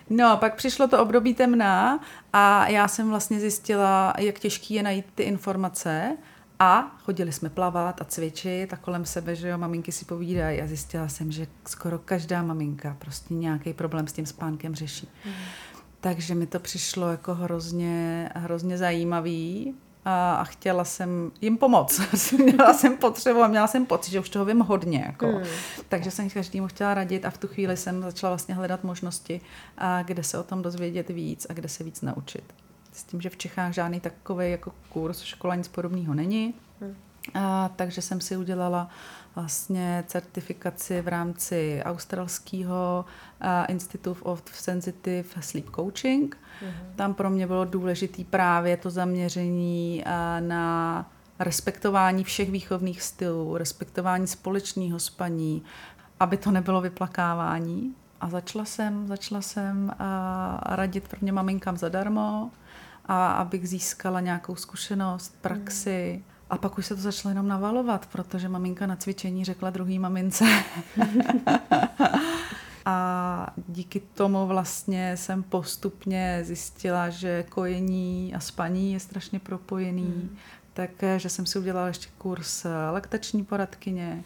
No 0.10 0.32
a 0.32 0.38
pak 0.38 0.56
přišlo 0.56 0.88
to 0.88 1.02
období 1.02 1.34
temná 1.34 2.00
a 2.34 2.68
já 2.68 2.88
jsem 2.88 3.10
vlastně 3.10 3.40
zjistila, 3.40 4.14
jak 4.18 4.40
těžký 4.40 4.74
je 4.74 4.84
najít 4.84 5.06
ty 5.16 5.24
informace 5.24 6.18
a 6.60 6.96
chodili 7.04 7.32
jsme 7.32 7.50
plavat 7.50 8.02
a 8.02 8.06
cvičit 8.06 8.74
a 8.74 8.78
kolem 8.78 9.06
sebe, 9.06 9.36
že 9.36 9.48
jo, 9.48 9.58
maminky 9.58 9.92
si 9.92 10.06
povídají 10.06 10.62
a 10.62 10.68
zjistila 10.68 11.08
jsem, 11.08 11.32
že 11.32 11.48
skoro 11.68 12.00
každá 12.00 12.44
maminka 12.44 12.96
prostě 13.00 13.34
nějaký 13.34 13.74
problém 13.74 14.08
s 14.08 14.14
tím 14.14 14.26
spánkem 14.26 14.76
řeší. 14.76 15.10
Mm. 15.26 15.32
Takže 16.00 16.36
mi 16.36 16.48
to 16.48 16.60
přišlo 16.60 17.12
jako 17.12 17.36
hrozně, 17.36 18.30
hrozně 18.36 18.78
zajímavý 18.78 19.76
a, 20.06 20.44
chtěla 20.44 20.84
jsem 20.86 21.32
jim 21.42 21.58
pomoct. 21.58 22.02
měla 22.44 22.74
jsem 22.74 22.98
potřebu 22.98 23.44
a 23.44 23.48
měla 23.48 23.68
jsem 23.68 23.86
pocit, 23.86 24.12
že 24.12 24.20
už 24.20 24.30
toho 24.30 24.46
vím 24.46 24.60
hodně. 24.60 25.04
Jako. 25.06 25.26
Mm. 25.26 25.44
Takže 25.90 26.12
jsem 26.12 26.30
každému 26.30 26.68
chtěla 26.68 26.94
radit 26.94 27.26
a 27.26 27.30
v 27.30 27.38
tu 27.38 27.48
chvíli 27.48 27.78
jsem 27.78 28.02
začala 28.02 28.32
vlastně 28.32 28.56
hledat 28.56 28.84
možnosti, 28.84 29.42
a 29.78 30.04
kde 30.04 30.24
se 30.24 30.40
o 30.40 30.44
tom 30.44 30.62
dozvědět 30.62 31.10
víc 31.10 31.48
a 31.50 31.54
kde 31.54 31.70
se 31.70 31.84
víc 31.84 32.02
naučit. 32.02 32.44
S 32.94 33.04
tím, 33.04 33.22
že 33.22 33.30
v 33.30 33.38
Čechách 33.38 33.74
žádný 33.74 34.00
takový 34.00 34.52
jako 34.52 34.72
kurz, 34.90 35.22
škola 35.22 35.56
nic 35.56 35.68
podobného 35.68 36.14
není. 36.14 36.54
Mm. 36.82 36.96
A, 37.34 37.70
takže 37.76 38.02
jsem 38.02 38.22
si 38.22 38.38
udělala 38.38 38.90
vlastně 39.36 40.04
certifikaci 40.08 41.02
v 41.02 41.08
rámci 41.08 41.82
australského 41.86 43.06
uh, 43.44 43.48
Institute 43.68 44.22
of 44.24 44.44
Sensitive 44.54 45.30
Sleep 45.40 45.70
Coaching. 45.76 46.38
Mm-hmm. 46.38 46.96
Tam 46.96 47.14
pro 47.14 47.30
mě 47.30 47.48
bylo 47.48 47.66
důležité 47.66 48.24
právě 48.24 48.78
to 48.78 48.90
zaměření 48.90 50.04
uh, 50.06 50.48
na 50.48 51.06
respektování 51.40 52.24
všech 52.24 52.52
výchovných 52.52 53.02
stylů, 53.02 53.58
respektování 53.58 54.28
společného 54.28 55.00
spaní, 55.00 55.64
aby 56.20 56.38
to 56.38 56.52
nebylo 56.52 56.82
vyplakávání. 56.82 57.96
A 58.22 58.30
začala 58.30 58.66
jsem, 58.66 59.08
začala 59.08 59.42
jsem 59.42 59.86
uh, 59.86 59.96
radit 60.66 61.08
prvně 61.08 61.32
maminkám 61.32 61.78
zadarmo, 61.78 62.52
a 63.06 63.32
abych 63.32 63.70
získala 63.70 64.20
nějakou 64.20 64.56
zkušenost, 64.56 65.36
praxi. 65.42 66.24
Mm 66.28 66.35
a 66.50 66.58
pak 66.58 66.78
už 66.78 66.86
se 66.86 66.96
to 66.96 67.02
začalo 67.02 67.30
jenom 67.30 67.48
navalovat, 67.48 68.06
protože 68.06 68.50
maminka 68.50 68.86
na 68.86 68.96
cvičení 68.96 69.46
řekla 69.46 69.70
druhý 69.70 70.00
mamince. 70.00 70.46
a 72.86 73.48
díky 73.68 74.00
tomu 74.00 74.48
vlastně 74.48 75.18
jsem 75.18 75.44
postupně 75.44 76.40
zjistila, 76.44 77.10
že 77.10 77.44
kojení 77.44 78.34
a 78.36 78.40
spaní 78.40 78.94
je 78.94 79.00
strašně 79.00 79.40
propojený. 79.40 80.04
Hmm. 80.04 80.38
Takže 80.74 81.30
jsem 81.30 81.46
si 81.46 81.60
udělala 81.60 81.88
ještě 81.88 82.08
kurz 82.18 82.66
laktační 82.92 83.46
poradkyně 83.46 84.24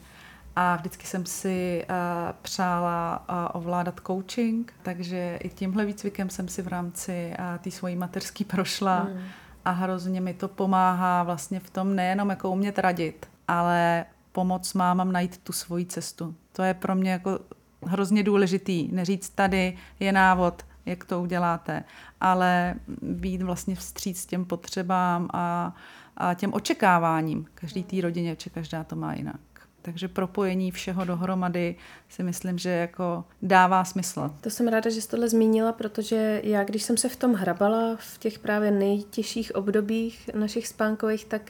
a 0.56 0.76
vždycky 0.76 1.08
jsem 1.08 1.26
si 1.26 1.86
uh, 1.90 1.96
přála 2.42 3.26
uh, 3.30 3.62
ovládat 3.62 4.02
coaching, 4.08 4.74
takže 4.84 5.40
i 5.44 5.50
tímhle 5.50 5.86
výcvikem 5.86 6.30
jsem 6.30 6.48
si 6.48 6.62
v 6.62 6.68
rámci 6.68 7.34
té 7.64 7.72
svojí 7.72 7.96
mateřský 7.96 8.44
prošla. 8.46 9.00
Hmm 9.00 9.22
a 9.66 9.72
hrozně 9.72 10.22
mi 10.22 10.34
to 10.34 10.48
pomáhá 10.48 11.24
vlastně 11.24 11.60
v 11.60 11.70
tom 11.70 11.96
nejenom 11.96 12.30
jako 12.30 12.52
umět 12.52 12.80
radit, 12.80 13.26
ale 13.48 14.06
pomoc 14.32 14.74
mámám 14.74 15.12
najít 15.12 15.38
tu 15.38 15.54
svoji 15.54 15.86
cestu. 15.86 16.36
To 16.52 16.64
je 16.64 16.74
pro 16.74 16.96
mě 16.96 17.12
jako 17.12 17.40
hrozně 17.84 18.24
důležitý. 18.24 18.92
Neříct 18.92 19.36
tady 19.36 19.78
je 20.00 20.12
návod, 20.12 20.66
jak 20.86 21.06
to 21.06 21.22
uděláte, 21.22 21.84
ale 22.22 22.76
být 23.02 23.42
vlastně 23.42 23.76
vstříc 23.76 24.26
těm 24.26 24.46
potřebám 24.46 25.30
a, 25.34 25.76
a 26.18 26.34
těm 26.34 26.54
očekáváním. 26.54 27.46
Každý 27.54 27.84
té 27.84 28.02
rodině, 28.02 28.36
či 28.36 28.50
každá 28.50 28.84
to 28.84 28.96
má 28.96 29.14
jinak. 29.14 29.40
Takže 29.82 30.08
propojení 30.08 30.72
všeho 30.72 31.06
dohromady 31.06 31.76
si 32.10 32.24
myslím, 32.24 32.58
že 32.58 32.70
jako 32.70 33.24
dává 33.42 33.86
smysl. 33.86 34.32
To 34.42 34.50
jsem 34.50 34.68
ráda, 34.68 34.90
že 34.90 35.02
jsi 35.02 35.10
tohle 35.10 35.30
zmínila, 35.30 35.72
protože 35.72 36.42
já, 36.44 36.64
když 36.64 36.84
jsem 36.84 36.98
se 36.98 37.10
v 37.10 37.16
tom 37.16 37.34
hrabala 37.34 37.96
v 38.00 38.18
těch 38.18 38.40
právě 38.40 38.72
nejtěžších 38.72 39.56
obdobích 39.56 40.30
našich 40.34 40.68
spánkových, 40.68 41.26
tak 41.26 41.42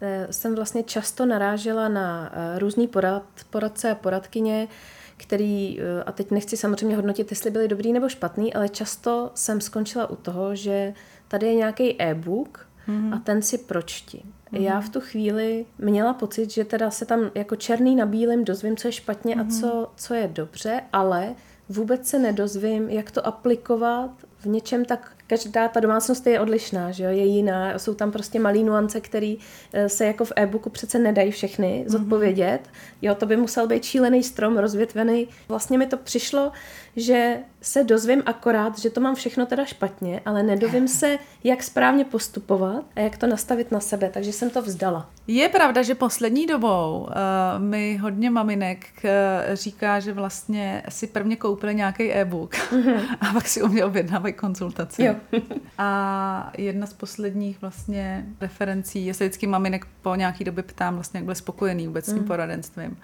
eh, 0.00 0.26
jsem 0.30 0.54
vlastně 0.54 0.82
často 0.82 1.26
narážela 1.26 1.88
na 1.88 2.32
eh, 2.32 2.58
různý 2.58 2.88
porad, 2.88 3.22
poradce 3.50 3.90
a 3.90 3.94
poradkyně, 3.94 4.68
který, 5.16 5.80
eh, 5.80 6.04
a 6.04 6.12
teď 6.12 6.30
nechci 6.30 6.56
samozřejmě 6.56 6.96
hodnotit, 6.96 7.30
jestli 7.30 7.50
byli 7.50 7.68
dobrý 7.68 7.92
nebo 7.92 8.08
špatný, 8.08 8.54
ale 8.54 8.68
často 8.68 9.30
jsem 9.34 9.60
skončila 9.60 10.10
u 10.10 10.16
toho, 10.16 10.54
že 10.54 10.94
tady 11.28 11.46
je 11.46 11.54
nějaký 11.54 12.02
e-book 12.02 12.65
mm-hmm. 12.88 13.14
a 13.14 13.18
ten 13.18 13.42
si 13.42 13.58
pročti. 13.58 14.18
Mm-hmm. 14.18 14.60
Já 14.60 14.80
v 14.80 14.88
tu 14.88 15.00
chvíli 15.00 15.66
měla 15.78 16.14
pocit, 16.14 16.50
že 16.50 16.64
teda 16.64 16.90
se 16.90 17.06
tam 17.06 17.30
jako 17.34 17.56
černý 17.56 17.96
na 17.96 18.06
bílém 18.06 18.44
dozvím, 18.44 18.76
co 18.76 18.88
je 18.88 18.92
špatně 18.92 19.36
mm-hmm. 19.36 19.46
a 19.46 19.60
co, 19.60 19.90
co 19.96 20.14
je 20.14 20.28
dobře, 20.28 20.80
ale 20.92 21.34
vůbec 21.68 22.08
se 22.08 22.18
nedozvím, 22.18 22.88
jak 22.88 23.10
to 23.10 23.26
aplikovat 23.26 24.10
v 24.38 24.46
něčem 24.46 24.84
tak 24.84 25.15
každá 25.26 25.68
ta 25.68 25.80
domácnost 25.80 26.26
je 26.26 26.40
odlišná, 26.40 26.90
že 26.90 27.04
jo, 27.04 27.10
je 27.10 27.24
jiná, 27.24 27.78
jsou 27.78 27.94
tam 27.94 28.12
prostě 28.12 28.40
malý 28.40 28.64
nuance, 28.64 29.00
které 29.00 29.34
eh, 29.72 29.88
se 29.88 30.06
jako 30.06 30.24
v 30.24 30.32
e-booku 30.36 30.70
přece 30.70 30.98
nedají 30.98 31.30
všechny 31.30 31.78
mhm. 31.80 31.88
zodpovědět. 31.88 32.60
Jo, 33.02 33.14
to 33.14 33.26
by 33.26 33.36
musel 33.36 33.66
být 33.66 33.84
šílený 33.84 34.22
strom, 34.22 34.58
rozvětvený. 34.58 35.28
Vlastně 35.48 35.78
mi 35.78 35.86
to 35.86 35.96
přišlo, 35.96 36.52
že 36.96 37.38
se 37.60 37.84
dozvím 37.84 38.22
akorát, 38.26 38.78
že 38.78 38.90
to 38.90 39.00
mám 39.00 39.14
všechno 39.14 39.46
teda 39.46 39.64
špatně, 39.64 40.20
ale 40.26 40.42
nedovím 40.42 40.88
se, 40.88 41.18
jak 41.44 41.62
správně 41.62 42.04
postupovat 42.04 42.84
a 42.96 43.00
jak 43.00 43.16
to 43.16 43.26
nastavit 43.26 43.72
na 43.72 43.80
sebe, 43.80 44.10
takže 44.14 44.32
jsem 44.32 44.50
to 44.50 44.62
vzdala. 44.62 45.10
Je 45.26 45.48
pravda, 45.48 45.82
že 45.82 45.94
poslední 45.94 46.46
dobou 46.46 47.00
uh, 47.00 47.62
mi 47.62 47.96
hodně 47.96 48.30
maminek 48.30 48.86
uh, 49.04 49.10
říká, 49.54 50.00
že 50.00 50.12
vlastně 50.12 50.82
si 50.88 51.06
prvně 51.06 51.36
koupili 51.36 51.74
nějaký 51.74 52.12
e-book 52.12 52.54
mm-hmm. 52.54 53.00
a 53.20 53.32
pak 53.32 53.48
si 53.48 53.62
u 53.62 53.68
mě 53.68 53.84
objednávají 53.84 54.34
konzultaci. 54.34 55.04
Jo. 55.04 55.15
a 55.78 56.52
jedna 56.58 56.86
z 56.86 56.92
posledních 56.92 57.60
vlastně 57.60 58.26
referencí, 58.40 59.06
já 59.06 59.14
se 59.14 59.24
vždycky 59.24 59.46
maminek 59.46 59.86
po 60.02 60.14
nějaký 60.14 60.44
době 60.44 60.62
ptám 60.62 60.94
vlastně, 60.94 61.18
jak 61.18 61.24
byly 61.24 61.36
spokojený 61.36 61.86
vůbec 61.86 62.04
s 62.04 62.08
tím 62.08 62.18
mm. 62.18 62.24
poradenstvím 62.24 62.96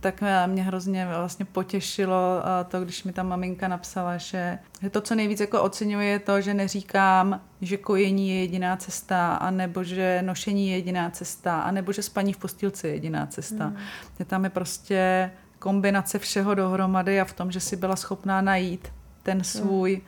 tak 0.00 0.22
mě 0.46 0.62
hrozně 0.62 1.06
vlastně 1.06 1.44
potěšilo 1.44 2.42
to, 2.68 2.80
když 2.80 3.04
mi 3.04 3.12
ta 3.12 3.22
maminka 3.22 3.68
napsala, 3.68 4.16
že, 4.16 4.58
že 4.82 4.90
to, 4.90 5.00
co 5.00 5.14
nejvíc 5.14 5.40
jako 5.40 5.62
oceňuje, 5.62 6.08
je 6.08 6.18
to, 6.18 6.40
že 6.40 6.54
neříkám, 6.54 7.40
že 7.60 7.76
kojení 7.76 8.30
je 8.30 8.40
jediná 8.40 8.76
cesta, 8.76 9.34
anebo 9.34 9.84
že 9.84 10.22
nošení 10.22 10.70
je 10.70 10.76
jediná 10.76 11.10
cesta, 11.10 11.60
anebo 11.60 11.92
že 11.92 12.02
spaní 12.02 12.32
v 12.32 12.36
postýlce 12.38 12.88
je 12.88 12.94
jediná 12.94 13.26
cesta. 13.26 13.68
Mm. 13.68 13.76
Že 14.18 14.24
tam 14.24 14.44
je 14.44 14.50
prostě 14.50 15.30
kombinace 15.58 16.18
všeho 16.18 16.54
dohromady 16.54 17.20
a 17.20 17.24
v 17.24 17.32
tom, 17.32 17.52
že 17.52 17.60
si 17.60 17.76
byla 17.76 17.96
schopná 17.96 18.40
najít 18.40 18.88
ten 19.22 19.44
svůj, 19.44 19.96
mm. 19.96 20.02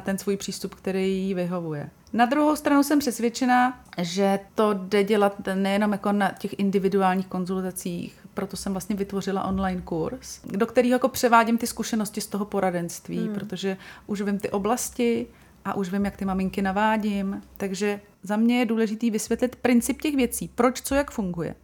Ten 0.00 0.18
svůj 0.18 0.36
přístup, 0.36 0.74
který 0.74 1.18
jí 1.18 1.34
vyhovuje. 1.34 1.90
Na 2.12 2.26
druhou 2.26 2.56
stranu 2.56 2.82
jsem 2.82 2.98
přesvědčena, 2.98 3.80
že 3.98 4.38
to 4.54 4.74
jde 4.74 5.04
dělat 5.04 5.36
nejenom 5.54 5.92
jako 5.92 6.12
na 6.12 6.30
těch 6.38 6.58
individuálních 6.58 7.26
konzultacích, 7.26 8.18
proto 8.34 8.56
jsem 8.56 8.72
vlastně 8.72 8.96
vytvořila 8.96 9.44
online 9.44 9.80
kurz, 9.80 10.40
do 10.44 10.66
kterého 10.66 10.92
jako 10.92 11.08
převádím 11.08 11.58
ty 11.58 11.66
zkušenosti 11.66 12.20
z 12.20 12.26
toho 12.26 12.44
poradenství, 12.44 13.18
hmm. 13.18 13.34
protože 13.34 13.76
už 14.06 14.20
vím 14.22 14.38
ty 14.38 14.50
oblasti, 14.50 15.26
a 15.66 15.74
už 15.74 15.92
vím, 15.92 16.04
jak 16.04 16.16
ty 16.16 16.24
maminky 16.24 16.62
navádím. 16.62 17.42
Takže 17.56 18.00
za 18.22 18.36
mě 18.36 18.58
je 18.58 18.66
důležité 18.66 19.10
vysvětlit 19.10 19.56
princip 19.56 20.02
těch 20.02 20.16
věcí, 20.16 20.48
proč, 20.54 20.80
co, 20.80 20.94
jak 20.94 21.10
funguje, 21.10 21.54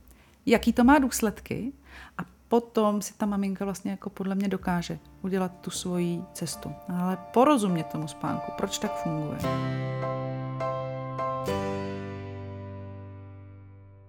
jaký 0.47 0.73
to 0.73 0.85
má 0.85 0.99
důsledky 0.99 1.73
a 2.19 2.23
potom 2.53 3.03
si 3.03 3.15
ta 3.15 3.27
maminka 3.27 3.65
vlastně 3.65 3.91
jako 3.91 4.11
podle 4.11 4.35
mě 4.35 4.49
dokáže 4.49 4.99
udělat 5.23 5.53
tu 5.61 5.71
svoji 5.71 6.25
cestu. 6.33 6.73
Ale 6.89 7.19
porozumět 7.33 7.85
tomu 7.85 8.09
spánku, 8.09 8.53
proč 8.57 8.79
tak 8.79 9.03
funguje. 9.03 9.39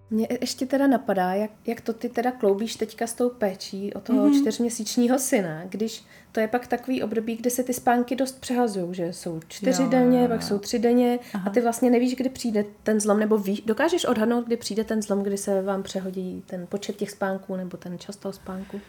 Mě 0.10 0.28
ještě 0.42 0.66
teda 0.66 0.88
napadá, 0.88 1.34
jak, 1.34 1.52
jak 1.68 1.82
to 1.82 1.94
ty 1.94 2.10
teda 2.10 2.32
kloubíš 2.32 2.76
teďka 2.76 3.08
s 3.08 3.14
tou 3.14 3.30
péčí 3.30 3.94
o 3.94 4.00
toho 4.00 4.28
mm-hmm. 4.28 4.42
čtyřměsíčního 4.42 5.20
syna, 5.20 5.64
když 5.66 6.04
to 6.32 6.40
je 6.40 6.48
pak 6.48 6.68
takový 6.68 7.04
období, 7.04 7.36
kde 7.36 7.50
se 7.50 7.64
ty 7.64 7.74
spánky 7.74 8.16
dost 8.16 8.42
přehazují, 8.42 8.94
že 8.96 9.14
jsou 9.14 9.40
čtyři 9.48 9.84
jo, 9.84 9.90
denně, 9.90 10.18
jo, 10.18 10.24
jo. 10.24 10.30
pak 10.30 10.44
jsou 10.44 10.60
tři 10.60 10.80
denně 10.80 11.20
Aha. 11.34 11.50
a 11.50 11.54
ty 11.54 11.62
vlastně 11.62 11.90
nevíš, 11.90 12.16
kdy 12.16 12.30
přijde 12.30 12.66
ten 12.84 13.00
zlom, 13.00 13.20
nebo 13.20 13.38
víš, 13.38 13.62
dokážeš 13.62 14.06
odhadnout, 14.06 14.46
kdy 14.46 14.58
přijde 14.58 14.84
ten 14.84 15.02
zlom, 15.02 15.24
kdy 15.24 15.38
se 15.38 15.62
vám 15.62 15.84
přehodí 15.84 16.44
ten 16.46 16.68
počet 16.68 16.96
těch 16.96 17.12
spánků 17.12 17.56
nebo 17.56 17.78
ten 17.78 18.00
čas 18.00 18.16
toho 18.16 18.34
spánku? 18.34 18.82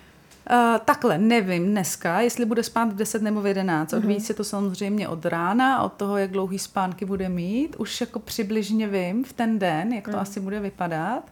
Uh, 0.50 0.78
takhle, 0.84 1.18
nevím 1.18 1.66
dneska, 1.66 2.20
jestli 2.20 2.44
bude 2.44 2.62
spát 2.62 2.84
v 2.92 2.96
10 2.96 3.22
nebo 3.22 3.40
v 3.40 3.46
11. 3.46 3.92
Odvíjí 3.92 4.20
se 4.20 4.34
to 4.34 4.44
samozřejmě 4.44 5.08
od 5.08 5.26
rána, 5.26 5.82
od 5.82 5.92
toho, 5.92 6.16
jak 6.16 6.30
dlouhý 6.30 6.58
spánky 6.58 7.04
bude 7.04 7.28
mít. 7.28 7.76
Už 7.78 8.00
jako 8.00 8.18
přibližně 8.18 8.88
vím 8.88 9.24
v 9.24 9.32
ten 9.32 9.58
den, 9.58 9.92
jak 9.92 10.04
to 10.04 10.10
uh-huh. 10.10 10.20
asi 10.20 10.40
bude 10.40 10.60
vypadat. 10.60 11.22
Uh, 11.24 11.30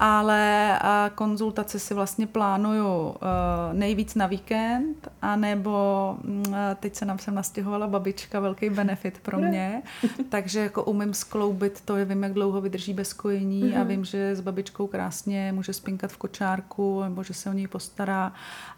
ale 0.00 0.78
konzultace 1.14 1.78
si 1.78 1.94
vlastně 1.94 2.26
plánuju 2.26 3.14
eh, 3.14 3.74
nejvíc 3.74 4.14
na 4.14 4.26
víkend, 4.26 5.08
anebo 5.22 6.16
mm, 6.22 6.44
teď 6.80 6.94
se 6.94 7.04
nám 7.04 7.18
sem 7.18 7.34
nastěhovala 7.34 7.86
babička, 7.86 8.40
velký 8.40 8.70
benefit 8.70 9.18
pro 9.22 9.38
mě, 9.38 9.82
takže 10.28 10.60
jako 10.60 10.84
umím 10.84 11.14
skloubit 11.14 11.80
to, 11.84 11.94
vím, 12.04 12.22
jak 12.22 12.32
dlouho 12.32 12.60
vydrží 12.60 12.94
bez 12.94 13.12
kojení 13.12 13.74
a 13.76 13.78
mhm. 13.78 13.88
vím, 13.88 14.04
že 14.04 14.36
s 14.36 14.40
babičkou 14.40 14.86
krásně 14.86 15.52
může 15.52 15.72
spinkat 15.72 16.12
v 16.12 16.16
kočárku, 16.16 17.02
nebo 17.02 17.22
že 17.22 17.34
se 17.34 17.50
o 17.50 17.52
něj 17.52 17.66
postará. 17.66 18.32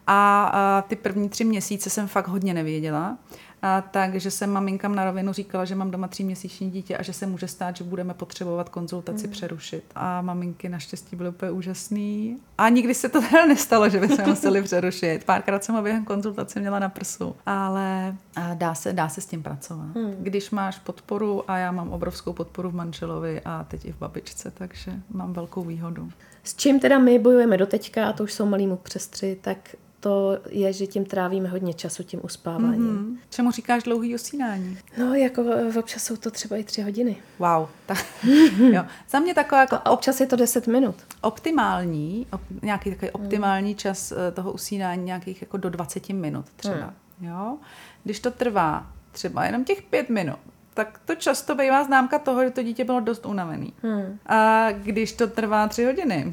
A, 0.07 0.45
a 0.45 0.83
ty 0.83 0.97
první 0.97 1.29
tři 1.29 1.45
měsíce 1.45 1.91
jsem 1.91 2.09
fakt 2.09 2.29
hodně 2.29 2.55
nevěděla. 2.55 3.19
A 3.63 3.81
takže 3.81 4.31
jsem 4.31 4.51
maminkám 4.51 4.95
na 4.95 5.05
rovinu 5.05 5.33
říkala, 5.33 5.65
že 5.65 5.75
mám 5.75 5.91
doma 5.91 6.09
tříměsíční 6.09 6.71
dítě 6.71 6.97
a 6.97 7.03
že 7.03 7.13
se 7.13 7.27
může 7.27 7.49
stát, 7.49 7.77
že 7.77 7.85
budeme 7.85 8.15
potřebovat 8.15 8.69
konzultaci 8.69 9.27
mm. 9.27 9.33
přerušit. 9.33 9.85
A 9.95 10.23
maminky 10.23 10.69
naštěstí 10.69 11.17
byly 11.17 11.29
úplně 11.29 11.51
úžasný. 11.51 12.39
A 12.59 12.69
nikdy 12.69 12.95
se 12.95 13.09
to 13.09 13.21
teda 13.31 13.47
nestalo, 13.47 13.89
že 13.89 14.01
bychom 14.01 14.29
museli 14.29 14.63
přerušit. 14.63 15.25
Párkrát 15.25 15.65
jsem 15.65 15.75
ho 15.75 15.83
během 15.83 16.05
konzultace 16.05 16.61
měla 16.61 16.79
na 16.79 16.89
prsu. 16.89 17.37
Ale 17.47 18.17
dá 18.55 18.75
se, 18.75 18.93
dá 18.93 19.09
se 19.09 19.21
s 19.21 19.27
tím 19.27 19.43
pracovat. 19.43 19.95
Mm. 19.95 20.17
Když 20.19 20.51
máš 20.51 20.79
podporu 20.79 21.51
a 21.51 21.59
já 21.59 21.73
mám 21.73 21.93
obrovskou 21.93 22.33
podporu 22.33 22.71
v 22.71 22.75
manželovi 22.75 23.41
a 23.45 23.65
teď 23.65 23.85
i 23.85 23.93
v 23.93 23.99
babičce, 23.99 24.51
takže 24.51 24.93
mám 25.11 25.33
velkou 25.33 25.65
výhodu. 25.65 26.11
S 26.45 26.55
čím 26.55 26.81
teda 26.81 26.99
my 26.99 27.19
bojujeme 27.19 27.57
do 27.57 27.67
teďka, 27.67 28.09
a 28.09 28.13
to 28.13 28.25
už 28.25 28.33
jsou 28.33 28.47
malý 28.47 28.77
přes 28.83 29.09
tři, 29.09 29.39
tak 29.41 29.59
to 30.01 30.39
je, 30.51 30.73
že 30.73 30.87
tím 30.87 31.05
trávíme 31.05 31.49
hodně 31.49 31.75
času, 31.75 32.03
tím 32.03 32.21
uspáváním. 32.23 32.99
Mm-hmm. 32.99 33.19
Čemu 33.31 33.51
říkáš 33.51 33.83
dlouhý 33.83 34.15
usínání? 34.15 34.79
No, 34.99 35.15
jako 35.15 35.45
občas 35.79 36.05
jsou 36.05 36.17
to 36.17 36.31
třeba 36.31 36.57
i 36.57 36.65
tři 36.65 36.83
hodiny. 36.83 37.17
Wow. 37.39 37.69
Tak, 37.87 38.07
jo. 38.73 38.85
Za 39.09 39.21
mě 39.21 39.35
taková 39.35 39.61
jako... 39.61 39.77
A 39.77 39.91
občas 39.91 40.21
je 40.21 40.27
to 40.27 40.37
deset 40.37 40.67
minut. 40.67 40.95
Optimální, 41.21 42.27
op, 42.33 42.41
nějaký 42.63 42.91
takový 42.91 43.11
mm. 43.17 43.25
optimální 43.25 43.75
čas 43.75 44.13
eh, 44.13 44.33
toho 44.33 44.53
usínání 44.53 45.05
nějakých 45.05 45.43
jako 45.43 45.57
do 45.57 45.71
20 45.71 46.09
minut 46.09 46.47
třeba. 46.57 46.95
Mm. 47.21 47.29
Jo? 47.29 47.59
Když 48.05 48.21
to 48.21 48.31
trvá 48.31 48.87
třeba 49.13 49.45
jenom 49.45 49.65
těch 49.65 49.83
pět 49.83 50.09
minut, 50.09 50.39
tak 50.77 51.01
to 51.05 51.15
často 51.15 51.55
bývá 51.55 51.85
známka 51.85 52.19
toho, 52.19 52.45
že 52.45 52.51
to 52.51 52.63
dítě 52.63 52.85
bylo 52.85 53.01
dost 53.01 53.27
unavený. 53.27 53.73
Hmm. 53.83 54.19
A 54.27 54.73
když 54.73 55.13
to 55.13 55.27
trvá 55.27 55.69
tři 55.69 55.85
hodiny, 55.85 56.33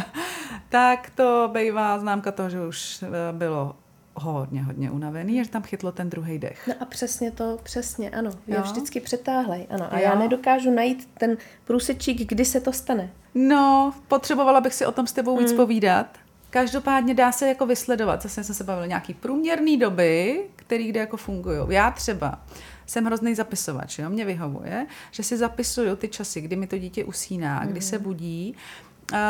tak 0.68 1.10
to 1.10 1.50
bývá 1.52 1.98
známka 1.98 2.32
toho, 2.32 2.50
že 2.50 2.66
už 2.66 3.02
eh, 3.02 3.08
bylo 3.32 3.76
hodně, 4.14 4.62
hodně 4.62 4.90
unavený, 4.90 5.44
že 5.44 5.50
tam 5.50 5.62
chytlo 5.62 5.92
ten 5.92 6.10
druhý 6.10 6.38
dech. 6.38 6.68
No 6.68 6.74
a 6.80 6.84
přesně 6.84 7.30
to, 7.30 7.58
přesně, 7.62 8.10
ano. 8.10 8.30
Jo? 8.30 8.56
Je 8.56 8.60
vždycky 8.60 9.00
přetáhlej, 9.00 9.66
ano. 9.70 9.88
A 9.90 9.98
jo? 9.98 10.04
já 10.04 10.14
nedokážu 10.14 10.70
najít 10.70 11.08
ten 11.18 11.36
průsečík, 11.64 12.28
kdy 12.28 12.44
se 12.44 12.60
to 12.60 12.72
stane. 12.72 13.10
No, 13.34 13.94
potřebovala 14.08 14.60
bych 14.60 14.74
si 14.74 14.86
o 14.86 14.92
tom 14.92 15.06
s 15.06 15.12
tebou 15.12 15.36
víc 15.36 15.48
hmm. 15.48 15.56
povídat. 15.56 16.06
Každopádně 16.54 17.14
dá 17.14 17.32
se 17.32 17.48
jako 17.48 17.66
vysledovat, 17.66 18.22
zase 18.22 18.44
jsem 18.44 18.54
se 18.54 18.64
bavila 18.64 18.86
nějaký 18.86 19.14
průměrný 19.14 19.76
doby, 19.76 20.44
který 20.56 20.88
kde 20.88 21.00
jako 21.00 21.16
fungují. 21.16 21.58
Já 21.68 21.90
třeba 21.90 22.44
jsem 22.86 23.04
hrozný 23.04 23.34
zapisovač, 23.34 23.98
jo? 23.98 24.10
mě 24.10 24.24
vyhovuje, 24.24 24.86
že 25.10 25.22
si 25.22 25.36
zapisuju 25.36 25.96
ty 25.96 26.08
časy, 26.08 26.40
kdy 26.40 26.56
mi 26.56 26.66
to 26.66 26.78
dítě 26.78 27.04
usíná, 27.04 27.60
mm. 27.60 27.68
kdy 27.68 27.80
se 27.80 27.96
mhm. 27.96 28.04
budí 28.04 28.56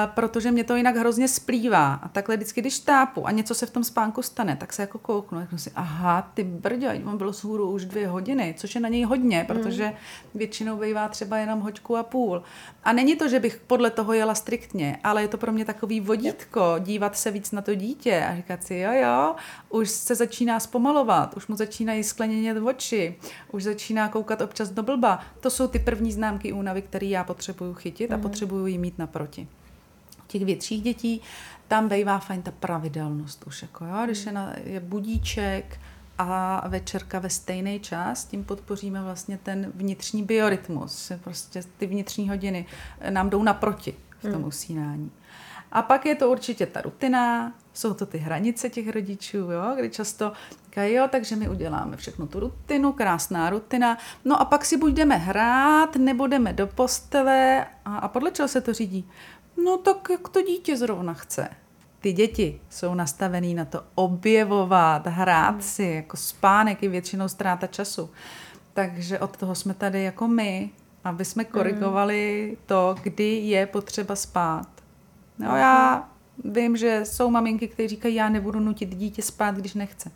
protože 0.06 0.50
mě 0.50 0.64
to 0.64 0.76
jinak 0.76 0.96
hrozně 0.96 1.28
splývá. 1.28 1.94
A 1.94 2.08
takhle 2.08 2.36
vždycky, 2.36 2.60
když 2.60 2.78
tápu 2.78 3.26
a 3.26 3.30
něco 3.30 3.54
se 3.54 3.66
v 3.66 3.70
tom 3.70 3.84
spánku 3.84 4.22
stane, 4.22 4.56
tak 4.56 4.72
se 4.72 4.82
jako 4.82 4.98
kouknu. 4.98 5.40
Řeknu 5.40 5.58
si, 5.58 5.70
aha, 5.74 6.30
ty 6.34 6.44
brdě, 6.44 7.02
on 7.06 7.18
bylo 7.18 7.32
svůru 7.32 7.70
už 7.70 7.84
dvě 7.84 8.08
hodiny, 8.08 8.54
což 8.58 8.74
je 8.74 8.80
na 8.80 8.88
něj 8.88 9.04
hodně, 9.04 9.38
hmm. 9.38 9.46
protože 9.46 9.92
většinou 10.34 10.76
bývá 10.76 11.08
třeba 11.08 11.38
jenom 11.38 11.60
hoďku 11.60 11.96
a 11.96 12.02
půl. 12.02 12.42
A 12.84 12.92
není 12.92 13.16
to, 13.16 13.28
že 13.28 13.40
bych 13.40 13.56
podle 13.66 13.90
toho 13.90 14.12
jela 14.12 14.34
striktně, 14.34 14.98
ale 15.04 15.22
je 15.22 15.28
to 15.28 15.38
pro 15.38 15.52
mě 15.52 15.64
takový 15.64 16.00
vodítko, 16.00 16.74
dívat 16.78 17.16
se 17.16 17.30
víc 17.30 17.52
na 17.52 17.62
to 17.62 17.74
dítě 17.74 18.24
a 18.30 18.36
říkat 18.36 18.64
si, 18.64 18.74
jo, 18.76 18.92
jo, 18.92 19.34
už 19.74 19.90
se 19.90 20.14
začíná 20.14 20.60
zpomalovat, 20.60 21.36
už 21.36 21.46
mu 21.46 21.56
začínají 21.56 22.04
skleněnět 22.04 22.56
oči, 22.56 23.16
už 23.52 23.62
začíná 23.64 24.08
koukat 24.08 24.40
občas 24.40 24.70
do 24.70 24.82
blba. 24.82 25.20
To 25.40 25.50
jsou 25.50 25.68
ty 25.68 25.78
první 25.78 26.12
známky 26.12 26.52
únavy, 26.52 26.82
které 26.82 27.06
já 27.06 27.24
potřebuju 27.24 27.74
chytit 27.74 28.12
a 28.12 28.14
hmm. 28.14 28.22
potřebuju 28.22 28.66
jí 28.66 28.78
mít 28.78 28.98
naproti 28.98 29.48
těch 30.26 30.44
větších 30.44 30.82
dětí, 30.82 31.20
tam 31.68 31.88
bývá 31.88 32.18
fajn 32.18 32.42
ta 32.42 32.50
pravidelnost 32.50 33.44
už. 33.46 33.62
Jako, 33.62 33.84
jo? 33.84 34.02
Když 34.04 34.26
je, 34.26 34.32
na, 34.32 34.52
je 34.64 34.80
budíček 34.80 35.80
a 36.18 36.68
večerka 36.68 37.18
ve 37.18 37.30
stejný 37.30 37.80
čas, 37.80 38.24
tím 38.24 38.44
podpoříme 38.44 39.02
vlastně 39.02 39.38
ten 39.42 39.72
vnitřní 39.74 40.22
biorytmus. 40.22 41.12
Prostě 41.24 41.62
ty 41.78 41.86
vnitřní 41.86 42.28
hodiny 42.28 42.66
nám 43.10 43.30
jdou 43.30 43.42
naproti 43.42 43.94
v 44.18 44.22
tom 44.22 44.32
hmm. 44.32 44.44
usínání. 44.44 45.10
A 45.72 45.82
pak 45.82 46.06
je 46.06 46.14
to 46.14 46.30
určitě 46.30 46.66
ta 46.66 46.80
rutina, 46.80 47.52
jsou 47.74 47.94
to 47.94 48.06
ty 48.06 48.18
hranice 48.18 48.70
těch 48.70 48.88
rodičů, 48.88 49.36
jo, 49.36 49.74
kdy 49.78 49.90
často 49.90 50.32
říkají, 50.64 50.94
jo, 50.94 51.08
takže 51.10 51.36
my 51.36 51.48
uděláme 51.48 51.96
všechno 51.96 52.26
tu 52.26 52.40
rutinu, 52.40 52.92
krásná 52.92 53.50
rutina, 53.50 53.98
no 54.24 54.40
a 54.40 54.44
pak 54.44 54.64
si 54.64 54.76
buď 54.76 54.92
jdeme 54.92 55.16
hrát, 55.16 55.96
nebo 55.96 56.26
jdeme 56.26 56.52
do 56.52 56.66
postele 56.66 57.66
a, 57.84 57.96
a 57.98 58.08
podle 58.08 58.30
čeho 58.30 58.48
se 58.48 58.60
to 58.60 58.72
řídí? 58.72 59.10
No 59.64 59.78
tak 59.78 60.08
jak 60.10 60.28
to 60.28 60.42
dítě 60.42 60.76
zrovna 60.76 61.14
chce. 61.14 61.48
Ty 62.00 62.12
děti 62.12 62.60
jsou 62.70 62.94
nastavený 62.94 63.54
na 63.54 63.64
to 63.64 63.84
objevovat, 63.94 65.06
hrát 65.06 65.50
hmm. 65.50 65.62
si, 65.62 65.82
jako 65.82 66.16
spánek 66.16 66.82
je 66.82 66.88
většinou 66.88 67.28
ztráta 67.28 67.66
času. 67.66 68.10
Takže 68.72 69.18
od 69.18 69.36
toho 69.36 69.54
jsme 69.54 69.74
tady 69.74 70.02
jako 70.02 70.28
my, 70.28 70.70
aby 71.04 71.24
jsme 71.24 71.44
korigovali 71.44 72.56
to, 72.66 72.94
kdy 73.02 73.36
je 73.36 73.66
potřeba 73.66 74.16
spát. 74.16 74.68
No 75.38 75.56
já 75.56 76.08
vím, 76.44 76.76
že 76.76 77.00
jsou 77.04 77.30
maminky, 77.30 77.68
které 77.68 77.88
říkají, 77.88 78.14
já 78.14 78.28
nebudu 78.28 78.60
nutit 78.60 78.96
dítě 78.96 79.22
spát, 79.22 79.54
když 79.54 79.74
nechce. 79.74 80.10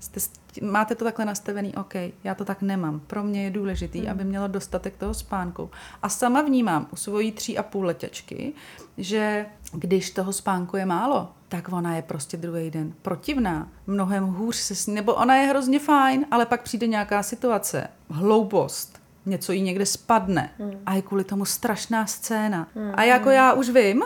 Jste, 0.00 0.20
máte 0.62 0.94
to 0.94 1.04
takhle 1.04 1.24
nastavený, 1.24 1.74
OK, 1.74 1.94
já 2.24 2.34
to 2.34 2.44
tak 2.44 2.62
nemám. 2.62 3.00
Pro 3.00 3.22
mě 3.22 3.44
je 3.44 3.50
důležitý, 3.50 4.00
hmm. 4.00 4.10
aby 4.10 4.24
mělo 4.24 4.48
dostatek 4.48 4.96
toho 4.96 5.14
spánku. 5.14 5.70
A 6.02 6.08
sama 6.08 6.42
vnímám 6.42 6.86
u 6.92 6.96
svojí 6.96 7.32
tří 7.32 7.58
a 7.58 7.62
půl 7.62 7.84
letěčky, 7.84 8.52
že 8.98 9.46
když 9.72 10.10
toho 10.10 10.32
spánku 10.32 10.76
je 10.76 10.86
málo, 10.86 11.28
tak 11.48 11.72
ona 11.72 11.96
je 11.96 12.02
prostě 12.02 12.36
druhý 12.36 12.70
den 12.70 12.92
protivná, 13.02 13.68
mnohem 13.86 14.24
hůř 14.24 14.56
se 14.56 14.74
s 14.74 14.86
ní, 14.86 14.94
nebo 14.94 15.14
ona 15.14 15.36
je 15.36 15.46
hrozně 15.46 15.78
fajn, 15.78 16.26
ale 16.30 16.46
pak 16.46 16.62
přijde 16.62 16.86
nějaká 16.86 17.22
situace, 17.22 17.88
hloupost, 18.10 19.00
něco 19.26 19.52
jí 19.52 19.62
někde 19.62 19.86
spadne 19.86 20.50
hmm. 20.58 20.72
a 20.86 20.94
je 20.94 21.02
kvůli 21.02 21.24
tomu 21.24 21.44
strašná 21.44 22.06
scéna. 22.06 22.68
Hmm. 22.74 22.92
A 22.94 23.02
jako 23.02 23.30
já 23.30 23.52
už 23.52 23.68
vím, 23.68 24.02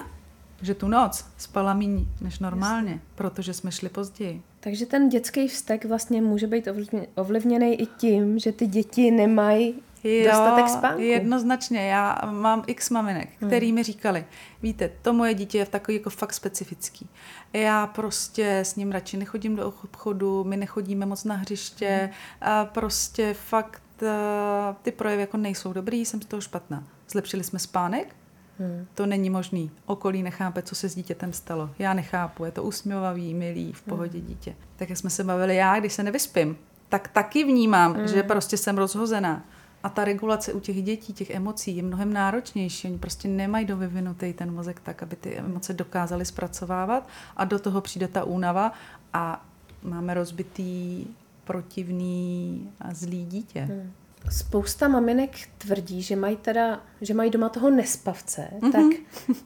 že 0.62 0.74
tu 0.74 0.88
noc 0.88 1.24
spala 1.38 1.74
méně 1.74 2.04
než 2.20 2.38
normálně, 2.38 2.90
Jasně. 2.90 3.02
protože 3.14 3.54
jsme 3.54 3.72
šli 3.72 3.88
později. 3.88 4.42
Takže 4.60 4.86
ten 4.86 5.08
dětský 5.08 5.48
vztek 5.48 5.84
vlastně 5.84 6.22
může 6.22 6.46
být 6.46 6.68
ovlivněný 7.14 7.80
i 7.80 7.86
tím, 7.86 8.38
že 8.38 8.52
ty 8.52 8.66
děti 8.66 9.10
nemají 9.10 9.74
jo, 10.04 10.30
dostatek 10.30 10.68
spánku. 10.68 11.02
jednoznačně. 11.02 11.86
Já 11.86 12.18
mám 12.30 12.64
x 12.66 12.90
maminek, 12.90 13.28
hmm. 13.40 13.50
který 13.50 13.66
hmm. 13.66 13.74
mi 13.74 13.82
říkali, 13.82 14.24
víte, 14.62 14.90
to 15.02 15.12
moje 15.12 15.34
dítě 15.34 15.58
je 15.58 15.64
v 15.64 15.68
takový 15.68 15.96
jako 15.96 16.10
fakt 16.10 16.34
specifický. 16.34 17.08
Já 17.52 17.86
prostě 17.86 18.58
s 18.58 18.76
ním 18.76 18.92
radši 18.92 19.16
nechodím 19.16 19.56
do 19.56 19.66
obchodu, 19.68 20.44
my 20.44 20.56
nechodíme 20.56 21.06
moc 21.06 21.24
na 21.24 21.34
hřiště, 21.34 21.98
hmm. 22.02 22.50
a 22.52 22.64
prostě 22.64 23.34
fakt 23.34 23.82
eh, 24.02 24.74
ty 24.82 24.92
projevy 24.92 25.20
jako 25.20 25.36
nejsou 25.36 25.72
dobrý, 25.72 26.04
jsem 26.04 26.22
z 26.22 26.26
toho 26.26 26.40
špatná. 26.40 26.84
Zlepšili 27.08 27.44
jsme 27.44 27.58
spánek, 27.58 28.16
Hmm. 28.58 28.86
To 28.94 29.06
není 29.06 29.30
možný. 29.30 29.70
Okolí 29.86 30.22
nechápe, 30.22 30.62
co 30.62 30.74
se 30.74 30.88
s 30.88 30.94
dítětem 30.94 31.32
stalo. 31.32 31.70
Já 31.78 31.94
nechápu, 31.94 32.44
je 32.44 32.50
to 32.50 32.62
usměvavý, 32.62 33.34
milý, 33.34 33.72
v 33.72 33.82
pohodě 33.82 34.18
hmm. 34.18 34.26
dítě. 34.26 34.54
Tak 34.76 34.90
jsme 34.90 35.10
se 35.10 35.24
bavili 35.24 35.56
já, 35.56 35.80
když 35.80 35.92
se 35.92 36.02
nevyspím, 36.02 36.56
tak 36.88 37.08
taky 37.08 37.44
vnímám, 37.44 37.96
mm. 37.96 38.08
že 38.08 38.22
prostě 38.22 38.56
jsem 38.56 38.78
rozhozená. 38.78 39.44
A 39.82 39.88
ta 39.88 40.04
regulace 40.04 40.52
u 40.52 40.60
těch 40.60 40.82
dětí, 40.82 41.12
těch 41.12 41.30
emocí 41.30 41.76
je 41.76 41.82
mnohem 41.82 42.12
náročnější. 42.12 42.88
Oni 42.88 42.98
prostě 42.98 43.28
nemají 43.28 43.66
dovyvinutý 43.66 44.32
ten 44.32 44.52
mozek 44.52 44.80
tak, 44.80 45.02
aby 45.02 45.16
ty 45.16 45.36
emoce 45.36 45.72
dokázali 45.72 46.24
zpracovávat 46.24 47.08
a 47.36 47.44
do 47.44 47.58
toho 47.58 47.80
přijde 47.80 48.08
ta 48.08 48.24
únava 48.24 48.72
a 49.12 49.44
máme 49.82 50.14
rozbitý, 50.14 51.06
protivný 51.44 52.70
a 52.80 52.94
zlý 52.94 53.26
dítě. 53.26 53.60
Hmm. 53.60 53.92
Spousta 54.30 54.88
maminek 54.88 55.30
tvrdí, 55.58 56.02
že 56.02 56.16
mají 56.16 56.36
teda, 56.36 56.80
že 57.00 57.14
mají 57.14 57.30
doma 57.30 57.48
toho 57.48 57.70
nespavce, 57.70 58.48
mm-hmm. 58.60 58.72
tak 58.72 59.00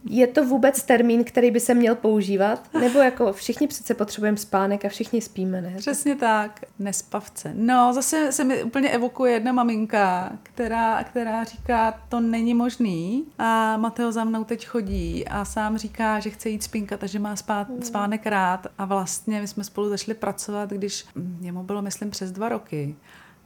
je 0.05 0.27
to 0.27 0.45
vůbec 0.45 0.83
termín, 0.83 1.25
který 1.25 1.51
by 1.51 1.61
se 1.61 1.75
měl 1.75 1.95
používat? 1.95 2.69
Nebo 2.81 2.99
jako 2.99 3.33
všichni 3.33 3.67
přece 3.67 3.95
potřebujeme 3.95 4.37
spánek 4.37 4.85
a 4.85 4.89
všichni 4.89 5.21
spíme, 5.21 5.61
ne? 5.61 5.75
Přesně 5.79 6.17
tak, 6.17 6.61
nespavce. 6.79 7.53
No, 7.55 7.93
zase 7.93 8.33
se 8.33 8.45
mi 8.45 8.63
úplně 8.63 8.91
evokuje 8.91 9.33
jedna 9.33 9.53
maminka, 9.53 10.33
která, 10.43 11.05
která 11.05 11.45
říká, 11.45 12.01
to 12.09 12.21
není 12.21 12.55
možný 12.55 13.25
a 13.39 13.77
Mateo 13.77 14.13
za 14.13 14.25
mnou 14.25 14.45
teď 14.45 14.67
chodí 14.67 15.29
a 15.29 15.45
sám 15.45 15.79
říká, 15.79 16.21
že 16.21 16.31
chce 16.31 16.49
jít 16.49 16.63
spínkat 16.63 17.03
a 17.03 17.07
že 17.07 17.19
má 17.19 17.37
spát, 17.37 17.69
mm. 17.69 17.83
spánek 17.83 18.27
rád 18.27 18.67
a 18.79 18.85
vlastně 18.85 19.41
my 19.41 19.49
jsme 19.49 19.65
spolu 19.65 19.89
začali 19.89 20.15
pracovat, 20.15 20.71
když 20.71 21.05
jemu 21.41 21.63
bylo, 21.63 21.83
myslím, 21.83 22.11
přes 22.11 22.33
dva 22.33 22.49
roky 22.49 22.97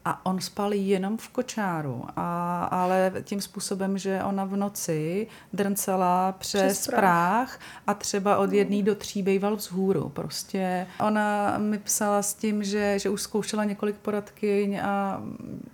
a 0.07 0.27
on 0.27 0.41
spal 0.41 0.73
jenom 0.73 1.17
v 1.17 1.29
kočáru, 1.29 2.05
a, 2.17 2.65
ale 2.65 3.13
tím 3.23 3.41
způsobem, 3.41 3.99
že 3.99 4.23
ona 4.23 4.45
v 4.45 4.57
noci 4.57 5.27
drncela 5.53 6.33
přes, 6.33 6.63
přes 6.63 6.87
práh 6.95 7.59
a 7.87 7.95
třeba 7.95 8.37
od 8.37 8.53
jedné 8.53 8.83
do 8.83 8.95
tří 8.95 9.23
býval 9.23 9.57
vzhůru. 9.57 10.09
Prostě 10.09 10.87
ona 11.01 11.59
mi 11.59 11.79
psala 11.79 12.23
s 12.23 12.35
tím, 12.35 12.65
že, 12.65 12.99
že 12.99 13.11
už 13.11 13.23
zkoušela 13.23 13.65
několik 13.65 13.97
poradkyň 13.97 14.81
a 14.83 15.23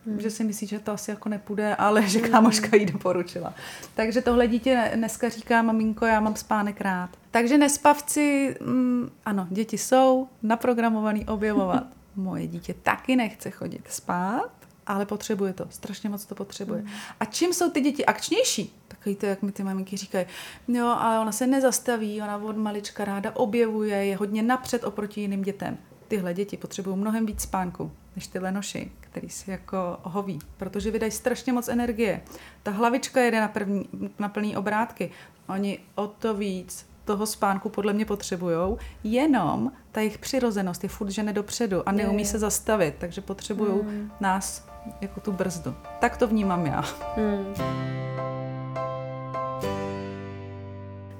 hmm. 0.06 0.20
že 0.20 0.30
si 0.30 0.44
myslí, 0.44 0.66
že 0.66 0.78
to 0.78 0.92
asi 0.92 1.10
jako 1.10 1.28
nepůjde, 1.28 1.76
ale 1.76 2.02
že 2.02 2.18
hmm. 2.18 2.30
kámoška 2.30 2.76
jí 2.76 2.86
doporučila. 2.86 3.54
Takže 3.94 4.22
tohle 4.22 4.48
dítě 4.48 4.90
dneska 4.94 5.28
říká, 5.28 5.62
maminko, 5.62 6.06
já 6.06 6.20
mám 6.20 6.36
spánek 6.36 6.80
rád. 6.80 7.10
Takže 7.30 7.58
nespavci, 7.58 8.56
mm, 8.60 9.10
ano, 9.24 9.46
děti 9.50 9.78
jsou 9.78 10.28
naprogramovaný 10.42 11.26
objevovat. 11.26 11.86
moje 12.16 12.46
dítě 12.46 12.74
taky 12.74 13.16
nechce 13.16 13.50
chodit 13.50 13.82
spát, 13.88 14.50
ale 14.86 15.06
potřebuje 15.06 15.52
to, 15.52 15.66
strašně 15.70 16.08
moc 16.08 16.24
to 16.24 16.34
potřebuje. 16.34 16.82
Mm. 16.82 16.88
A 17.20 17.24
čím 17.24 17.54
jsou 17.54 17.70
ty 17.70 17.80
děti 17.80 18.06
akčnější, 18.06 18.74
takový 18.88 19.16
to, 19.16 19.26
jak 19.26 19.42
mi 19.42 19.52
ty 19.52 19.62
maminky 19.62 19.96
říkají, 19.96 20.26
jo, 20.68 20.86
ale 20.86 21.18
ona 21.18 21.32
se 21.32 21.46
nezastaví, 21.46 22.22
ona 22.22 22.36
od 22.36 22.56
malička 22.56 23.04
ráda 23.04 23.36
objevuje, 23.36 24.04
je 24.04 24.16
hodně 24.16 24.42
napřed 24.42 24.84
oproti 24.84 25.20
jiným 25.20 25.42
dětem. 25.42 25.78
Tyhle 26.08 26.34
děti 26.34 26.56
potřebují 26.56 26.96
mnohem 26.96 27.26
víc 27.26 27.40
spánku, 27.40 27.92
než 28.16 28.26
tyhle 28.26 28.52
noši, 28.52 28.92
který 29.00 29.28
si 29.28 29.50
jako 29.50 29.98
hoví, 30.02 30.38
protože 30.56 30.90
vydají 30.90 31.12
strašně 31.12 31.52
moc 31.52 31.68
energie. 31.68 32.22
Ta 32.62 32.70
hlavička 32.70 33.20
jede 33.20 33.40
na, 33.40 33.48
první, 33.48 33.88
na 34.18 34.28
plný 34.28 34.56
obrátky. 34.56 35.10
Oni 35.48 35.78
o 35.94 36.06
to 36.06 36.34
víc 36.34 36.86
toho 37.04 37.26
spánku 37.26 37.68
podle 37.68 37.92
mě 37.92 38.04
potřebujou, 38.04 38.78
jenom 39.04 39.72
ta 39.92 40.00
jejich 40.00 40.18
přirozenost 40.18 40.82
je 40.82 40.88
furt 40.88 41.10
žene 41.10 41.32
dopředu 41.32 41.88
a 41.88 41.92
neumí 41.92 42.22
je. 42.22 42.26
se 42.26 42.38
zastavit, 42.38 42.94
takže 42.98 43.20
potřebují 43.20 43.72
hmm. 43.72 44.10
nás 44.20 44.68
jako 45.00 45.20
tu 45.20 45.32
brzdu. 45.32 45.74
Tak 46.00 46.16
to 46.16 46.26
vnímám 46.26 46.66
já. 46.66 46.84
Hmm. 47.16 47.54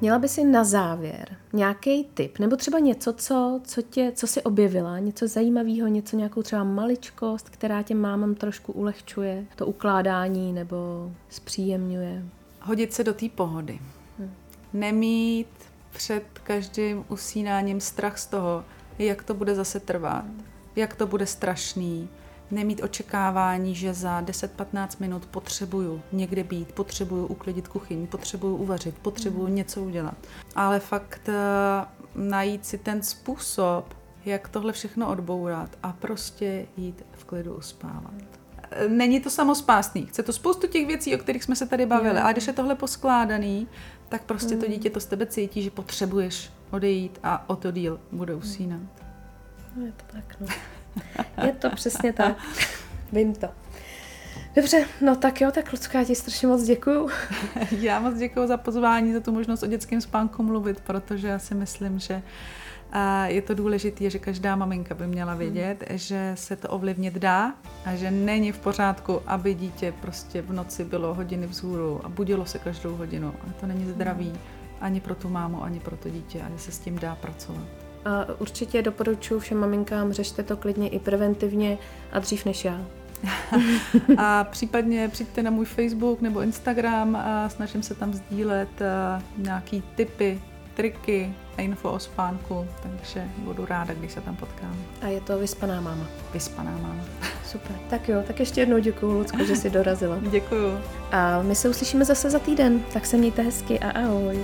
Měla 0.00 0.18
by 0.18 0.28
si 0.28 0.44
na 0.44 0.64
závěr 0.64 1.36
nějaký 1.52 2.04
tip, 2.04 2.38
nebo 2.38 2.56
třeba 2.56 2.78
něco, 2.78 3.12
co, 3.12 3.60
co, 3.64 3.82
tě, 3.82 4.12
co 4.14 4.26
si 4.26 4.42
objevila, 4.42 4.98
něco 4.98 5.28
zajímavého, 5.28 5.88
něco, 5.88 6.16
nějakou 6.16 6.42
třeba 6.42 6.64
maličkost, 6.64 7.48
která 7.50 7.82
těm 7.82 8.00
mámám 8.00 8.34
trošku 8.34 8.72
ulehčuje, 8.72 9.44
to 9.56 9.66
ukládání 9.66 10.52
nebo 10.52 11.10
zpříjemňuje? 11.28 12.22
Hodit 12.60 12.92
se 12.92 13.04
do 13.04 13.14
té 13.14 13.28
pohody. 13.28 13.78
Hmm. 14.18 14.30
Nemít 14.72 15.48
před 15.92 16.24
každým 16.44 17.04
usínáním 17.08 17.80
strach 17.80 18.18
z 18.18 18.26
toho, 18.26 18.64
jak 18.98 19.22
to 19.22 19.34
bude 19.34 19.54
zase 19.54 19.80
trvat, 19.80 20.24
jak 20.76 20.94
to 20.94 21.06
bude 21.06 21.26
strašný, 21.26 22.08
nemít 22.50 22.82
očekávání, 22.82 23.74
že 23.74 23.94
za 23.94 24.22
10-15 24.22 24.88
minut 25.00 25.26
potřebuju 25.26 26.02
někde 26.12 26.44
být, 26.44 26.72
potřebuju 26.72 27.26
uklidit 27.26 27.68
kuchyň, 27.68 28.06
potřebuju 28.06 28.56
uvařit, 28.56 28.98
potřebuju 28.98 29.48
mm. 29.48 29.54
něco 29.54 29.82
udělat. 29.82 30.16
Ale 30.54 30.80
fakt 30.80 31.28
uh, 31.28 32.24
najít 32.24 32.66
si 32.66 32.78
ten 32.78 33.02
způsob, 33.02 33.94
jak 34.24 34.48
tohle 34.48 34.72
všechno 34.72 35.08
odbourat 35.08 35.70
a 35.82 35.92
prostě 35.92 36.66
jít 36.76 37.04
v 37.12 37.24
klidu 37.24 37.54
uspávat. 37.54 38.42
Není 38.88 39.20
to 39.20 39.30
samospásný. 39.30 40.06
Chce 40.06 40.22
to 40.22 40.32
spoustu 40.32 40.66
těch 40.66 40.86
věcí, 40.86 41.14
o 41.14 41.18
kterých 41.18 41.44
jsme 41.44 41.56
se 41.56 41.66
tady 41.66 41.86
bavili. 41.86 42.18
A 42.18 42.32
když 42.32 42.46
je 42.46 42.52
tohle 42.52 42.74
poskládaný, 42.74 43.68
tak 44.12 44.22
prostě 44.22 44.56
to 44.56 44.66
hmm. 44.66 44.72
dítě 44.72 44.90
to 44.90 45.00
z 45.00 45.06
tebe 45.06 45.26
cítí, 45.26 45.62
že 45.62 45.70
potřebuješ 45.70 46.50
odejít 46.70 47.18
a 47.22 47.50
o 47.50 47.56
to 47.56 47.70
díl 47.70 48.00
bude 48.12 48.34
usínat. 48.34 48.80
No 49.76 49.86
je 49.86 49.92
to 49.92 50.04
tak, 50.12 50.40
no. 50.40 50.46
Je 51.46 51.52
to 51.52 51.70
přesně 51.70 52.12
tak. 52.12 52.36
Vím 53.12 53.34
to. 53.34 53.48
Dobře, 54.56 54.86
no 55.00 55.16
tak 55.16 55.40
jo, 55.40 55.50
tak 55.50 55.72
Lucka, 55.72 55.98
já 55.98 56.04
ti 56.04 56.14
strašně 56.14 56.48
moc 56.48 56.62
děkuju. 56.62 57.10
Já 57.70 58.00
moc 58.00 58.14
děkuju 58.18 58.46
za 58.46 58.56
pozvání, 58.56 59.12
za 59.12 59.20
tu 59.20 59.32
možnost 59.32 59.62
o 59.62 59.66
dětském 59.66 60.00
spánku 60.00 60.42
mluvit, 60.42 60.80
protože 60.80 61.28
já 61.28 61.38
si 61.38 61.54
myslím, 61.54 61.98
že 61.98 62.22
a 62.92 63.26
je 63.26 63.42
to 63.42 63.54
důležité, 63.54 64.10
že 64.10 64.18
každá 64.18 64.56
maminka 64.56 64.94
by 64.94 65.06
měla 65.06 65.34
vědět, 65.34 65.84
hmm. 65.88 65.98
že 65.98 66.32
se 66.34 66.56
to 66.56 66.68
ovlivnit 66.68 67.14
dá 67.14 67.54
a 67.84 67.94
že 67.94 68.10
není 68.10 68.52
v 68.52 68.58
pořádku, 68.58 69.20
aby 69.26 69.54
dítě 69.54 69.94
prostě 70.00 70.42
v 70.42 70.52
noci 70.52 70.84
bylo 70.84 71.14
hodiny 71.14 71.46
vzhůru 71.46 72.00
a 72.04 72.08
budilo 72.08 72.46
se 72.46 72.58
každou 72.58 72.96
hodinu. 72.96 73.28
A 73.28 73.52
to 73.60 73.66
není 73.66 73.86
zdravý 73.86 74.28
hmm. 74.28 74.38
ani 74.80 75.00
pro 75.00 75.14
tu 75.14 75.28
mámu, 75.28 75.64
ani 75.64 75.80
pro 75.80 75.96
to 75.96 76.10
dítě 76.10 76.42
a 76.42 76.50
že 76.50 76.58
se 76.58 76.72
s 76.72 76.78
tím 76.78 76.98
dá 76.98 77.14
pracovat. 77.14 77.64
A 78.04 78.40
určitě 78.40 78.82
doporučuji 78.82 79.40
všem 79.40 79.58
maminkám, 79.58 80.12
řešte 80.12 80.42
to 80.42 80.56
klidně 80.56 80.88
i 80.88 80.98
preventivně 80.98 81.78
a 82.12 82.18
dřív 82.18 82.44
než 82.44 82.64
já. 82.64 82.80
a 84.18 84.44
případně 84.44 85.08
přijďte 85.08 85.42
na 85.42 85.50
můj 85.50 85.64
Facebook 85.64 86.20
nebo 86.20 86.40
Instagram 86.40 87.16
a 87.16 87.48
snažím 87.48 87.82
se 87.82 87.94
tam 87.94 88.12
sdílet 88.12 88.68
nějaký 89.36 89.82
tipy, 89.96 90.40
triky, 90.74 91.34
info 91.58 91.90
o 91.90 91.98
spánku, 91.98 92.66
takže 92.82 93.24
budu 93.38 93.66
ráda, 93.66 93.94
když 93.94 94.12
se 94.12 94.20
tam 94.20 94.36
potkám. 94.36 94.76
A 95.02 95.06
je 95.06 95.20
to 95.20 95.38
vyspaná 95.38 95.80
máma. 95.80 96.06
Vyspaná 96.32 96.70
máma. 96.70 97.04
Super. 97.46 97.76
Tak 97.90 98.08
jo, 98.08 98.22
tak 98.26 98.40
ještě 98.40 98.60
jednou 98.60 98.78
děkuji, 98.78 99.18
Lucko, 99.18 99.44
že 99.44 99.56
jsi 99.56 99.70
dorazila. 99.70 100.18
děkuju. 100.30 100.80
A 101.12 101.42
my 101.42 101.54
se 101.54 101.68
uslyšíme 101.68 102.04
zase 102.04 102.30
za 102.30 102.38
týden, 102.38 102.80
tak 102.92 103.06
se 103.06 103.16
mějte 103.16 103.42
hezky 103.42 103.78
a 103.78 103.90
ahoj. 103.90 104.40